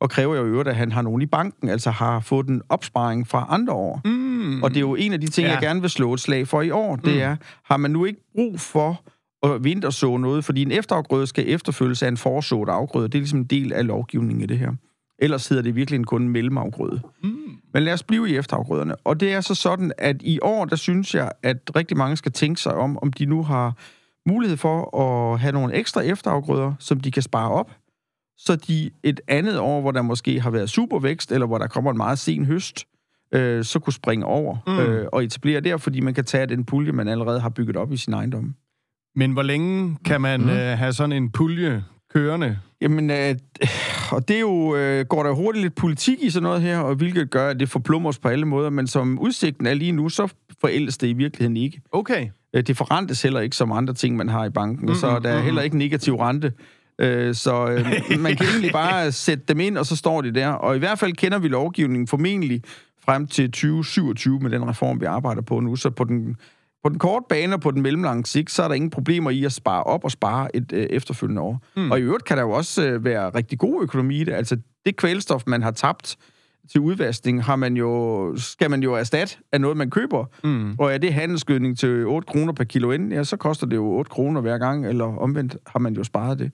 og 0.00 0.10
kræver 0.10 0.36
jo 0.36 0.44
øvrigt, 0.44 0.68
at 0.68 0.76
han 0.76 0.92
har 0.92 1.02
nogen 1.02 1.22
i 1.22 1.26
banken, 1.26 1.68
altså 1.68 1.90
har 1.90 2.20
fået 2.20 2.48
en 2.48 2.62
opsparing 2.68 3.26
fra 3.28 3.46
andre 3.50 3.72
år. 3.72 4.00
Mm. 4.04 4.62
Og 4.62 4.70
det 4.70 4.76
er 4.76 4.80
jo 4.80 4.94
en 4.94 5.12
af 5.12 5.20
de 5.20 5.26
ting, 5.26 5.46
Ja. 5.46 5.52
jeg 5.52 5.62
gerne 5.62 5.80
vil 5.80 5.90
slå 5.90 6.14
et 6.14 6.20
slag 6.20 6.48
for 6.48 6.62
i 6.62 6.70
år. 6.70 6.96
Det 6.96 7.22
er, 7.22 7.36
har 7.64 7.76
man 7.76 7.90
nu 7.90 8.04
ikke 8.04 8.20
brug 8.34 8.60
for 8.60 9.00
at 9.42 9.64
vinterså 9.64 10.16
noget? 10.16 10.44
Fordi 10.44 10.62
en 10.62 10.72
efterafgrøde 10.72 11.26
skal 11.26 11.44
efterfølges 11.48 12.02
af 12.02 12.08
en 12.08 12.16
forsået 12.16 12.68
afgrøde. 12.68 13.08
Det 13.08 13.14
er 13.14 13.18
ligesom 13.18 13.38
en 13.38 13.44
del 13.44 13.72
af 13.72 13.86
lovgivningen 13.86 14.42
i 14.42 14.46
det 14.46 14.58
her. 14.58 14.70
Ellers 15.18 15.48
hedder 15.48 15.62
det 15.62 15.74
virkelig 15.76 16.04
kun 16.06 16.22
en 16.22 16.28
mellemafgrøde. 16.28 17.00
Mm. 17.22 17.36
Men 17.74 17.82
lad 17.82 17.92
os 17.92 18.02
blive 18.02 18.30
i 18.30 18.36
efterafgrøderne. 18.36 18.96
Og 19.04 19.20
det 19.20 19.32
er 19.32 19.40
så 19.40 19.54
sådan, 19.54 19.92
at 19.98 20.16
i 20.22 20.38
år, 20.42 20.64
der 20.64 20.76
synes 20.76 21.14
jeg, 21.14 21.32
at 21.42 21.56
rigtig 21.76 21.96
mange 21.96 22.16
skal 22.16 22.32
tænke 22.32 22.60
sig 22.60 22.74
om, 22.74 22.98
om 23.02 23.12
de 23.12 23.26
nu 23.26 23.42
har 23.42 23.72
mulighed 24.28 24.56
for 24.56 24.98
at 25.00 25.40
have 25.40 25.52
nogle 25.52 25.74
ekstra 25.74 26.00
efterafgrøder, 26.00 26.72
som 26.78 27.00
de 27.00 27.10
kan 27.10 27.22
spare 27.22 27.50
op. 27.50 27.70
så 28.38 28.56
de 28.56 28.90
et 29.02 29.20
andet 29.28 29.58
år, 29.58 29.80
hvor 29.80 29.90
der 29.90 30.02
måske 30.02 30.40
har 30.40 30.50
været 30.50 30.70
supervækst, 30.70 31.32
eller 31.32 31.46
hvor 31.46 31.58
der 31.58 31.66
kommer 31.66 31.90
en 31.90 31.96
meget 31.96 32.18
sen 32.18 32.44
høst, 32.44 32.86
øh, 33.32 33.64
så 33.64 33.78
kunne 33.78 33.92
springe 33.92 34.26
over 34.26 34.56
mm. 34.66 34.78
øh, 34.78 35.08
og 35.12 35.24
etablere 35.24 35.60
der, 35.60 35.76
fordi 35.76 36.00
man 36.00 36.14
kan 36.14 36.24
tage 36.24 36.46
den 36.46 36.64
pulje, 36.64 36.92
man 36.92 37.08
allerede 37.08 37.40
har 37.40 37.48
bygget 37.48 37.76
op 37.76 37.92
i 37.92 37.96
sin 37.96 38.12
ejendom. 38.12 38.54
Men 39.14 39.32
hvor 39.32 39.42
længe 39.42 39.96
kan 40.04 40.20
man 40.20 40.40
mm. 40.40 40.48
øh, 40.48 40.78
have 40.78 40.92
sådan 40.92 41.12
en 41.12 41.30
pulje 41.30 41.84
kørende? 42.12 42.58
Jamen, 42.80 43.10
øh, 43.10 43.34
og 44.14 44.28
det 44.28 44.36
er 44.36 44.40
jo, 44.40 44.76
øh, 44.76 45.06
går 45.06 45.22
der 45.22 45.32
hurtigt 45.32 45.62
lidt 45.62 45.74
politik 45.74 46.22
i 46.22 46.30
sådan 46.30 46.42
noget 46.42 46.62
her, 46.62 46.78
og 46.78 46.94
hvilket 46.94 47.30
gør, 47.30 47.48
at 47.48 47.60
det 47.60 47.68
forplummer 47.68 48.08
os 48.08 48.18
på 48.18 48.28
alle 48.28 48.46
måder, 48.46 48.70
men 48.70 48.86
som 48.86 49.18
udsigten 49.18 49.66
er 49.66 49.74
lige 49.74 49.92
nu, 49.92 50.08
så 50.08 50.34
forældes 50.60 50.98
det 50.98 51.06
i 51.06 51.12
virkeligheden 51.12 51.56
ikke. 51.56 51.80
Okay. 51.92 52.28
Øh, 52.54 52.62
det 52.62 52.76
forrentes 52.76 53.22
heller 53.22 53.40
ikke 53.40 53.56
som 53.56 53.72
andre 53.72 53.94
ting, 53.94 54.16
man 54.16 54.28
har 54.28 54.44
i 54.44 54.50
banken, 54.50 54.86
mm-hmm, 54.86 54.94
så 54.94 55.18
der 55.18 55.30
er 55.30 55.40
heller 55.40 55.62
ikke 55.62 55.78
negativ 55.78 56.14
rente. 56.16 56.52
Øh, 56.98 57.34
så 57.34 57.66
øh, 57.66 58.20
man 58.26 58.36
kan 58.36 58.46
egentlig 58.46 58.72
bare 58.72 59.12
sætte 59.12 59.44
dem 59.48 59.60
ind, 59.60 59.78
og 59.78 59.86
så 59.86 59.96
står 59.96 60.20
de 60.20 60.34
der. 60.34 60.48
Og 60.48 60.76
i 60.76 60.78
hvert 60.78 60.98
fald 60.98 61.12
kender 61.12 61.38
vi 61.38 61.48
lovgivningen 61.48 62.06
formentlig 62.06 62.62
frem 63.04 63.26
til 63.26 63.50
2027 63.50 64.40
med 64.40 64.50
den 64.50 64.68
reform, 64.68 65.00
vi 65.00 65.04
arbejder 65.04 65.42
på 65.42 65.60
nu. 65.60 65.76
Så 65.76 65.90
på 65.90 66.04
den, 66.04 66.36
på 66.82 66.88
den 66.88 66.98
korte 66.98 67.26
bane 67.28 67.54
og 67.54 67.60
på 67.60 67.70
den 67.70 67.82
mellemlange 67.82 68.26
sigt, 68.26 68.50
så 68.50 68.62
er 68.62 68.68
der 68.68 68.74
ingen 68.74 68.90
problemer 68.90 69.30
i 69.30 69.44
at 69.44 69.52
spare 69.52 69.82
op 69.82 70.04
og 70.04 70.10
spare 70.10 70.56
et 70.56 70.72
øh, 70.72 70.86
efterfølgende 70.90 71.42
år. 71.42 71.62
Mm. 71.76 71.90
Og 71.90 71.98
i 71.98 72.02
øvrigt 72.02 72.24
kan 72.24 72.36
der 72.36 72.42
jo 72.42 72.50
også 72.50 72.86
øh, 72.86 73.04
være 73.04 73.30
rigtig 73.30 73.58
god 73.58 73.82
økonomi 73.82 74.20
i 74.20 74.24
det. 74.24 74.32
Altså 74.32 74.56
det 74.86 74.96
kvælstof, 74.96 75.42
man 75.46 75.62
har 75.62 75.70
tabt 75.70 76.16
til 76.72 76.80
udvaskning, 76.80 77.44
har 77.44 77.56
man 77.56 77.76
jo, 77.76 78.32
skal 78.36 78.70
man 78.70 78.82
jo 78.82 78.94
erstatte 78.94 79.36
af 79.52 79.60
noget, 79.60 79.76
man 79.76 79.90
køber. 79.90 80.24
Mm. 80.44 80.74
Og 80.78 80.94
er 80.94 80.98
det 80.98 81.14
handelsgødning 81.14 81.78
til 81.78 82.06
8 82.06 82.26
kroner 82.26 82.52
per 82.52 82.64
kilo 82.64 82.90
ind, 82.90 83.12
ja, 83.12 83.24
så 83.24 83.36
koster 83.36 83.66
det 83.66 83.76
jo 83.76 83.84
8 83.84 84.10
kroner 84.10 84.40
hver 84.40 84.58
gang, 84.58 84.86
eller 84.86 85.04
omvendt 85.04 85.56
har 85.66 85.78
man 85.78 85.94
jo 85.94 86.04
sparet 86.04 86.38
det. 86.38 86.52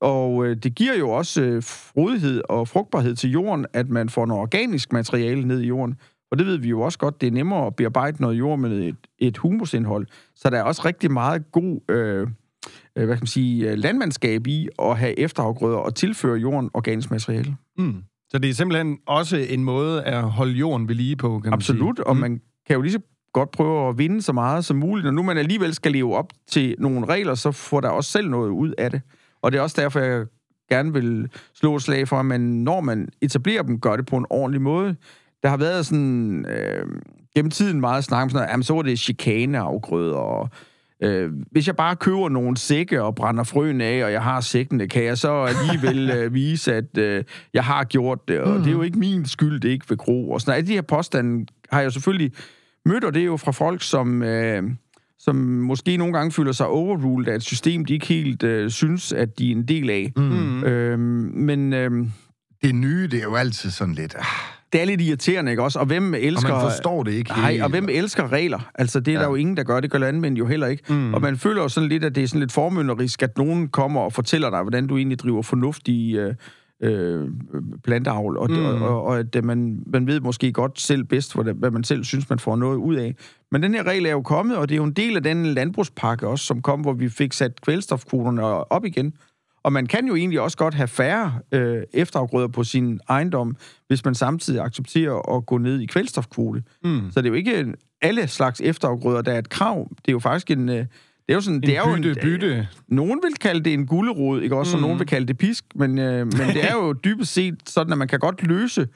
Og 0.00 0.46
øh, 0.46 0.56
det 0.56 0.74
giver 0.74 0.98
jo 0.98 1.10
også 1.10 1.42
øh, 1.42 1.62
frodighed 1.62 2.42
og 2.48 2.68
frugtbarhed 2.68 3.14
til 3.14 3.30
jorden, 3.30 3.66
at 3.72 3.88
man 3.88 4.08
får 4.08 4.26
noget 4.26 4.42
organisk 4.42 4.92
materiale 4.92 5.46
ned 5.46 5.60
i 5.60 5.66
jorden. 5.66 5.94
Og 6.30 6.38
det 6.38 6.46
ved 6.46 6.56
vi 6.56 6.68
jo 6.68 6.80
også 6.80 6.98
godt, 6.98 7.20
det 7.20 7.26
er 7.26 7.30
nemmere 7.30 7.66
at 7.66 7.76
bearbejde 7.76 8.22
noget 8.22 8.38
jord 8.38 8.58
med 8.58 8.80
et, 8.82 8.96
et 9.18 9.36
humusindhold. 9.36 10.06
Så 10.36 10.50
der 10.50 10.58
er 10.58 10.62
også 10.62 10.82
rigtig 10.84 11.12
meget 11.12 11.52
god 11.52 11.80
øh, 11.90 12.20
øh 12.20 12.26
hvad 12.94 13.06
kan 13.06 13.20
man 13.20 13.26
sige, 13.26 13.70
øh, 13.70 13.78
landmandskab 13.78 14.46
i 14.46 14.68
at 14.78 14.98
have 14.98 15.18
efterafgrøder 15.18 15.76
og 15.76 15.94
tilføre 15.94 16.36
jorden 16.36 16.70
organisk 16.74 17.10
materiale. 17.10 17.56
Mm. 17.78 18.02
Så 18.28 18.38
det 18.38 18.50
er 18.50 18.54
simpelthen 18.54 18.98
også 19.06 19.36
en 19.36 19.64
måde 19.64 20.04
at 20.04 20.22
holde 20.22 20.52
jorden 20.52 20.88
ved 20.88 20.94
lige 20.94 21.16
på, 21.16 21.40
kan 21.40 21.52
Absolut, 21.52 21.86
man 21.86 21.96
sige. 21.96 22.06
og 22.06 22.16
mm. 22.16 22.20
man 22.20 22.40
kan 22.66 22.76
jo 22.76 22.82
lige 22.82 22.92
så 22.92 23.00
godt 23.32 23.50
prøve 23.50 23.88
at 23.88 23.98
vinde 23.98 24.22
så 24.22 24.32
meget 24.32 24.64
som 24.64 24.76
muligt. 24.76 25.04
Når 25.04 25.12
nu 25.12 25.22
man 25.22 25.38
alligevel 25.38 25.74
skal 25.74 25.92
leve 25.92 26.16
op 26.16 26.32
til 26.46 26.74
nogle 26.78 27.06
regler, 27.06 27.34
så 27.34 27.52
får 27.52 27.80
der 27.80 27.88
også 27.88 28.10
selv 28.10 28.30
noget 28.30 28.50
ud 28.50 28.74
af 28.78 28.90
det. 28.90 29.02
Og 29.42 29.52
det 29.52 29.58
er 29.58 29.62
også 29.62 29.80
derfor, 29.80 30.00
jeg 30.00 30.26
gerne 30.68 30.92
vil 30.92 31.28
slå 31.54 31.76
et 31.76 31.82
slag 31.82 32.08
for, 32.08 32.16
at 32.16 32.26
man, 32.26 32.40
når 32.40 32.80
man 32.80 33.08
etablerer 33.22 33.62
dem, 33.62 33.80
gør 33.80 33.96
det 33.96 34.06
på 34.06 34.16
en 34.16 34.26
ordentlig 34.30 34.62
måde. 34.62 34.96
Der 35.42 35.48
har 35.48 35.56
været 35.56 35.86
sådan, 35.86 36.46
øh, 36.46 36.86
gennem 37.34 37.50
tiden 37.50 37.80
meget 37.80 38.04
snak 38.04 38.22
om 38.22 38.30
sådan 38.30 38.38
noget, 38.38 38.50
jamen, 38.50 38.64
så 38.64 38.74
var 38.74 38.82
det 38.82 38.98
chikaneafgrøder, 38.98 40.16
og 40.16 40.48
øh, 41.02 41.30
hvis 41.50 41.66
jeg 41.66 41.76
bare 41.76 41.96
køber 41.96 42.28
nogle 42.28 42.56
sække 42.56 43.02
og 43.02 43.14
brænder 43.14 43.44
frøen 43.44 43.80
af, 43.80 44.04
og 44.04 44.12
jeg 44.12 44.22
har 44.22 44.40
sækkene, 44.40 44.88
kan 44.88 45.04
jeg 45.04 45.18
så 45.18 45.32
alligevel 45.32 46.10
øh, 46.16 46.34
vise, 46.34 46.74
at 46.74 46.98
øh, 46.98 47.24
jeg 47.54 47.64
har 47.64 47.84
gjort 47.84 48.28
det, 48.28 48.40
og 48.40 48.56
mm. 48.56 48.58
det 48.58 48.66
er 48.66 48.72
jo 48.72 48.82
ikke 48.82 48.98
min 48.98 49.26
skyld, 49.26 49.60
det 49.60 49.68
er 49.68 49.72
ikke 49.72 49.90
ved 49.90 49.96
gro. 49.96 50.30
Og 50.30 50.40
sådan 50.40 50.52
noget. 50.52 50.66
De 50.66 50.72
her 50.72 50.82
påstande 50.82 51.46
har 51.72 51.80
jeg 51.80 51.92
selvfølgelig 51.92 52.32
mødt, 52.84 53.04
og 53.04 53.14
det 53.14 53.22
er 53.22 53.26
jo 53.26 53.36
fra 53.36 53.52
folk, 53.52 53.82
som... 53.82 54.22
Øh, 54.22 54.62
som 55.18 55.36
måske 55.36 55.96
nogle 55.96 56.12
gange 56.12 56.32
føler 56.32 56.52
sig 56.52 56.66
overruled 56.66 57.28
af 57.28 57.34
et 57.34 57.42
system, 57.42 57.84
de 57.84 57.92
ikke 57.92 58.06
helt 58.06 58.42
øh, 58.42 58.70
synes, 58.70 59.12
at 59.12 59.38
de 59.38 59.52
er 59.52 59.56
en 59.56 59.68
del 59.68 59.90
af. 59.90 60.12
Mm. 60.16 60.64
Øhm, 60.64 61.00
men... 61.34 61.72
Øhm, 61.72 62.12
det 62.62 62.74
nye, 62.74 63.08
det 63.08 63.18
er 63.18 63.22
jo 63.22 63.34
altid 63.34 63.70
sådan 63.70 63.94
lidt... 63.94 64.14
Ah. 64.18 64.24
Det 64.72 64.80
er 64.80 64.84
lidt 64.84 65.00
irriterende, 65.00 65.50
ikke 65.50 65.62
også? 65.62 65.78
Og 65.78 65.86
hvem 65.86 66.14
elsker... 66.14 66.52
Og 66.52 66.62
man 66.62 66.70
forstår 66.70 67.02
det 67.02 67.12
ikke 67.12 67.30
Nej, 67.30 67.58
og 67.62 67.70
hvem 67.70 67.88
elsker 67.90 68.32
regler? 68.32 68.70
Altså, 68.74 69.00
det 69.00 69.08
er 69.08 69.18
ja. 69.18 69.22
der 69.22 69.28
jo 69.28 69.34
ingen, 69.34 69.56
der 69.56 69.62
gør. 69.62 69.80
Det 69.80 69.90
gør 69.90 69.98
landmænd 69.98 70.36
jo 70.36 70.46
heller 70.46 70.66
ikke. 70.66 70.94
Mm. 70.94 71.14
Og 71.14 71.20
man 71.20 71.36
føler 71.36 71.62
jo 71.62 71.68
sådan 71.68 71.88
lidt, 71.88 72.04
at 72.04 72.14
det 72.14 72.22
er 72.22 72.28
sådan 72.28 72.40
lidt 72.40 72.52
formynderisk, 72.52 73.22
at 73.22 73.38
nogen 73.38 73.68
kommer 73.68 74.00
og 74.00 74.12
fortæller 74.12 74.50
dig, 74.50 74.62
hvordan 74.62 74.86
du 74.86 74.96
egentlig 74.96 75.18
driver 75.18 75.42
fornuftig 75.42 76.14
øh, 76.14 76.34
øh, 76.80 77.28
planteavl, 77.84 78.36
og, 78.36 78.50
mm. 78.50 78.64
og, 78.64 78.74
og, 78.74 79.04
og 79.04 79.18
at 79.18 79.44
man, 79.44 79.82
man 79.86 80.06
ved 80.06 80.20
måske 80.20 80.52
godt 80.52 80.80
selv 80.80 81.04
bedst, 81.04 81.34
hvad, 81.34 81.54
hvad 81.54 81.70
man 81.70 81.84
selv 81.84 82.04
synes, 82.04 82.30
man 82.30 82.38
får 82.38 82.56
noget 82.56 82.76
ud 82.76 82.94
af. 82.94 83.14
Men 83.52 83.62
den 83.62 83.74
her 83.74 83.82
regel 83.82 84.06
er 84.06 84.10
jo 84.10 84.22
kommet, 84.22 84.56
og 84.56 84.68
det 84.68 84.74
er 84.74 84.76
jo 84.76 84.84
en 84.84 84.92
del 84.92 85.16
af 85.16 85.22
den 85.22 85.46
landbrugspakke 85.46 86.28
også, 86.28 86.44
som 86.44 86.62
kom, 86.62 86.80
hvor 86.80 86.92
vi 86.92 87.08
fik 87.08 87.32
sat 87.32 87.60
kvælstofkvoterne 87.60 88.42
op 88.72 88.84
igen. 88.84 89.14
Og 89.62 89.72
man 89.72 89.86
kan 89.86 90.06
jo 90.06 90.14
egentlig 90.14 90.40
også 90.40 90.56
godt 90.56 90.74
have 90.74 90.88
færre 90.88 91.32
øh, 91.52 91.82
efterafgrøder 91.92 92.48
på 92.48 92.64
sin 92.64 93.00
ejendom, 93.08 93.56
hvis 93.86 94.04
man 94.04 94.14
samtidig 94.14 94.60
accepterer 94.60 95.36
at 95.36 95.46
gå 95.46 95.58
ned 95.58 95.80
i 95.80 95.86
kvælstofkvote. 95.86 96.62
Mm. 96.84 97.10
Så 97.10 97.20
det 97.20 97.26
er 97.26 97.30
jo 97.30 97.34
ikke 97.34 97.74
alle 98.02 98.28
slags 98.28 98.60
efterafgrøder, 98.60 99.22
der 99.22 99.32
er 99.32 99.38
et 99.38 99.48
krav. 99.48 99.88
Det 99.90 100.08
er 100.08 100.12
jo 100.12 100.18
faktisk 100.18 100.50
en... 100.50 100.68
Øh, 100.68 100.84
det 101.28 101.32
er 101.32 101.36
jo 101.36 101.40
sådan, 101.40 101.56
en 101.56 101.62
det 101.62 101.76
er 101.76 101.84
bytte, 101.94 102.08
jo 102.08 102.14
en, 102.14 102.20
bytte. 102.22 102.68
Nogen 102.88 103.20
vil 103.22 103.34
kalde 103.34 103.60
det 103.60 103.74
en 103.74 103.86
gullerod, 103.86 104.42
ikke 104.42 104.56
også? 104.56 104.76
Mm. 104.76 104.82
Og 104.82 104.88
nogen 104.88 104.98
vil 104.98 105.06
kalde 105.06 105.26
det 105.26 105.38
pisk, 105.38 105.64
men, 105.74 105.98
øh, 105.98 106.26
men 106.26 106.48
det 106.54 106.64
er 106.64 106.72
jo 106.72 106.92
dybest 106.92 107.32
set 107.32 107.54
sådan, 107.66 107.92
at 107.92 107.98
man 107.98 108.08
kan 108.08 108.18
godt 108.18 108.42
løse 108.42 108.88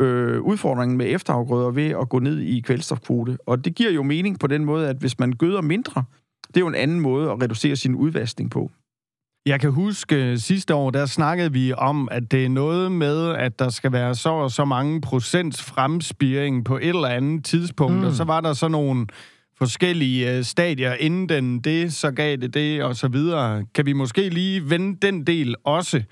øh, 0.00 0.40
udfordringen 0.40 0.98
med 0.98 1.06
efterafgrøder 1.08 1.70
ved 1.70 1.88
at 2.00 2.08
gå 2.08 2.18
ned 2.18 2.38
i 2.38 2.60
kvælstofkvote. 2.60 3.38
Og 3.46 3.64
det 3.64 3.74
giver 3.74 3.90
jo 3.90 4.02
mening 4.02 4.38
på 4.40 4.46
den 4.46 4.64
måde, 4.64 4.88
at 4.88 4.96
hvis 4.96 5.18
man 5.18 5.32
gøder 5.32 5.60
mindre, 5.60 6.04
det 6.48 6.56
er 6.56 6.60
jo 6.60 6.68
en 6.68 6.74
anden 6.74 7.00
måde 7.00 7.30
at 7.30 7.42
reducere 7.42 7.76
sin 7.76 7.94
udvaskning 7.94 8.50
på. 8.50 8.70
Jeg 9.46 9.60
kan 9.60 9.70
huske 9.70 10.16
øh, 10.16 10.38
sidste 10.38 10.74
år, 10.74 10.90
der 10.90 11.06
snakkede 11.06 11.52
vi 11.52 11.72
om, 11.72 12.08
at 12.10 12.32
det 12.32 12.44
er 12.44 12.48
noget 12.48 12.92
med, 12.92 13.28
at 13.28 13.58
der 13.58 13.68
skal 13.68 13.92
være 13.92 14.14
så 14.14 14.28
og 14.28 14.50
så 14.50 14.64
mange 14.64 15.00
procents 15.00 15.62
fremspiring 15.62 16.64
på 16.64 16.76
et 16.76 16.88
eller 16.88 17.08
andet 17.08 17.44
tidspunkt, 17.44 17.96
mm. 17.96 18.04
og 18.04 18.12
så 18.12 18.24
var 18.24 18.40
der 18.40 18.52
så 18.52 18.68
nogle 18.68 19.06
forskellige 19.62 20.36
øh, 20.36 20.44
stadier 20.44 20.94
inden 20.94 21.28
den 21.28 21.60
det, 21.60 21.92
så 21.92 22.10
gav 22.10 22.36
det 22.36 22.54
det, 22.54 22.82
og 22.82 22.96
så 22.96 23.08
videre. 23.08 23.64
Kan 23.74 23.86
vi 23.86 23.92
måske 23.92 24.28
lige 24.28 24.70
vende 24.70 24.98
den 25.02 25.26
del 25.26 25.54
også? 25.64 26.02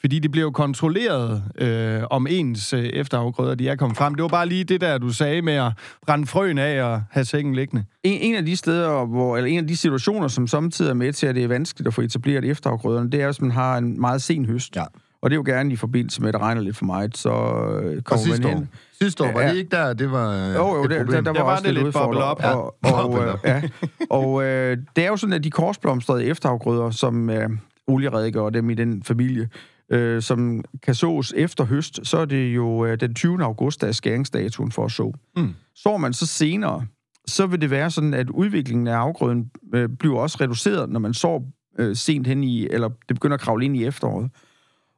Fordi 0.00 0.18
det 0.18 0.30
bliver 0.30 0.42
jo 0.42 0.50
kontrolleret, 0.50 1.42
øh, 1.58 2.02
om 2.10 2.26
ens 2.30 2.72
øh, 2.72 2.84
efterafgrøder 2.84 3.54
de 3.54 3.68
er 3.68 3.76
kommet 3.76 3.96
frem. 3.96 4.14
Det 4.14 4.22
var 4.22 4.28
bare 4.28 4.48
lige 4.48 4.64
det 4.64 4.80
der, 4.80 4.98
du 4.98 5.10
sagde 5.10 5.42
med 5.42 5.52
at 5.52 5.72
brænde 6.06 6.26
frøen 6.26 6.58
af 6.58 6.82
og 6.82 7.02
have 7.10 7.24
sengen 7.24 7.54
liggende. 7.54 7.84
En, 8.02 8.20
en 8.20 8.34
af 8.34 8.44
de 8.44 8.56
steder, 8.56 9.04
hvor, 9.04 9.36
eller 9.36 9.50
en 9.50 9.58
af 9.58 9.66
de 9.66 9.76
situationer, 9.76 10.28
som 10.28 10.46
samtidig 10.46 10.90
er 10.90 10.94
med 10.94 11.12
til, 11.12 11.26
at 11.26 11.34
det 11.34 11.44
er 11.44 11.48
vanskeligt 11.48 11.88
at 11.88 11.94
få 11.94 12.00
etableret 12.00 12.44
efterafgrøderne, 12.44 13.10
det 13.10 13.22
er, 13.22 13.26
hvis 13.26 13.40
man 13.40 13.50
har 13.50 13.78
en 13.78 14.00
meget 14.00 14.22
sen 14.22 14.46
høst. 14.46 14.76
Ja. 14.76 14.84
Og 15.24 15.30
det 15.30 15.34
er 15.34 15.38
jo 15.38 15.42
gerne 15.46 15.72
i 15.72 15.76
forbindelse 15.76 16.20
med, 16.20 16.28
at 16.28 16.34
det 16.34 16.40
regner 16.40 16.60
lidt 16.60 16.76
for 16.76 16.84
meget, 16.84 17.16
så 17.16 17.30
øh, 17.30 18.02
kommer 18.02 18.28
man 18.28 18.50
hen. 18.50 18.58
År. 18.58 18.66
Sidste 19.02 19.24
år, 19.24 19.32
var 19.32 19.48
det 19.48 19.56
ikke 19.56 19.76
der, 19.76 19.92
det 19.92 20.10
var 20.10 20.48
øh, 20.48 20.54
Jo, 20.54 20.76
jo, 20.76 20.82
det, 20.82 20.90
der, 20.90 21.20
der 21.20 21.32
var, 21.32 21.42
var 21.42 21.52
også 21.52 21.64
det 21.64 21.74
lidt 21.74 21.92
boble 21.94 22.24
op. 22.24 22.42
Ja. 22.42 22.54
Og, 22.54 22.76
og, 22.82 23.26
øh, 23.26 23.34
ja. 23.44 23.62
og 24.10 24.44
øh, 24.44 24.76
det 24.96 25.04
er 25.04 25.08
jo 25.08 25.16
sådan, 25.16 25.32
at 25.32 25.44
de 25.44 25.50
korsblomstrede 25.50 26.24
efterafgrøder, 26.24 26.90
som 26.90 27.30
øh, 27.30 27.50
Olie 27.86 28.12
redegør 28.12 28.50
dem 28.50 28.70
i 28.70 28.74
den 28.74 29.02
familie, 29.02 29.48
øh, 29.90 30.22
som 30.22 30.64
kan 30.82 30.94
sås 30.94 31.32
efter 31.36 31.64
høst, 31.64 32.00
så 32.02 32.18
er 32.18 32.24
det 32.24 32.46
jo 32.46 32.84
øh, 32.84 33.00
den 33.00 33.14
20. 33.14 33.44
august, 33.44 33.80
der 33.80 33.86
er 33.86 33.92
skæringsdatoen 33.92 34.72
for 34.72 34.84
at 34.84 34.92
så. 34.92 35.12
Mm. 35.36 35.54
Sår 35.74 35.96
man 35.96 36.12
så 36.12 36.26
senere, 36.26 36.86
så 37.26 37.46
vil 37.46 37.60
det 37.60 37.70
være 37.70 37.90
sådan, 37.90 38.14
at 38.14 38.30
udviklingen 38.30 38.86
af 38.86 38.96
afgrøden 38.96 39.50
øh, 39.74 39.88
bliver 39.98 40.18
også 40.18 40.38
reduceret, 40.40 40.90
når 40.90 41.00
man 41.00 41.14
sår 41.14 41.44
øh, 41.78 41.96
sent 41.96 42.26
hen 42.26 42.44
i, 42.44 42.66
eller 42.66 42.88
det 42.88 43.16
begynder 43.16 43.34
at 43.34 43.40
kravle 43.40 43.64
ind 43.64 43.76
i 43.76 43.84
efteråret. 43.84 44.30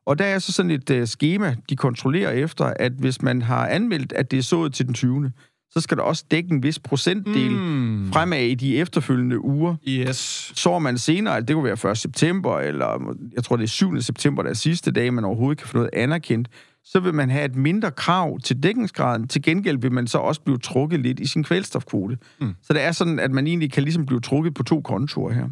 Og 0.06 0.18
der 0.18 0.24
er 0.24 0.38
så 0.38 0.52
sådan 0.52 0.70
et 0.70 0.90
øh, 0.90 1.06
schema, 1.06 1.56
de 1.70 1.76
kontrollerer 1.76 2.30
efter, 2.30 2.64
at 2.64 2.92
hvis 2.92 3.22
man 3.22 3.42
har 3.42 3.66
anmeldt, 3.66 4.12
at 4.12 4.30
det 4.30 4.38
er 4.38 4.42
sået 4.42 4.74
til 4.74 4.86
den 4.86 4.94
20., 4.94 5.32
så 5.70 5.80
skal 5.80 5.96
der 5.96 6.02
også 6.02 6.24
dække 6.30 6.50
en 6.50 6.62
vis 6.62 6.78
procentdel 6.78 7.50
mm. 7.50 8.12
fremad 8.12 8.40
i 8.40 8.54
de 8.54 8.76
efterfølgende 8.76 9.44
uger. 9.44 9.74
Yes. 9.88 10.52
Så 10.54 10.78
man 10.78 10.98
senere, 10.98 11.40
det 11.40 11.54
kunne 11.54 11.64
være 11.64 11.90
1. 11.90 11.98
september, 11.98 12.58
eller 12.58 13.14
jeg 13.34 13.44
tror, 13.44 13.56
det 13.56 13.62
er 13.62 13.68
7. 13.68 14.00
september, 14.00 14.42
der 14.42 14.50
er 14.50 14.54
sidste 14.54 14.90
dag, 14.90 15.14
man 15.14 15.24
overhovedet 15.24 15.58
kan 15.58 15.68
få 15.68 15.76
noget 15.76 15.90
anerkendt, 15.92 16.48
så 16.84 17.00
vil 17.00 17.14
man 17.14 17.30
have 17.30 17.44
et 17.44 17.56
mindre 17.56 17.90
krav 17.90 18.38
til 18.40 18.62
dækningsgraden. 18.62 19.28
Til 19.28 19.42
gengæld 19.42 19.78
vil 19.78 19.92
man 19.92 20.06
så 20.06 20.18
også 20.18 20.40
blive 20.40 20.58
trukket 20.58 21.00
lidt 21.00 21.20
i 21.20 21.26
sin 21.26 21.44
kvælstofkvote. 21.44 22.18
Mm. 22.40 22.54
Så 22.62 22.72
det 22.72 22.82
er 22.82 22.92
sådan, 22.92 23.18
at 23.18 23.30
man 23.30 23.46
egentlig 23.46 23.72
kan 23.72 23.82
ligesom 23.82 24.06
blive 24.06 24.20
trukket 24.20 24.54
på 24.54 24.62
to 24.62 24.80
kontorer 24.80 25.34
her. 25.34 25.48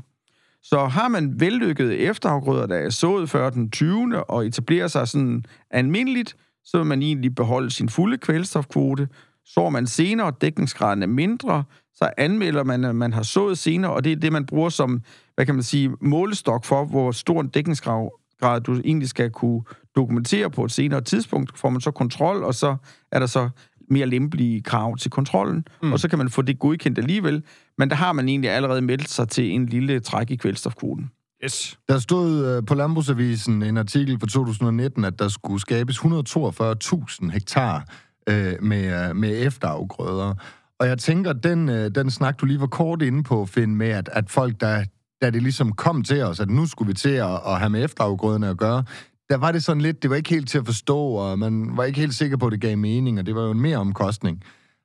Så 0.65 0.87
har 0.87 1.09
man 1.09 1.41
vellykket 1.41 1.93
efterafgrøder, 1.93 2.67
der 2.67 2.77
er 2.77 2.91
sået 2.91 3.31
før 3.31 3.51
den 3.51 3.71
20. 3.71 4.25
og 4.25 4.47
etablerer 4.47 4.89
sig 4.89 5.09
sådan 5.09 5.45
almindeligt, 5.71 6.37
så 6.65 6.77
vil 6.77 6.87
man 6.87 7.03
egentlig 7.03 7.35
beholde 7.35 7.71
sin 7.71 7.89
fulde 7.89 8.19
kvælstofkvote. 8.19 9.09
Sår 9.47 9.71
man 9.71 9.87
senere, 9.87 10.27
og 10.27 10.41
dækningsgraden 10.41 11.03
er 11.03 11.07
mindre, 11.07 11.65
så 11.95 12.11
anmelder 12.17 12.65
man, 12.65 12.85
at 12.85 12.97
man 12.97 13.13
har 13.13 13.23
sået 13.23 13.59
senere, 13.59 13.93
og 13.93 14.05
det 14.05 14.13
er 14.13 14.17
det, 14.17 14.33
man 14.33 14.47
bruger 14.47 14.69
som, 14.69 15.03
hvad 15.35 15.47
kan 15.47 15.55
man 15.55 15.63
sige, 15.63 15.93
målestok 16.01 16.65
for, 16.65 16.85
hvor 16.85 17.13
stor 17.13 17.41
en 17.41 17.49
dækningsgrad 17.49 18.61
du 18.61 18.81
egentlig 18.85 19.09
skal 19.09 19.31
kunne 19.31 19.63
dokumentere 19.97 20.51
på 20.51 20.65
et 20.65 20.73
senere 20.73 21.01
tidspunkt. 21.01 21.59
Får 21.59 21.71
man 21.71 21.81
så 21.81 21.91
kontrol, 21.91 22.45
og 22.45 22.55
så 22.55 22.77
er 23.13 23.19
der 23.19 23.27
så 23.27 23.49
mere 23.91 24.07
lempelige 24.07 24.63
krav 24.63 24.97
til 24.97 25.11
kontrollen, 25.11 25.65
mm. 25.83 25.93
og 25.93 26.01
så 26.01 26.09
kan 26.09 26.19
man 26.19 26.31
få 26.31 26.43
det 26.43 26.59
godkendt 26.59 26.99
alligevel, 26.99 27.43
men 27.79 27.91
der 27.91 27.97
har 27.97 28.13
man 28.13 28.29
egentlig 28.29 28.51
allerede 28.51 28.83
meldt 28.83 29.09
sig 29.09 29.29
til 29.29 29.51
en 29.51 29.67
lille 29.67 30.01
træk 30.01 30.31
i 30.31 30.37
kvælstofkvoten. 30.37 31.11
Yes. 31.45 31.79
Der 31.89 31.99
stod 31.99 32.47
øh, 32.47 32.67
på 32.67 32.75
Landbrugsavisen 32.75 33.63
en 33.63 33.77
artikel 33.77 34.21
fra 34.21 34.27
2019, 34.27 35.05
at 35.05 35.19
der 35.19 35.29
skulle 35.29 35.61
skabes 35.61 35.99
142.000 35.99 37.31
hektar 37.31 37.89
øh, 38.29 38.63
med, 38.63 39.09
øh, 39.09 39.17
med 39.17 39.47
efterafgrøder. 39.47 40.35
Og 40.79 40.87
jeg 40.87 40.99
tænker, 40.99 41.33
den, 41.33 41.69
øh, 41.69 41.91
den 41.95 42.11
snak, 42.11 42.41
du 42.41 42.47
lige 42.47 42.61
var 42.61 42.67
kort 42.67 43.03
inde 43.03 43.23
på, 43.23 43.47
Finn, 43.47 43.77
med 43.77 43.89
at, 43.89 44.09
at 44.13 44.31
folk, 44.31 44.61
der, 44.61 44.85
da 45.23 45.31
det 45.31 45.43
ligesom 45.43 45.73
kom 45.73 46.03
til 46.03 46.23
os, 46.23 46.41
at 46.41 46.51
nu 46.51 46.67
skulle 46.67 46.89
vi 46.89 46.95
til 46.95 47.09
at, 47.09 47.41
at 47.47 47.59
have 47.59 47.71
med 47.71 47.85
efterafgrøderne 47.85 48.49
at 48.49 48.57
gøre, 48.57 48.85
der 49.31 49.37
var 49.37 49.53
det 49.53 49.65
sådan 49.65 49.81
lidt, 49.81 50.03
det 50.03 50.11
var 50.11 50.17
ikke 50.17 50.31
helt 50.31 50.49
til 50.49 50.59
at 50.59 50.67
forstå, 50.67 50.99
og 50.99 51.39
man 51.39 51.77
var 51.77 51.85
ikke 51.85 52.01
helt 52.01 52.15
sikker 52.15 52.37
på, 52.37 52.47
at 52.47 52.53
det 52.53 52.61
gav 52.61 52.79
mening, 52.79 53.19
og 53.19 53.27
det 53.27 53.35
var 53.35 53.43
jo 53.43 53.51
en 53.51 53.61
mere 53.61 53.77
omkostning. 53.77 54.43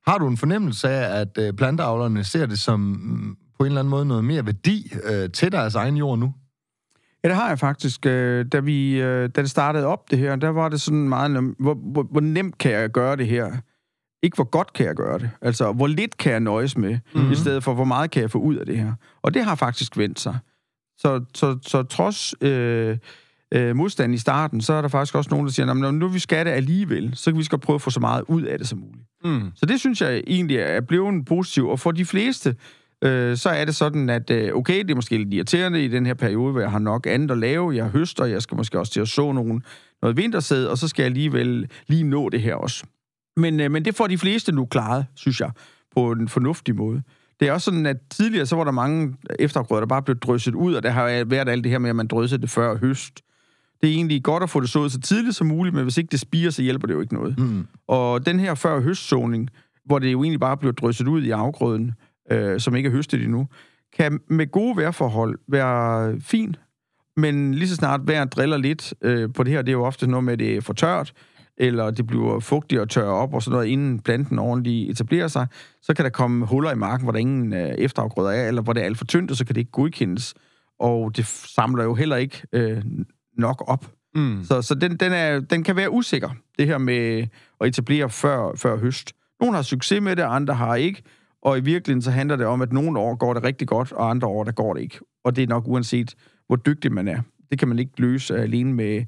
Har 0.08 0.18
du 0.18 0.28
en 0.28 0.38
fornemmelse 0.38 0.90
af, 0.90 1.22
at 1.22 1.38
øh, 1.38 1.54
planteavlerne 1.54 2.24
ser 2.24 2.46
det 2.46 2.60
som 2.60 2.80
mm, 2.80 3.38
på 3.60 3.64
en 3.64 3.66
eller 3.66 3.80
anden 3.80 3.90
måde 3.90 4.06
noget 4.06 4.26
mere 4.26 4.46
værdi 4.46 4.94
øh, 5.04 5.32
til 5.32 5.52
deres 5.52 5.76
egen 5.76 5.98
jord 5.98 6.20
nu? 6.20 6.34
Ja, 7.24 7.30
det 7.30 7.36
har 7.36 7.48
jeg 7.48 7.60
faktisk. 7.60 8.06
Øh, 8.06 8.46
Da, 8.52 8.60
vi, 8.60 9.02
øh, 9.02 9.30
da 9.36 9.42
det 9.42 9.50
startede 9.50 9.86
op, 9.86 10.12
det 10.12 10.20
her, 10.20 10.36
der 10.36 10.50
var 10.50 10.70
det 10.70 10.82
sådan 10.82 11.10
meget, 11.10 11.56
hvor, 11.60 11.74
hvor, 11.74 12.04
hvor 12.04 12.22
nemt 12.22 12.58
kan 12.58 12.72
jeg 12.72 12.90
gøre 12.90 13.16
det 13.16 13.28
her? 13.28 13.58
Ikke 14.24 14.36
hvor 14.36 14.50
godt 14.50 14.74
kan 14.74 14.86
jeg 14.86 14.96
gøre 14.96 15.20
det. 15.20 15.30
Altså, 15.42 15.72
hvor 15.72 15.88
lidt 15.88 16.18
kan 16.18 16.32
jeg 16.32 16.40
nøjes 16.40 16.78
med, 16.78 17.00
mm-hmm. 17.16 17.32
i 17.32 17.36
stedet 17.36 17.64
for, 17.64 17.74
hvor 17.74 17.84
meget 17.84 18.12
kan 18.12 18.22
jeg 18.22 18.32
få 18.32 18.40
ud 18.40 18.56
af 18.56 18.66
det 18.66 18.78
her. 18.78 18.94
Og 19.22 19.34
det 19.34 19.44
har 19.44 19.56
faktisk 19.56 19.98
vendt 19.98 20.20
sig. 20.20 20.38
Så, 20.98 21.26
så, 21.36 21.58
så 21.62 21.84
trods 21.84 22.34
øh, 22.42 22.98
øh, 23.54 23.76
modstand 23.76 24.14
i 24.14 24.18
starten, 24.18 24.62
så 24.62 24.74
er 24.74 24.82
der 24.82 24.90
faktisk 24.90 25.16
også 25.16 25.30
nogen, 25.30 25.46
der 25.46 25.52
siger, 25.52 25.66
"Nå, 25.66 25.74
men 25.74 25.82
når 25.82 25.92
nu 25.92 26.08
vi 26.08 26.20
skal 26.20 26.46
det 26.46 26.52
alligevel, 26.52 27.12
så 27.16 27.32
kan 27.32 27.38
vi 27.38 27.44
skal 27.44 27.60
prøve 27.60 27.76
at 27.76 27.82
få 27.82 27.90
så 27.90 28.00
meget 28.00 28.24
ud 28.28 28.42
af 28.44 28.58
det 28.58 28.68
som 28.68 28.80
muligt. 28.80 29.06
Mm. 29.24 29.52
Så 29.56 29.66
det 29.66 29.80
synes 29.80 30.02
jeg 30.02 30.24
egentlig 30.28 30.58
er 30.58 30.82
blevet 30.82 31.26
positivt. 31.26 31.70
Og 31.70 31.80
for 31.80 31.92
de 31.92 32.06
fleste, 32.06 32.56
øh, 33.04 33.38
så 33.38 33.50
er 33.50 33.66
det 33.66 33.76
sådan, 33.76 34.10
at 34.10 34.30
øh, 34.30 34.54
okay, 34.56 34.84
det 34.84 34.92
er 34.92 34.96
måske 34.96 35.18
lidt 35.18 35.34
irriterende 35.34 35.86
i 35.86 35.88
den 35.88 36.06
her 36.06 36.14
periode, 36.14 36.52
hvor 36.52 36.62
jeg 36.62 36.72
har 36.72 36.80
nok 36.80 37.08
andet 37.08 37.32
at 37.32 37.38
lave. 37.38 37.76
Jeg 37.76 37.86
høster, 37.86 38.26
jeg 38.26 38.42
skal 38.42 38.58
måske 38.58 38.80
også 38.80 38.94
til 38.94 39.02
at 39.02 39.08
så 39.08 39.32
nogen, 39.32 39.64
noget 40.02 40.18
vintersæd, 40.18 40.66
og 40.66 40.78
så 40.78 40.88
skal 40.88 41.04
jeg 41.04 41.08
alligevel 41.08 41.70
lige 41.88 42.04
nå 42.04 42.30
det 42.30 42.42
her 42.42 42.56
også. 42.56 42.84
Men, 43.38 43.60
øh, 43.60 43.72
men 43.72 43.86
det 43.86 43.96
får 43.96 44.08
de 44.08 44.18
fleste 44.18 44.52
nu 44.52 44.66
klaret, 44.66 45.06
synes 45.16 45.40
jeg, 45.40 45.52
på 45.96 46.12
en 46.12 46.28
fornuftig 46.28 46.76
måde. 46.76 47.02
Det 47.40 47.48
er 47.48 47.52
også 47.52 47.66
sådan, 47.66 47.86
at 47.86 47.98
tidligere 48.10 48.46
så 48.46 48.56
var 48.56 48.64
der 48.64 48.72
mange 48.72 49.16
efterafgrøder, 49.40 49.82
der 49.82 49.88
bare 49.88 50.02
blev 50.02 50.20
drysset 50.20 50.56
ud, 50.56 50.74
og 50.74 50.84
der 50.84 50.90
har 50.90 51.24
været 51.26 51.50
alt 51.50 51.64
det 51.64 51.72
her 51.72 51.80
med, 51.80 51.90
at 51.90 51.96
man 51.96 52.08
dryssede 52.08 52.42
det 52.42 52.50
før 52.50 52.78
høst. 52.78 53.22
Det 53.82 53.90
er 53.90 53.94
egentlig 53.94 54.24
godt 54.24 54.44
at 54.44 54.50
få 54.50 54.60
det 54.60 54.70
sået 54.70 54.92
så 54.92 55.00
tidligt 55.00 55.36
som 55.36 55.48
muligt, 55.48 55.76
men 55.76 55.84
hvis 55.84 55.98
ikke 55.98 56.12
det 56.12 56.20
spiger, 56.20 56.50
så 56.50 56.62
hjælper 56.62 56.88
det 56.88 56.94
jo 56.94 57.02
ikke 57.02 57.14
noget. 57.14 57.40
Mm. 57.40 57.68
Og 57.88 58.26
den 58.26 58.40
her 58.40 58.56
før 58.56 58.80
høstsåning, 58.80 59.50
hvor 59.86 60.00
det 60.00 60.12
jo 60.12 60.24
egentlig 60.24 60.40
bare 60.40 60.58
bliver 60.58 60.74
drysset 60.74 61.08
ud 61.08 61.24
i 61.24 61.30
afgrøden, 61.30 61.92
øh, 62.32 62.60
som 62.60 62.76
ikke 62.76 62.88
er 62.88 62.92
høstet 62.92 63.24
endnu, 63.24 63.48
kan 63.98 64.20
med 64.30 64.52
gode 64.52 64.78
vejrforhold 64.78 65.40
være 65.48 66.22
fin, 66.22 66.56
men 67.18 67.54
lige 67.54 67.70
så 67.70 67.76
snart 67.76 68.02
vejret 68.08 68.34
driller 68.34 68.58
lidt 68.58 68.94
øh, 69.02 69.34
på 69.34 69.44
det 69.44 69.54
her, 69.54 69.62
det 69.62 69.70
er 69.70 69.78
jo 69.78 69.86
ofte 69.86 70.08
noget 70.08 70.24
med, 70.24 70.34
at 70.34 70.40
det 70.40 70.58
er 70.58 70.62
for 70.62 70.74
tørt, 70.74 71.14
eller 71.58 71.92
det 71.92 72.08
bliver 72.08 72.40
fugtigt 72.40 72.82
og 72.82 72.90
tørrer 72.90 73.12
op 73.12 73.34
og 73.34 73.44
sådan 73.44 73.56
noget, 73.56 73.68
inden 73.68 74.00
planten 74.00 74.40
ordentligt 74.40 74.92
etablerer 74.92 75.28
sig, 75.28 75.48
så 75.82 75.94
kan 75.94 76.06
der 76.06 76.12
komme 76.12 76.46
huller 76.46 76.72
i 76.72 76.76
marken, 76.76 77.06
hvor 77.06 77.12
der 77.12 77.20
ingen 77.20 77.54
øh, 77.54 77.70
efterafgrøder 77.70 78.32
er, 78.32 78.48
eller 78.48 78.62
hvor 78.62 78.74
det 78.74 78.82
er 78.82 78.86
alt 78.86 78.98
for 78.98 79.06
tyndt, 79.06 79.32
og 79.32 79.38
så 79.38 79.46
kan 79.46 79.56
det 79.56 79.62
ikke 79.62 79.72
godkendes. 79.72 80.34
Og 80.80 81.18
det 81.18 81.26
samler 81.26 81.84
jo 81.84 81.94
heller 81.94 82.16
ikke 82.16 82.42
øh, 82.54 82.82
nok 83.40 83.64
op. 83.68 83.86
Mm. 84.16 84.44
Så, 84.44 84.62
så 84.62 84.76
den, 84.76 84.98
den, 84.98 85.12
er, 85.12 85.40
den 85.40 85.64
kan 85.64 85.76
være 85.76 85.92
usikker, 85.92 86.30
det 86.60 86.68
her 86.68 86.78
med 86.78 87.28
at 87.62 87.68
etablere 87.68 88.10
før, 88.10 88.56
før 88.56 88.78
høst. 88.78 89.14
Nogle 89.40 89.56
har 89.56 89.62
succes 89.62 90.02
med 90.02 90.16
det, 90.16 90.24
andre 90.24 90.54
har 90.54 90.76
ikke. 90.76 91.04
Og 91.42 91.58
i 91.58 91.62
virkeligheden 91.62 92.02
så 92.02 92.12
handler 92.12 92.36
det 92.36 92.46
om, 92.46 92.62
at 92.62 92.74
nogle 92.74 93.00
år 93.00 93.16
går 93.16 93.34
det 93.34 93.44
rigtig 93.44 93.68
godt, 93.68 93.92
og 93.92 94.10
andre 94.10 94.28
år, 94.28 94.44
der 94.44 94.52
går 94.52 94.74
det 94.74 94.82
ikke. 94.82 95.00
Og 95.24 95.36
det 95.36 95.44
er 95.44 95.48
nok 95.48 95.68
uanset, 95.68 96.16
hvor 96.48 96.56
dygtig 96.56 96.92
man 96.92 97.08
er. 97.08 97.22
Det 97.52 97.60
kan 97.60 97.68
man 97.68 97.80
ikke 97.80 97.92
løse 97.98 98.38
alene 98.38 98.74
med, 98.74 99.06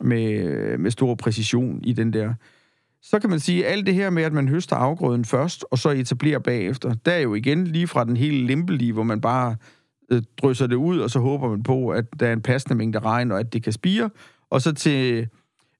med, 0.00 0.78
med 0.78 0.90
stor 0.90 1.14
præcision 1.14 1.80
i 1.84 1.92
den 1.92 2.12
der. 2.12 2.34
Så 3.02 3.18
kan 3.18 3.30
man 3.30 3.40
sige, 3.40 3.66
at 3.66 3.72
alt 3.72 3.86
det 3.86 3.94
her 3.94 4.10
med, 4.10 4.22
at 4.22 4.32
man 4.32 4.48
høster 4.48 4.76
afgrøden 4.76 5.24
først, 5.24 5.64
og 5.70 5.78
så 5.78 5.90
etablerer 5.90 6.38
bagefter, 6.38 6.94
der 6.94 7.12
er 7.12 7.18
jo 7.18 7.34
igen 7.34 7.66
lige 7.66 7.86
fra 7.86 8.04
den 8.04 8.16
hele 8.16 8.46
limpelige, 8.46 8.92
hvor 8.92 9.02
man 9.02 9.20
bare 9.20 9.56
øh, 10.10 10.22
drysser 10.42 10.66
det 10.66 10.76
ud, 10.76 10.98
og 10.98 11.10
så 11.10 11.18
håber 11.18 11.48
man 11.48 11.62
på, 11.62 11.88
at 11.88 12.04
der 12.20 12.28
er 12.28 12.32
en 12.32 12.42
passende 12.42 12.74
mængde 12.74 12.98
regn, 12.98 13.32
og 13.32 13.40
at 13.40 13.52
det 13.52 13.62
kan 13.62 13.72
spire, 13.72 14.10
og 14.50 14.62
så 14.62 14.72
til 14.72 15.28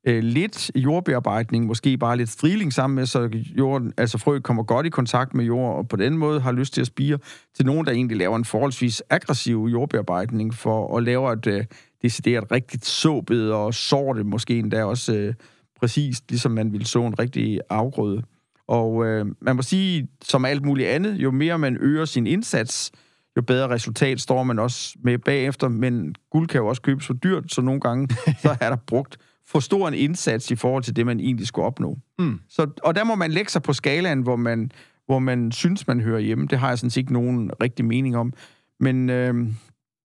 øh, 0.07 0.23
lidt 0.23 0.71
jordbearbejdning, 0.77 1.67
måske 1.67 1.99
bare 1.99 2.17
lidt 2.17 2.31
striling 2.31 2.73
sammen 2.73 2.95
med, 2.95 3.07
så 3.07 3.31
jorden, 3.59 3.93
altså 3.97 4.19
frø 4.19 4.41
kommer 4.41 4.63
godt 4.63 4.87
i 4.87 4.91
kontakt 4.91 5.35
med 5.35 5.45
jord, 5.45 5.77
og 5.77 5.89
på 5.89 5.97
den 5.97 6.19
måde 6.19 6.41
har 6.41 6.53
lyst 6.53 6.75
til 6.75 6.81
at 6.81 6.87
spire, 6.87 7.19
til 7.55 7.67
nogen, 7.67 7.87
der 7.87 7.93
egentlig 7.93 8.17
laver 8.17 8.37
en 8.37 8.45
forholdsvis 8.45 9.03
aggressiv 9.11 9.69
jordbearbejdning 9.73 10.55
for 10.55 10.97
at 10.97 11.03
lave 11.03 11.33
et 11.33 11.47
øh, 11.47 11.65
decideret 12.03 12.53
rigtigt 12.53 12.85
såbed 12.85 13.51
og 13.51 13.75
sår 13.75 14.13
det 14.13 14.27
måske 14.27 14.59
endda 14.59 14.85
også 14.85 15.15
øh, 15.15 15.35
præcist, 15.81 16.31
ligesom 16.31 16.53
man 16.53 16.73
ville 16.73 16.87
så 16.87 17.03
en 17.03 17.19
rigtig 17.19 17.61
afgrøde. 17.71 18.23
Og 18.67 19.07
øh, 19.07 19.27
man 19.41 19.57
må 19.57 19.63
sige, 19.63 20.09
som 20.25 20.45
alt 20.45 20.65
muligt 20.65 20.89
andet, 20.89 21.15
jo 21.15 21.31
mere 21.31 21.59
man 21.59 21.77
øger 21.81 22.05
sin 22.05 22.27
indsats, 22.27 22.93
jo 23.37 23.43
bedre 23.43 23.69
resultat 23.69 24.21
står 24.21 24.43
man 24.43 24.59
også 24.59 24.95
med 25.05 25.19
bagefter, 25.19 25.69
men 25.69 26.15
guld 26.31 26.49
kan 26.49 26.61
jo 26.61 26.67
også 26.67 26.83
købes 26.83 27.07
for 27.07 27.15
dyrt, 27.15 27.53
så 27.53 27.61
nogle 27.61 27.81
gange 27.81 28.09
så 28.43 28.57
er 28.61 28.71
der 28.71 28.77
brugt 28.87 29.19
for 29.47 29.61
stor 29.61 29.89
en 29.89 29.95
indsats 29.95 30.51
i 30.51 30.57
forhold 30.57 30.83
til 30.83 30.97
det, 30.97 31.07
man 31.07 31.21
egentlig 31.21 31.47
skulle 31.47 31.67
opnå. 31.67 31.99
Mm. 32.19 32.41
Så, 32.49 32.67
og 32.83 32.95
der 32.95 33.05
må 33.05 33.15
man 33.15 33.31
lægge 33.31 33.51
sig 33.51 33.63
på 33.63 33.73
skalaen, 33.73 34.21
hvor 34.21 34.37
man, 34.37 34.71
hvor 35.07 35.19
man 35.19 35.53
synes, 35.53 35.87
man 35.87 36.01
hører 36.01 36.21
hjemme. 36.21 36.47
Det 36.47 36.59
har 36.59 36.69
jeg 36.69 36.79
sådan 36.79 36.91
set 36.91 36.97
ikke 37.01 37.13
nogen 37.13 37.51
rigtig 37.63 37.85
mening 37.85 38.17
om. 38.17 38.33
Men 38.81 39.11
øh, 39.11 39.47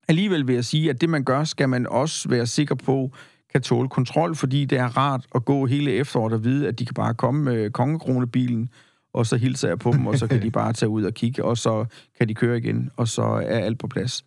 alligevel 0.08 0.48
vil 0.48 0.56
jeg 0.56 0.66
sige, 0.66 0.90
at 0.90 1.02
det, 1.02 1.10
man 1.10 1.24
gør, 1.24 1.44
skal 1.44 1.70
man 1.70 1.88
også 1.88 2.30
være 2.30 2.46
sikker 2.46 2.76
på, 2.76 3.12
kan 3.52 3.62
tåle 3.62 3.90
kontrol, 3.90 4.36
fordi 4.36 4.66
det 4.66 4.78
er 4.78 4.98
rart 4.98 5.26
at 5.36 5.46
gå 5.46 5.66
hele 5.66 5.92
efteråret 5.92 6.34
og 6.34 6.44
vide, 6.44 6.68
at 6.68 6.80
de 6.80 6.86
kan 6.86 6.94
bare 6.94 7.14
komme 7.14 7.44
med 7.44 7.70
kongekronebilen, 7.70 8.70
og 9.18 9.26
så 9.26 9.38
hilser 9.38 9.68
jeg 9.68 9.80
på 9.80 9.92
dem, 9.92 10.08
og 10.08 10.18
så 10.18 10.28
kan 10.28 10.42
de 10.42 10.52
bare 10.62 10.74
tage 10.74 10.90
ud 10.90 11.04
og 11.04 11.14
kigge, 11.14 11.44
og 11.46 11.58
så 11.58 11.86
kan 12.18 12.28
de 12.30 12.34
køre 12.34 12.58
igen, 12.58 12.90
og 12.98 13.08
så 13.08 13.22
er 13.22 13.60
alt 13.60 13.80
på 13.80 13.88
plads. 13.88 14.24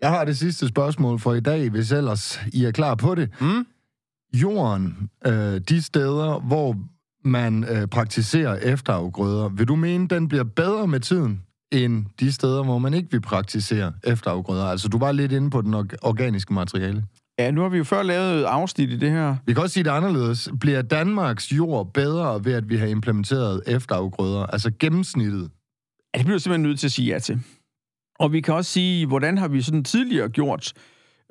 Jeg 0.00 0.10
har 0.10 0.24
det 0.24 0.38
sidste 0.38 0.68
spørgsmål 0.68 1.18
for 1.18 1.34
i 1.34 1.40
dag, 1.40 1.70
hvis 1.70 1.92
ellers 1.92 2.40
I 2.52 2.64
er 2.64 2.70
klar 2.70 2.94
på 2.94 3.14
det. 3.14 3.30
Mm. 3.40 3.66
Jorden, 4.34 5.10
øh, 5.26 5.60
de 5.68 5.82
steder, 5.82 6.40
hvor 6.40 6.76
man 7.24 7.64
øh, 7.64 7.86
praktiserer 7.86 8.56
efterafgrøder, 8.56 9.48
vil 9.48 9.68
du 9.68 9.76
mene, 9.76 10.08
den 10.08 10.28
bliver 10.28 10.44
bedre 10.44 10.86
med 10.86 11.00
tiden, 11.00 11.42
end 11.72 12.06
de 12.20 12.32
steder, 12.32 12.64
hvor 12.64 12.78
man 12.78 12.94
ikke 12.94 13.10
vil 13.10 13.20
praktisere 13.20 13.92
efterafgrøder? 14.04 14.64
Altså, 14.64 14.88
du 14.88 14.98
var 14.98 15.12
lidt 15.12 15.32
inde 15.32 15.50
på 15.50 15.62
den 15.62 15.74
org- 15.74 15.96
organiske 16.02 16.54
materiale. 16.54 17.04
Ja, 17.38 17.50
nu 17.50 17.60
har 17.62 17.68
vi 17.68 17.78
jo 17.78 17.84
før 17.84 18.02
lavet 18.02 18.40
et 18.40 18.44
afsnit 18.44 18.90
i 18.90 18.96
det 18.98 19.10
her. 19.10 19.36
Vi 19.46 19.52
kan 19.54 19.62
også 19.62 19.74
sige 19.74 19.84
det 19.84 19.90
anderledes. 19.90 20.48
Bliver 20.60 20.82
Danmarks 20.82 21.52
jord 21.52 21.92
bedre 21.92 22.44
ved, 22.44 22.52
at 22.52 22.68
vi 22.68 22.76
har 22.76 22.86
implementeret 22.86 23.62
efterafgrøder? 23.66 24.46
Altså 24.46 24.70
gennemsnittet? 24.78 25.50
Ja, 26.14 26.18
det 26.18 26.26
bliver 26.26 26.38
simpelthen 26.38 26.62
nødt 26.68 26.78
til 26.80 26.86
at 26.86 26.92
sige 26.92 27.12
ja 27.12 27.18
til. 27.18 27.40
Og 28.18 28.32
vi 28.32 28.40
kan 28.40 28.54
også 28.54 28.70
sige, 28.72 29.06
hvordan 29.06 29.38
har 29.38 29.48
vi 29.48 29.62
sådan 29.62 29.84
tidligere 29.84 30.28
gjort? 30.28 30.72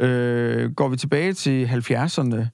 Øh, 0.01 0.71
går 0.71 0.87
vi 0.89 0.97
tilbage 0.97 1.33
til 1.33 1.65
70'erne, 1.65 2.47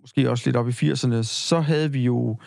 måske 0.00 0.30
også 0.30 0.42
lidt 0.46 0.56
op 0.56 0.68
i 0.68 0.72
80'erne, 0.72 1.22
så 1.22 1.60
havde 1.60 1.92
vi 1.92 2.02
jo 2.04 2.38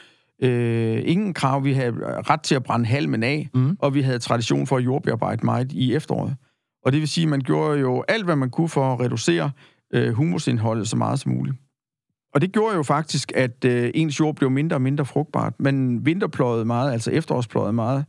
øh, 0.43 1.01
ingen 1.05 1.33
krav. 1.33 1.63
Vi 1.63 1.73
havde 1.73 1.91
ret 2.29 2.41
til 2.41 2.55
at 2.55 2.63
brænde 2.63 2.85
halmen 2.85 3.23
af, 3.23 3.49
Mm. 3.53 3.77
og 3.79 3.93
vi 3.93 4.01
havde 4.01 4.19
tradition 4.19 4.67
for 4.67 4.77
at 4.77 4.85
jordbearbejde 4.85 5.45
meget 5.45 5.71
i 5.71 5.93
efteråret. 5.93 6.35
Og 6.85 6.91
det 6.91 6.99
vil 6.99 7.07
sige, 7.09 7.23
at 7.23 7.29
man 7.29 7.41
gjorde 7.41 7.79
jo 7.79 8.03
alt, 8.07 8.25
hvad 8.25 8.35
man 8.35 8.49
kunne 8.49 8.69
for 8.69 8.93
at 8.93 8.99
reducere 8.99 9.45
øh, 9.45 9.51
humusindholdet 10.13 10.87
så 10.87 10.97
meget 10.97 11.19
som 11.19 11.31
muligt. 11.31 11.55
Og 12.33 12.41
det 12.41 12.51
gjorde 12.51 12.75
jo 12.75 12.83
faktisk, 12.83 13.31
at 13.35 13.65
øh, 13.65 13.91
ens 13.93 14.19
jord 14.19 14.35
blev 14.35 14.51
mindre 14.51 14.75
og 14.75 14.81
mindre 14.81 15.05
frugtbart. 15.05 15.53
Man 15.59 16.05
vinterpløjede 16.05 16.65
meget, 16.65 16.91
altså 16.91 17.11
efterårspløjede 17.11 17.73
meget. 17.73 18.05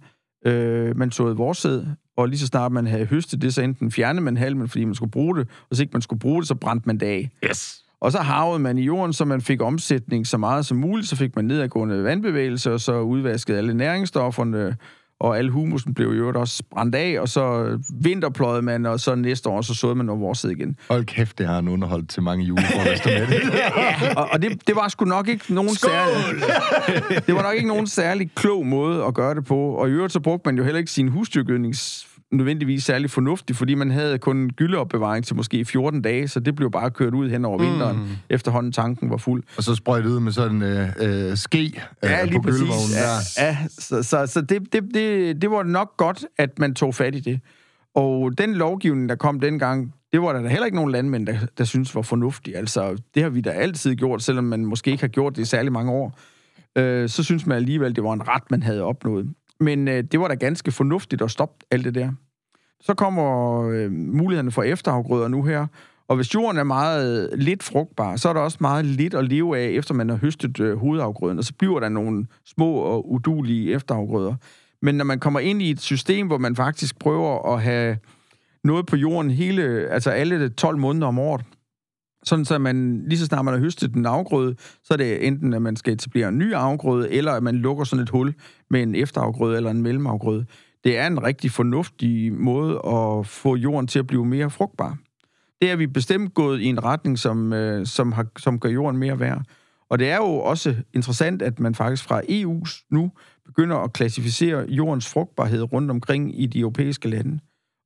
Øh, 0.47 0.97
man 0.97 1.11
såede 1.11 1.37
vorsæd, 1.37 1.85
og 2.17 2.29
lige 2.29 2.39
så 2.39 2.47
snart 2.47 2.73
man 2.73 2.87
havde 2.87 3.05
høstet 3.05 3.43
det, 3.43 3.55
så 3.55 3.63
enten 3.63 3.91
fjernede 3.91 4.25
man 4.25 4.37
halmen, 4.37 4.69
fordi 4.69 4.85
man 4.85 4.95
skulle 4.95 5.11
bruge 5.11 5.37
det, 5.37 5.49
og 5.49 5.67
hvis 5.69 5.81
ikke 5.81 5.93
man 5.93 6.03
skulle 6.03 6.21
bruge 6.21 6.41
det, 6.41 6.49
så 6.49 6.55
brændte 6.55 6.87
man 6.87 6.99
det 6.99 7.07
af. 7.07 7.31
Yes. 7.45 7.83
Og 8.01 8.13
så 8.13 8.19
havede 8.19 8.59
man 8.59 8.79
i 8.79 8.83
jorden, 8.83 9.13
så 9.13 9.25
man 9.25 9.41
fik 9.41 9.63
omsætning 9.63 10.27
så 10.27 10.39
meget 10.39 10.67
som 10.67 10.77
muligt, 10.77 11.09
så 11.09 11.17
fik 11.17 11.37
man 11.37 11.45
nedadgående 11.45 12.05
vandbevægelser, 12.05 12.71
og 12.71 12.81
så 12.81 13.01
udvaskede 13.01 13.59
alle 13.59 13.75
næringsstofferne, 13.75 14.77
og 15.23 15.39
al 15.39 15.49
humusen 15.49 15.95
blev 15.95 16.09
jo 16.09 16.33
også 16.35 16.63
brændt 16.71 16.95
af, 16.95 17.21
og 17.21 17.29
så 17.29 17.79
vinterpløjede 18.01 18.63
man, 18.63 18.87
og 18.87 19.01
så 19.01 19.15
næste 19.15 19.49
år, 19.49 19.61
så 19.61 19.75
såede 19.75 19.95
man 19.95 20.07
noget 20.07 20.21
vorsæd 20.21 20.51
igen. 20.51 20.77
Hold 20.91 21.05
kæft, 21.05 21.39
det 21.39 21.47
har 21.47 21.55
han 21.55 21.69
underholdt 21.69 22.11
til 22.11 22.23
mange 22.23 22.45
julefrokoster 22.45 23.19
med 23.19 23.27
det. 23.27 23.43
og, 24.19 24.29
og 24.33 24.43
det, 24.43 24.67
det 24.67 24.77
var 24.77 24.89
sgu 24.89 25.05
nok 25.05 25.29
ikke 25.29 25.55
nogen 25.55 25.75
særlig... 25.75 26.43
det 27.27 27.35
var 27.35 27.43
nok 27.43 27.55
ikke 27.55 27.69
nogen 27.69 27.87
særlig 27.87 28.31
klog 28.35 28.67
måde 28.67 29.05
at 29.05 29.15
gøre 29.15 29.35
det 29.35 29.45
på. 29.45 29.57
Og 29.57 29.89
i 29.89 29.93
øvrigt 29.93 30.13
så 30.13 30.21
brugte 30.21 30.49
man 30.49 30.57
jo 30.57 30.65
heller 30.65 30.79
ikke 30.79 30.91
sin 30.91 31.09
husdyrgødning 31.09 31.75
nødvendigvis 32.33 32.85
særlig 32.85 33.11
fornuftigt, 33.11 33.59
fordi 33.59 33.75
man 33.75 33.91
havde 33.91 34.19
kun 34.19 34.51
gyldeopbevaring 34.51 35.25
til 35.25 35.37
måske 35.37 35.65
14 35.65 36.03
dage, 36.03 36.29
så 36.29 36.41
det 36.41 36.55
blev 36.55 36.71
bare 36.71 36.91
kørt 36.91 37.15
ud 37.15 37.31
hen 37.31 37.45
over 37.45 37.59
vinteren, 37.59 37.97
mm. 37.97 38.09
efterhånden 38.31 38.73
tanken 38.73 39.11
var 39.11 39.17
fuld. 39.17 39.43
Og 39.57 39.63
så 39.63 39.75
sprøjt 39.75 40.07
ud 40.07 40.21
med 40.21 40.33
sådan 40.33 40.57
en 40.57 40.63
øh, 40.63 41.31
øh, 41.31 41.37
ske 41.37 41.65
øh, 42.05 42.11
Ja, 42.11 42.25
lige 42.25 42.43
på 42.43 42.43
gyldevognen 42.43 42.93
der. 42.95 43.43
Ja, 43.43 43.47
ja, 43.47 43.59
så, 43.79 44.03
så, 44.03 44.27
så 44.27 44.41
det, 44.41 44.73
det, 44.73 44.83
det, 44.95 45.43
det 45.43 45.51
var 45.51 45.63
nok 45.63 45.97
godt, 45.97 46.25
at 46.39 46.59
man 46.59 46.75
tog 46.75 46.95
fat 46.95 47.15
i 47.15 47.21
det. 47.21 47.41
Og 47.95 48.39
den 48.39 48.55
lovgivning, 48.55 49.09
der 49.09 49.15
kom 49.15 49.41
dengang, 49.41 49.95
det 50.13 50.23
var 50.23 50.33
der 50.33 50.49
heller 50.49 50.65
ikke 50.65 50.77
nogen 50.77 50.93
landmænd, 50.93 51.27
der, 51.27 51.37
der 51.59 51.65
synes 51.65 51.95
var 51.95 52.03
fornuftig. 52.03 52.57
Altså, 52.57 52.97
det 53.15 53.23
har 53.23 53.31
vi 53.31 53.41
da 53.41 53.51
altid 53.51 53.95
gjort, 53.95 54.23
selvom 54.23 54.45
man 54.45 54.65
måske 54.65 54.91
ikke 54.91 55.03
har 55.03 55.09
gjort 55.09 55.37
det 55.37 55.43
i 55.43 55.45
særlig 55.45 55.73
mange 55.73 55.93
år. 55.93 56.19
Øh, 56.79 57.09
så 57.09 57.23
synes 57.23 57.47
man 57.47 57.57
alligevel, 57.57 57.97
det 57.97 58.05
var 58.05 58.13
en 58.13 58.29
ret, 58.29 58.51
man 58.51 58.63
havde 58.63 58.83
opnået. 58.83 59.29
Men 59.63 59.89
øh, 59.89 60.05
det 60.05 60.21
var 60.21 60.29
da 60.29 60.35
ganske 60.35 60.73
fornuftigt 60.73 61.23
at 61.23 61.31
stoppe 61.31 61.67
alt 61.71 61.85
det 61.85 61.95
der. 61.95 62.11
Så 62.81 62.95
kommer 62.95 63.61
øh, 63.69 63.93
mulighederne 63.93 64.51
for 64.51 64.63
efterafgrøder 64.63 65.29
nu 65.29 65.43
her, 65.43 65.67
og 66.09 66.17
hvis 66.17 66.35
jorden 66.35 66.59
er 66.59 66.65
meget 66.65 67.31
lidt 67.35 67.63
frugtbar, 67.63 68.17
så 68.17 68.29
er 68.29 68.33
der 68.33 68.41
også 68.41 68.59
meget 68.61 68.85
lidt 68.85 69.15
at 69.15 69.25
leve 69.29 69.59
af, 69.59 69.69
efter 69.69 69.95
man 69.95 70.09
har 70.09 70.17
høstet 70.17 70.61
øh, 70.61 70.79
hovedafgrøden, 70.79 71.39
og 71.39 71.45
så 71.45 71.55
bliver 71.59 71.81
der 71.81 71.89
nogle 71.89 72.27
små 72.47 72.75
og 72.75 73.13
udulige 73.13 73.73
efterafgrøder. 73.73 74.35
Men 74.83 74.95
når 74.95 75.05
man 75.05 75.21
kommer 75.21 75.41
ind 75.41 75.63
i 75.63 75.71
et 75.71 75.81
system, 75.81 76.27
hvor 76.27 76.39
man 76.39 76.57
faktisk 76.57 76.99
prøver 76.99 77.55
at 77.55 77.63
have 77.63 77.99
noget 78.65 78.87
på 78.87 78.97
jorden 78.97 79.31
hele, 79.31 79.63
altså 79.91 80.11
alle 80.11 80.49
12 80.49 80.79
måneder 80.79 81.07
om 81.07 81.19
året, 81.19 81.45
sådan 82.25 82.45
så 82.45 82.59
man 82.59 83.05
lige 83.07 83.19
så 83.19 83.27
snart 83.27 83.45
man 83.45 83.55
har 83.55 83.61
høstet 83.61 83.95
den 83.95 84.07
afgrøde, 84.07 84.57
så 84.59 84.95
er 84.95 84.97
det 84.97 85.27
enten, 85.27 85.55
at 85.55 85.63
man 85.63 85.77
skal 85.77 85.93
etablere 85.93 86.29
en 86.29 86.39
ny 86.39 86.53
afgrøde, 86.55 87.11
eller 87.11 87.33
at 87.33 87.43
man 87.43 87.55
lukker 87.55 87.85
sådan 87.85 88.03
et 88.03 88.11
hul 88.11 88.35
med 88.71 88.83
en 88.83 88.95
efterafgrøde 88.95 89.57
eller 89.57 89.71
en 89.71 89.83
mellemafgrøde. 89.83 90.47
Det 90.85 90.99
er 90.99 91.07
en 91.07 91.23
rigtig 91.23 91.51
fornuftig 91.51 92.33
måde 92.33 92.81
at 92.87 93.27
få 93.27 93.57
jorden 93.57 93.87
til 93.87 93.99
at 93.99 94.07
blive 94.07 94.25
mere 94.25 94.51
frugtbar. 94.51 94.99
Det 95.61 95.71
er 95.71 95.77
vi 95.77 95.87
bestemt 95.87 96.35
gået 96.35 96.61
i 96.61 96.67
en 96.67 96.85
retning, 96.85 97.19
som, 97.19 97.53
øh, 97.53 97.87
som, 97.87 98.13
har, 98.13 98.27
som 98.39 98.59
gør 98.59 98.69
jorden 98.69 99.01
mere 99.01 99.21
værd. 99.21 99.43
Og 99.91 99.99
det 99.99 100.11
er 100.11 100.17
jo 100.17 100.35
også 100.39 100.75
interessant, 100.95 101.43
at 101.43 101.61
man 101.61 101.75
faktisk 101.75 102.05
fra 102.05 102.21
EU's 102.21 102.87
nu 102.91 103.11
begynder 103.45 103.77
at 103.77 103.93
klassificere 103.93 104.67
jordens 104.69 105.09
frugtbarhed 105.09 105.73
rundt 105.73 105.91
omkring 105.91 106.41
i 106.41 106.47
de 106.47 106.61
europæiske 106.61 107.09
lande. 107.09 107.39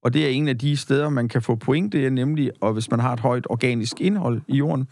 Og 0.07 0.15
det 0.15 0.25
er 0.25 0.29
en 0.29 0.49
af 0.49 0.59
de 0.59 0.77
steder, 0.77 1.09
man 1.09 1.29
kan 1.29 1.43
få 1.43 1.55
point, 1.55 1.93
det 1.93 2.07
er 2.07 2.11
nemlig, 2.11 2.51
og 2.61 2.73
hvis 2.73 2.91
man 2.91 3.01
har 3.01 3.13
et 3.13 3.21
højt 3.21 3.47
organisk 3.51 4.01
indhold 4.01 4.43
i 4.49 4.57
jorden, 4.57 4.89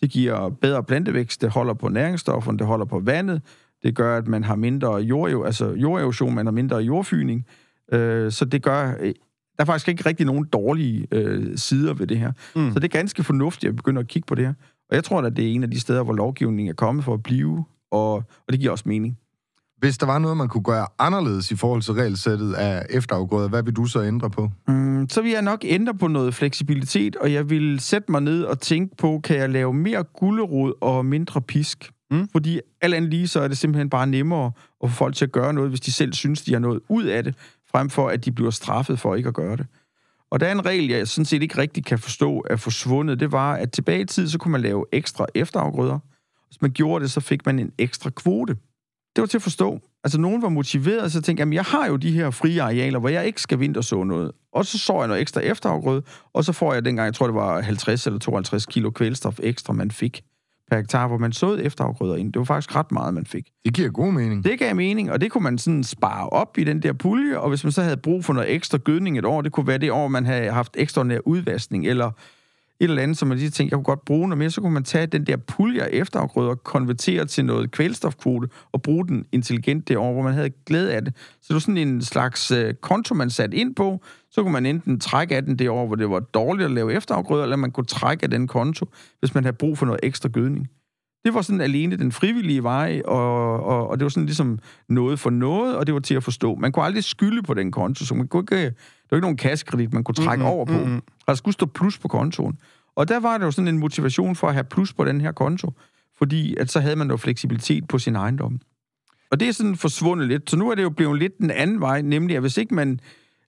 det 0.00 0.10
giver 0.10 0.48
bedre 0.48 0.84
plantevækst, 0.84 1.42
det 1.42 1.50
holder 1.50 1.74
på 1.74 1.88
næringsstofferne, 1.88 2.58
det 2.58 2.66
holder 2.66 2.84
på 2.84 2.98
vandet, 2.98 3.42
det 3.82 3.94
gør, 3.94 4.16
at 4.16 4.28
man 4.28 4.44
har 4.44 4.56
mindre 4.56 4.94
jord, 4.94 5.46
altså 5.46 5.70
jorderosion, 5.70 6.34
man 6.34 6.46
har 6.46 6.52
mindre 6.52 6.76
jordfyning, 6.76 7.46
øh, 7.92 8.32
så 8.32 8.44
det 8.44 8.62
gør, 8.62 8.94
øh, 9.00 9.06
der 9.56 9.62
er 9.62 9.64
faktisk 9.64 9.88
ikke 9.88 10.06
rigtig 10.06 10.26
nogen 10.26 10.44
dårlige 10.44 11.06
øh, 11.12 11.58
sider 11.58 11.94
ved 11.94 12.06
det 12.06 12.18
her. 12.18 12.32
Mm. 12.56 12.72
Så 12.72 12.78
det 12.78 12.84
er 12.84 12.98
ganske 12.98 13.24
fornuftigt 13.24 13.70
at 13.70 13.76
begynde 13.76 14.00
at 14.00 14.08
kigge 14.08 14.26
på 14.26 14.34
det 14.34 14.46
her. 14.46 14.54
Og 14.90 14.96
jeg 14.96 15.04
tror, 15.04 15.22
at 15.22 15.36
det 15.36 15.44
er 15.44 15.52
en 15.52 15.62
af 15.62 15.70
de 15.70 15.80
steder, 15.80 16.02
hvor 16.02 16.14
lovgivningen 16.14 16.70
er 16.70 16.74
kommet 16.74 17.04
for 17.04 17.14
at 17.14 17.22
blive, 17.22 17.64
og, 17.90 18.12
og 18.14 18.50
det 18.50 18.60
giver 18.60 18.72
også 18.72 18.84
mening. 18.88 19.18
Hvis 19.78 19.98
der 19.98 20.06
var 20.06 20.18
noget, 20.18 20.36
man 20.36 20.48
kunne 20.48 20.64
gøre 20.64 20.86
anderledes 20.98 21.50
i 21.50 21.56
forhold 21.56 21.82
til 21.82 21.94
regelsættet 21.94 22.54
af 22.54 22.86
efterafgrøder, 22.90 23.48
hvad 23.48 23.62
vil 23.62 23.76
du 23.76 23.84
så 23.84 24.02
ændre 24.02 24.30
på? 24.30 24.50
Mm, 24.68 25.08
så 25.08 25.22
vil 25.22 25.30
jeg 25.30 25.42
nok 25.42 25.60
ændre 25.64 25.94
på 25.94 26.08
noget 26.08 26.34
fleksibilitet, 26.34 27.16
og 27.16 27.32
jeg 27.32 27.50
vil 27.50 27.80
sætte 27.80 28.12
mig 28.12 28.20
ned 28.20 28.44
og 28.44 28.60
tænke 28.60 28.96
på, 28.96 29.20
kan 29.24 29.36
jeg 29.36 29.50
lave 29.50 29.74
mere 29.74 30.02
gullerod 30.02 30.72
og 30.80 31.06
mindre 31.06 31.42
pisk? 31.42 31.90
Mm. 32.10 32.28
Fordi 32.32 32.60
alt 32.80 32.94
andet 32.94 33.10
lige, 33.10 33.28
så 33.28 33.40
er 33.40 33.48
det 33.48 33.58
simpelthen 33.58 33.90
bare 33.90 34.06
nemmere 34.06 34.52
at 34.84 34.90
få 34.90 34.96
folk 34.96 35.14
til 35.16 35.24
at 35.24 35.32
gøre 35.32 35.52
noget, 35.52 35.70
hvis 35.70 35.80
de 35.80 35.92
selv 35.92 36.12
synes, 36.12 36.42
de 36.42 36.52
har 36.52 36.60
noget 36.60 36.80
ud 36.88 37.04
af 37.04 37.24
det, 37.24 37.34
frem 37.70 37.90
for 37.90 38.08
at 38.08 38.24
de 38.24 38.32
bliver 38.32 38.50
straffet 38.50 38.98
for 38.98 39.14
ikke 39.14 39.28
at 39.28 39.34
gøre 39.34 39.56
det. 39.56 39.66
Og 40.30 40.40
der 40.40 40.46
er 40.46 40.52
en 40.52 40.66
regel, 40.66 40.88
jeg 40.88 41.08
sådan 41.08 41.24
set 41.24 41.42
ikke 41.42 41.58
rigtig 41.58 41.84
kan 41.84 41.98
forstå 41.98 42.44
er 42.50 42.56
forsvundet. 42.56 43.20
Det 43.20 43.32
var, 43.32 43.54
at 43.54 43.72
tilbage 43.72 44.00
i 44.00 44.04
tid, 44.04 44.28
så 44.28 44.38
kunne 44.38 44.52
man 44.52 44.60
lave 44.60 44.84
ekstra 44.92 45.26
efterafgrøder. 45.34 45.98
Hvis 46.48 46.62
man 46.62 46.70
gjorde 46.70 47.02
det, 47.02 47.10
så 47.10 47.20
fik 47.20 47.46
man 47.46 47.58
en 47.58 47.72
ekstra 47.78 48.10
kvote 48.10 48.56
det 49.16 49.22
var 49.22 49.26
til 49.26 49.38
at 49.38 49.42
forstå. 49.42 49.80
Altså, 50.04 50.20
nogen 50.20 50.42
var 50.42 50.48
motiveret, 50.48 51.12
så 51.12 51.22
tænkte 51.22 51.44
jeg, 51.44 51.54
jeg 51.54 51.64
har 51.64 51.86
jo 51.86 51.96
de 51.96 52.12
her 52.12 52.30
frie 52.30 52.62
arealer, 52.62 52.98
hvor 52.98 53.08
jeg 53.08 53.26
ikke 53.26 53.40
skal 53.40 53.60
vinterså 53.60 54.02
noget. 54.02 54.32
Og 54.52 54.66
så 54.66 54.78
så 54.78 54.98
jeg 54.98 55.08
noget 55.08 55.22
ekstra 55.22 55.40
efterafgrøde, 55.40 56.02
og 56.32 56.44
så 56.44 56.52
får 56.52 56.74
jeg 56.74 56.84
dengang, 56.84 57.06
jeg 57.06 57.14
tror, 57.14 57.26
det 57.26 57.34
var 57.34 57.60
50 57.60 58.06
eller 58.06 58.18
52 58.18 58.66
kilo 58.66 58.90
kvælstof 58.90 59.38
ekstra, 59.42 59.72
man 59.72 59.90
fik 59.90 60.22
per 60.70 60.76
hektar, 60.76 61.08
hvor 61.08 61.18
man 61.18 61.32
såede 61.32 61.62
efterafgrøder 61.62 62.16
ind. 62.16 62.32
Det 62.32 62.38
var 62.38 62.44
faktisk 62.44 62.76
ret 62.76 62.92
meget, 62.92 63.14
man 63.14 63.26
fik. 63.26 63.48
Det 63.64 63.74
giver 63.74 63.90
god 63.90 64.12
mening. 64.12 64.44
Det 64.44 64.58
gav 64.58 64.76
mening, 64.76 65.12
og 65.12 65.20
det 65.20 65.30
kunne 65.30 65.44
man 65.44 65.58
sådan 65.58 65.84
spare 65.84 66.28
op 66.28 66.58
i 66.58 66.64
den 66.64 66.82
der 66.82 66.92
pulje, 66.92 67.38
og 67.38 67.48
hvis 67.48 67.64
man 67.64 67.72
så 67.72 67.82
havde 67.82 67.96
brug 67.96 68.24
for 68.24 68.32
noget 68.32 68.52
ekstra 68.52 68.78
gødning 68.78 69.18
et 69.18 69.24
år, 69.24 69.42
det 69.42 69.52
kunne 69.52 69.66
være 69.66 69.78
det 69.78 69.92
år, 69.92 70.08
man 70.08 70.26
havde 70.26 70.50
haft 70.50 70.76
ekstraordinær 70.78 71.18
udvaskning, 71.24 71.86
eller 71.86 72.10
et 72.80 72.84
eller 72.84 73.02
andet, 73.02 73.18
som 73.18 73.28
man 73.28 73.38
lige 73.38 73.50
tænkte, 73.50 73.72
jeg 73.72 73.76
kunne 73.76 73.84
godt 73.84 74.04
bruge 74.04 74.28
noget 74.28 74.38
mere, 74.38 74.50
så 74.50 74.60
kunne 74.60 74.72
man 74.72 74.84
tage 74.84 75.06
den 75.06 75.26
der 75.26 75.36
pulje 75.36 75.82
af 75.82 75.88
efterafgrøder, 75.92 76.54
konvertere 76.54 77.24
til 77.24 77.44
noget 77.44 77.70
kvælstofkvote 77.70 78.48
og 78.72 78.82
bruge 78.82 79.06
den 79.08 79.24
intelligent 79.32 79.88
det 79.88 79.96
år, 79.96 80.12
hvor 80.12 80.22
man 80.22 80.34
havde 80.34 80.50
glæde 80.66 80.94
af 80.94 81.04
det. 81.04 81.16
Så 81.16 81.46
det 81.48 81.54
var 81.54 81.60
sådan 81.60 81.76
en 81.76 82.02
slags 82.02 82.50
øh, 82.50 82.74
konto, 82.74 83.14
man 83.14 83.30
satte 83.30 83.56
ind 83.56 83.74
på. 83.74 84.00
Så 84.30 84.42
kunne 84.42 84.52
man 84.52 84.66
enten 84.66 85.00
trække 85.00 85.36
af 85.36 85.42
den 85.42 85.58
det 85.58 85.68
år, 85.68 85.86
hvor 85.86 85.96
det 85.96 86.10
var 86.10 86.20
dårligt 86.20 86.64
at 86.64 86.70
lave 86.70 86.92
efterafgrøder, 86.92 87.42
eller 87.42 87.56
man 87.56 87.70
kunne 87.70 87.86
trække 87.86 88.24
af 88.24 88.30
den 88.30 88.46
konto, 88.46 88.86
hvis 89.20 89.34
man 89.34 89.44
havde 89.44 89.56
brug 89.56 89.78
for 89.78 89.86
noget 89.86 90.00
ekstra 90.02 90.28
gødning. 90.28 90.68
Det 91.24 91.34
var 91.34 91.42
sådan 91.42 91.60
alene 91.60 91.96
den 91.96 92.12
frivillige 92.12 92.62
vej, 92.62 93.02
og, 93.04 93.62
og, 93.62 93.88
og 93.88 93.98
det 93.98 94.04
var 94.04 94.08
sådan 94.08 94.26
ligesom 94.26 94.58
noget 94.88 95.20
for 95.20 95.30
noget, 95.30 95.76
og 95.76 95.86
det 95.86 95.94
var 95.94 96.00
til 96.00 96.14
at 96.14 96.24
forstå. 96.24 96.54
Man 96.54 96.72
kunne 96.72 96.84
aldrig 96.84 97.04
skylde 97.04 97.42
på 97.42 97.54
den 97.54 97.72
konto, 97.72 98.04
så 98.04 98.14
man 98.14 98.28
kunne 98.28 98.42
ikke, 98.42 98.64
det 98.64 98.74
var 99.10 99.16
ikke 99.16 99.24
nogen 99.24 99.36
kassekredit, 99.36 99.92
man 99.92 100.04
kunne 100.04 100.14
trække 100.14 100.42
mm-hmm, 100.42 100.54
over 100.54 100.64
på. 100.64 100.72
Mm-hmm. 100.72 101.02
Der 101.26 101.34
skulle 101.34 101.54
stå 101.54 101.66
plus 101.66 101.98
på 101.98 102.08
kontoen. 102.08 102.58
Og 102.96 103.08
der 103.08 103.20
var 103.20 103.38
der 103.38 103.44
jo 103.44 103.50
sådan 103.50 103.68
en 103.68 103.78
motivation 103.78 104.36
for 104.36 104.48
at 104.48 104.54
have 104.54 104.64
plus 104.64 104.92
på 104.92 105.04
den 105.04 105.20
her 105.20 105.32
konto, 105.32 105.72
fordi 106.18 106.56
at 106.56 106.70
så 106.70 106.80
havde 106.80 106.96
man 106.96 107.10
jo 107.10 107.16
fleksibilitet 107.16 107.88
på 107.88 107.98
sin 107.98 108.16
ejendom. 108.16 108.60
Og 109.30 109.40
det 109.40 109.48
er 109.48 109.52
sådan 109.52 109.76
forsvundet 109.76 110.28
lidt. 110.28 110.50
Så 110.50 110.56
nu 110.56 110.70
er 110.70 110.74
det 110.74 110.82
jo 110.82 110.90
blevet 110.90 111.18
lidt 111.18 111.38
den 111.38 111.50
anden 111.50 111.80
vej, 111.80 112.02
nemlig 112.02 112.36
at 112.36 112.42
hvis 112.42 112.56
ikke 112.56 112.74
man 112.74 113.00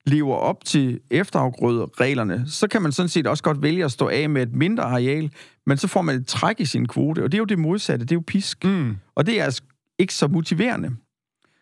lever 0.07 0.37
op 0.37 0.65
til 0.65 1.01
efterafgrødereglerne, 1.11 2.45
så 2.47 2.69
kan 2.69 2.83
man 2.83 2.93
sådan 2.93 3.09
set 3.09 3.27
også 3.27 3.43
godt 3.43 3.63
vælge 3.63 3.85
at 3.85 3.93
stå 3.93 4.09
af 4.09 4.31
med 4.31 4.43
et 4.43 4.53
mindre 4.53 4.83
areal, 4.83 5.31
men 5.67 5.77
så 5.77 5.89
får 5.89 6.03
man 6.03 6.15
et 6.15 6.27
træk 6.27 6.61
i 6.61 6.65
sin 6.65 6.89
kvote, 6.89 7.25
og 7.25 7.33
det 7.33 7.37
er 7.37 7.39
jo 7.39 7.45
det 7.45 7.59
modsatte, 7.59 8.05
det 8.05 8.13
er 8.13 8.17
jo 8.17 8.23
pisk. 8.27 8.65
Mm. 8.65 8.97
Og 9.15 9.27
det 9.27 9.41
er 9.41 9.45
altså 9.45 9.63
ikke 9.99 10.15
så 10.15 10.29
motiverende. 10.29 10.91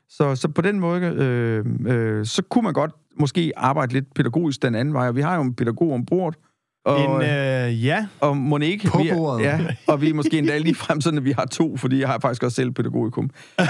Så, 0.08 0.34
så 0.34 0.48
på 0.48 0.62
den 0.62 0.80
måde, 0.80 1.00
øh, 1.00 1.64
øh, 1.86 2.26
så 2.26 2.42
kunne 2.42 2.64
man 2.64 2.72
godt 2.72 2.92
måske 3.16 3.52
arbejde 3.56 3.92
lidt 3.92 4.14
pædagogisk 4.14 4.62
den 4.62 4.74
anden 4.74 4.94
vej, 4.94 5.08
og 5.08 5.16
vi 5.16 5.20
har 5.20 5.36
jo 5.36 5.42
en 5.42 5.54
pædagog 5.54 5.92
ombord, 5.92 6.34
og, 6.84 7.22
en, 7.22 7.22
øh, 7.22 7.84
ja. 7.84 8.06
Og 8.20 8.36
Monique, 8.36 8.90
På 8.90 8.98
vi, 8.98 9.10
bordet. 9.12 9.44
Ja, 9.44 9.58
og 9.86 10.00
vi 10.00 10.10
er 10.10 10.14
måske 10.14 10.38
endda 10.38 10.58
lige 10.58 10.74
frem 10.74 11.00
sådan, 11.00 11.18
at 11.18 11.24
vi 11.24 11.32
har 11.32 11.44
to, 11.44 11.76
fordi 11.76 12.00
jeg 12.00 12.08
har 12.08 12.18
faktisk 12.18 12.42
også 12.42 12.54
selv 12.54 12.70
pædagogikum. 12.70 13.30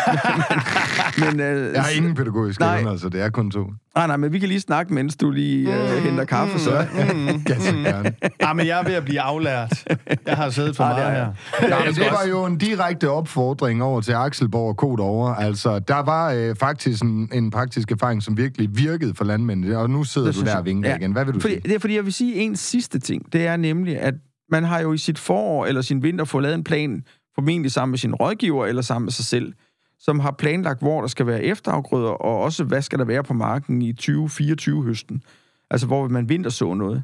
men, 1.18 1.36
men, 1.36 1.40
øh, 1.40 1.74
jeg 1.74 1.82
har 1.82 1.90
ingen 1.90 2.14
pædagogisk 2.14 2.60
evner, 2.60 2.90
altså 2.90 3.08
det 3.08 3.22
er 3.22 3.30
kun 3.30 3.50
to. 3.50 3.70
Nej, 3.96 4.06
nej, 4.06 4.16
men 4.16 4.32
vi 4.32 4.38
kan 4.38 4.48
lige 4.48 4.60
snakke, 4.60 4.94
mens 4.94 5.16
du 5.16 5.30
lige 5.30 5.74
øh, 5.74 5.96
mm, 5.96 6.02
henter 6.02 6.24
kaffe, 6.24 6.52
mm, 6.52 6.58
så. 6.58 6.86
Mm, 7.14 7.42
Ganske 7.46 7.82
gerne. 7.82 8.14
Ja, 8.40 8.52
men 8.52 8.66
jeg 8.66 8.80
er 8.80 8.84
ved 8.84 8.94
at 8.94 9.04
blive 9.04 9.20
aflært. 9.20 9.84
Jeg 10.26 10.36
har 10.36 10.50
siddet 10.50 10.76
for 10.76 10.84
meget 10.84 11.12
her. 11.12 11.32
Ja, 11.62 11.84
men 11.84 11.94
det 11.94 12.06
var 12.10 12.28
jo 12.30 12.44
en 12.44 12.58
direkte 12.58 13.10
opfordring 13.10 13.82
over 13.82 14.00
til 14.00 14.12
Axelborg 14.12 14.68
og 14.68 14.76
Kod 14.76 15.00
over. 15.00 15.34
Altså, 15.34 15.78
der 15.78 16.02
var 16.02 16.32
øh, 16.32 16.56
faktisk 16.56 17.02
en, 17.02 17.28
en 17.32 17.50
praktisk 17.50 17.90
erfaring, 17.90 18.22
som 18.22 18.36
virkelig 18.36 18.68
virkede 18.72 19.14
for 19.14 19.24
landmændene, 19.24 19.78
og 19.78 19.90
nu 19.90 20.04
sidder 20.04 20.32
det 20.32 20.40
du 20.40 20.44
der 20.44 20.56
og 20.56 20.64
vinker 20.64 20.90
ja. 20.90 20.96
igen. 20.96 21.12
Hvad 21.12 21.24
vil 21.24 21.34
du 21.34 21.40
fordi, 21.40 21.54
sige? 21.54 21.62
Det 21.62 21.74
er 21.74 21.78
fordi, 21.78 21.96
jeg 21.96 22.04
vil 22.04 22.12
sige 22.12 22.34
en 22.34 22.56
sidste 22.56 22.98
ting. 23.04 23.32
Det 23.32 23.46
er 23.46 23.56
nemlig, 23.56 23.98
at 24.00 24.14
man 24.50 24.64
har 24.64 24.80
jo 24.80 24.92
i 24.92 24.98
sit 24.98 25.18
forår 25.18 25.66
eller 25.66 25.82
sin 25.82 26.02
vinter 26.02 26.24
fået 26.24 26.42
lavet 26.42 26.54
en 26.54 26.64
plan, 26.64 27.04
formentlig 27.34 27.72
sammen 27.72 27.90
med 27.90 27.98
sin 27.98 28.14
rådgiver 28.14 28.66
eller 28.66 28.82
sammen 28.82 29.06
med 29.06 29.12
sig 29.12 29.24
selv, 29.24 29.52
som 29.98 30.20
har 30.20 30.30
planlagt, 30.30 30.80
hvor 30.80 31.00
der 31.00 31.08
skal 31.08 31.26
være 31.26 31.42
efterafgrøder, 31.42 32.10
og 32.10 32.40
også, 32.40 32.64
hvad 32.64 32.82
skal 32.82 32.98
der 32.98 33.04
være 33.04 33.22
på 33.22 33.34
marken 33.34 33.82
i 33.82 33.92
2024-høsten. 34.00 35.22
Altså, 35.70 35.86
hvor 35.86 36.08
man 36.08 36.28
vinterså 36.28 36.74
noget. 36.74 37.02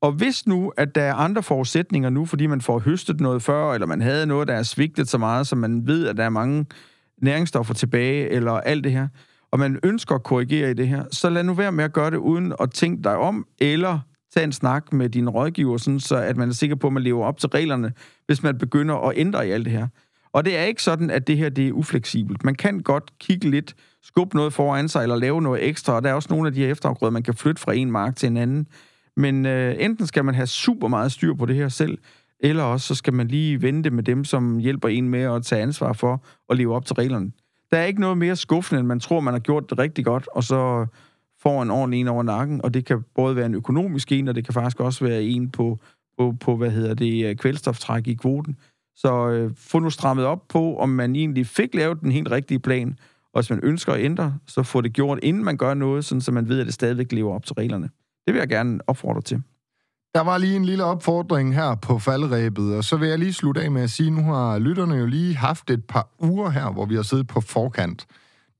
Og 0.00 0.12
hvis 0.12 0.46
nu, 0.46 0.72
at 0.76 0.94
der 0.94 1.02
er 1.02 1.14
andre 1.14 1.42
forudsætninger 1.42 2.10
nu, 2.10 2.24
fordi 2.24 2.46
man 2.46 2.60
får 2.60 2.78
høstet 2.78 3.20
noget 3.20 3.42
før, 3.42 3.72
eller 3.72 3.86
man 3.86 4.00
havde 4.00 4.26
noget, 4.26 4.48
der 4.48 4.54
er 4.54 4.62
svigtet 4.62 5.08
så 5.08 5.18
meget, 5.18 5.46
så 5.46 5.56
man 5.56 5.86
ved, 5.86 6.06
at 6.06 6.16
der 6.16 6.24
er 6.24 6.30
mange 6.30 6.66
næringsstoffer 7.22 7.74
tilbage, 7.74 8.28
eller 8.28 8.52
alt 8.52 8.84
det 8.84 8.92
her, 8.92 9.08
og 9.50 9.58
man 9.58 9.78
ønsker 9.82 10.14
at 10.14 10.22
korrigere 10.22 10.70
i 10.70 10.74
det 10.74 10.88
her, 10.88 11.04
så 11.10 11.30
lad 11.30 11.44
nu 11.44 11.54
være 11.54 11.72
med 11.72 11.84
at 11.84 11.92
gøre 11.92 12.10
det 12.10 12.16
uden 12.16 12.54
at 12.60 12.70
tænke 12.70 13.02
dig 13.02 13.16
om, 13.16 13.46
eller 13.58 13.98
tage 14.34 14.44
en 14.44 14.52
snak 14.52 14.92
med 14.92 15.08
din 15.08 15.28
rådgiver, 15.28 15.76
sådan, 15.76 16.00
så 16.00 16.16
at 16.16 16.36
man 16.36 16.48
er 16.48 16.52
sikker 16.52 16.76
på, 16.76 16.86
at 16.86 16.92
man 16.92 17.02
lever 17.02 17.24
op 17.24 17.38
til 17.38 17.48
reglerne, 17.48 17.92
hvis 18.26 18.42
man 18.42 18.58
begynder 18.58 19.08
at 19.08 19.12
ændre 19.16 19.48
i 19.48 19.50
alt 19.50 19.64
det 19.64 19.72
her. 19.72 19.86
Og 20.32 20.44
det 20.44 20.56
er 20.56 20.62
ikke 20.62 20.82
sådan, 20.82 21.10
at 21.10 21.26
det 21.26 21.36
her 21.36 21.48
det 21.48 21.68
er 21.68 21.72
ufleksibelt. 21.72 22.44
Man 22.44 22.54
kan 22.54 22.80
godt 22.80 23.18
kigge 23.18 23.50
lidt, 23.50 23.74
skubbe 24.02 24.36
noget 24.36 24.52
foran 24.52 24.88
sig, 24.88 25.02
eller 25.02 25.16
lave 25.16 25.42
noget 25.42 25.68
ekstra, 25.68 25.92
og 25.92 26.02
der 26.02 26.10
er 26.10 26.14
også 26.14 26.28
nogle 26.30 26.46
af 26.46 26.54
de 26.54 26.60
her 26.60 26.70
efterafgrøder, 26.70 27.10
man 27.10 27.22
kan 27.22 27.34
flytte 27.34 27.62
fra 27.62 27.74
en 27.74 27.90
mark 27.90 28.16
til 28.16 28.26
en 28.26 28.36
anden. 28.36 28.66
Men 29.16 29.46
øh, 29.46 29.74
enten 29.78 30.06
skal 30.06 30.24
man 30.24 30.34
have 30.34 30.46
super 30.46 30.88
meget 30.88 31.12
styr 31.12 31.34
på 31.34 31.46
det 31.46 31.56
her 31.56 31.68
selv, 31.68 31.98
eller 32.40 32.62
også 32.62 32.86
så 32.86 32.94
skal 32.94 33.12
man 33.14 33.28
lige 33.28 33.62
vente 33.62 33.90
med 33.90 34.02
dem, 34.02 34.24
som 34.24 34.58
hjælper 34.58 34.88
en 34.88 35.08
med 35.08 35.20
at 35.20 35.42
tage 35.42 35.62
ansvar 35.62 35.92
for 35.92 36.24
at 36.50 36.56
leve 36.56 36.74
op 36.74 36.86
til 36.86 36.94
reglerne. 36.94 37.30
Der 37.70 37.78
er 37.78 37.84
ikke 37.84 38.00
noget 38.00 38.18
mere 38.18 38.36
skuffende, 38.36 38.80
end 38.80 38.88
man 38.88 39.00
tror, 39.00 39.20
man 39.20 39.34
har 39.34 39.40
gjort 39.40 39.70
det 39.70 39.78
rigtig 39.78 40.04
godt, 40.04 40.28
og 40.32 40.44
så 40.44 40.86
får 41.46 41.62
en 41.62 41.70
ordentlig 41.70 42.00
en 42.00 42.08
over 42.08 42.22
nakken, 42.22 42.60
og 42.64 42.74
det 42.74 42.84
kan 42.84 43.04
både 43.14 43.36
være 43.36 43.46
en 43.46 43.54
økonomisk 43.54 44.12
en, 44.12 44.28
og 44.28 44.34
det 44.34 44.44
kan 44.44 44.54
faktisk 44.54 44.80
også 44.80 45.04
være 45.04 45.22
en 45.22 45.50
på, 45.50 45.78
på, 46.18 46.34
på 46.40 46.56
hvad 46.56 46.70
hedder 46.70 46.94
det, 46.94 47.26
øh, 47.26 47.36
kvælstoftræk 47.36 48.06
i 48.06 48.14
kvoten. 48.14 48.56
Så 48.96 49.28
øh, 49.28 49.50
få 49.56 49.78
nu 49.78 49.90
strammet 49.90 50.26
op 50.26 50.48
på, 50.48 50.76
om 50.76 50.88
man 50.88 51.16
egentlig 51.16 51.46
fik 51.46 51.74
lavet 51.74 52.00
den 52.00 52.12
helt 52.12 52.30
rigtige 52.30 52.58
plan, 52.58 52.98
og 53.34 53.40
hvis 53.40 53.50
man 53.50 53.60
ønsker 53.62 53.92
at 53.92 54.04
ændre, 54.04 54.38
så 54.46 54.62
få 54.62 54.80
det 54.80 54.92
gjort, 54.92 55.18
inden 55.22 55.44
man 55.44 55.56
gør 55.56 55.74
noget, 55.74 56.04
sådan 56.04 56.20
så 56.20 56.32
man 56.32 56.48
ved, 56.48 56.60
at 56.60 56.66
det 56.66 56.74
stadigvæk 56.74 57.12
lever 57.12 57.34
op 57.34 57.46
til 57.46 57.54
reglerne. 57.54 57.90
Det 58.26 58.34
vil 58.34 58.38
jeg 58.38 58.48
gerne 58.48 58.80
opfordre 58.86 59.20
til. 59.20 59.42
Der 60.14 60.20
var 60.20 60.38
lige 60.38 60.56
en 60.56 60.64
lille 60.64 60.84
opfordring 60.84 61.54
her 61.54 61.74
på 61.74 61.98
faldrebet, 61.98 62.76
og 62.76 62.84
så 62.84 62.96
vil 62.96 63.08
jeg 63.08 63.18
lige 63.18 63.32
slutte 63.32 63.62
af 63.62 63.70
med 63.70 63.82
at 63.82 63.90
sige, 63.90 64.06
at 64.06 64.12
nu 64.12 64.22
har 64.22 64.58
lytterne 64.58 64.94
jo 64.94 65.06
lige 65.06 65.36
haft 65.36 65.70
et 65.70 65.84
par 65.84 66.08
uger 66.20 66.50
her, 66.50 66.72
hvor 66.72 66.86
vi 66.86 66.94
har 66.94 67.02
siddet 67.02 67.26
på 67.26 67.40
forkant. 67.40 68.06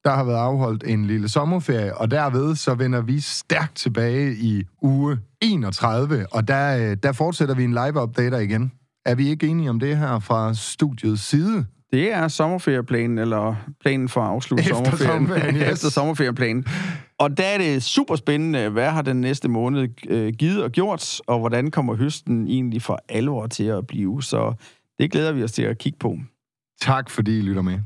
Der 0.05 0.11
har 0.11 0.25
været 0.25 0.39
afholdt 0.39 0.85
en 0.87 1.07
lille 1.07 1.29
sommerferie, 1.29 1.97
og 1.97 2.11
derved 2.11 2.55
så 2.57 2.75
vender 2.75 3.01
vi 3.03 3.21
stærkt 3.21 3.77
tilbage 3.77 4.35
i 4.37 4.65
uge 4.83 5.19
31, 5.41 6.27
og 6.33 6.49
der, 6.49 6.91
øh, 6.91 6.97
der 7.03 7.13
fortsætter 7.13 7.55
vi 7.55 7.65
en 7.65 7.71
live-updater 7.73 8.39
igen. 8.39 8.73
Er 9.07 9.15
vi 9.15 9.29
ikke 9.29 9.47
enige 9.47 9.71
om 9.71 9.81
det 9.81 9.97
her 9.97 10.19
fra 10.19 10.55
studiets 10.55 11.23
side? 11.23 11.67
Det 11.93 12.13
er 12.13 12.29
sommerferieplanen, 12.29 13.19
eller 13.19 13.55
planen 13.81 14.09
for 14.09 14.21
at 14.21 14.29
afslutte 14.29 14.63
Efter 14.63 14.75
sommerferien. 14.75 15.27
sommerferien, 15.27 15.57
yes. 15.63 15.73
Efter 15.73 15.91
sommerferieplanen. 15.91 16.67
Og 17.19 17.37
der 17.37 17.45
er 17.45 17.59
det 17.59 17.83
super 17.83 18.17
spændende, 18.17 18.69
hvad 18.69 18.91
har 18.91 19.03
den 19.03 19.21
næste 19.21 19.49
måned 19.49 19.89
øh, 20.09 20.33
givet 20.33 20.63
og 20.63 20.71
gjort, 20.71 21.21
og 21.27 21.39
hvordan 21.39 21.71
kommer 21.71 21.95
høsten 21.95 22.49
egentlig 22.49 22.83
for 22.83 22.99
alvor 23.09 23.47
til 23.47 23.65
at 23.65 23.87
blive. 23.87 24.23
Så 24.23 24.55
det 24.99 25.11
glæder 25.13 25.33
vi 25.33 25.43
os 25.43 25.53
til 25.53 25.63
at 25.63 25.79
kigge 25.79 25.99
på. 25.99 26.17
Tak 26.81 27.11
fordi 27.11 27.39
I 27.39 27.43
lytter 27.43 27.63
med. 27.63 27.79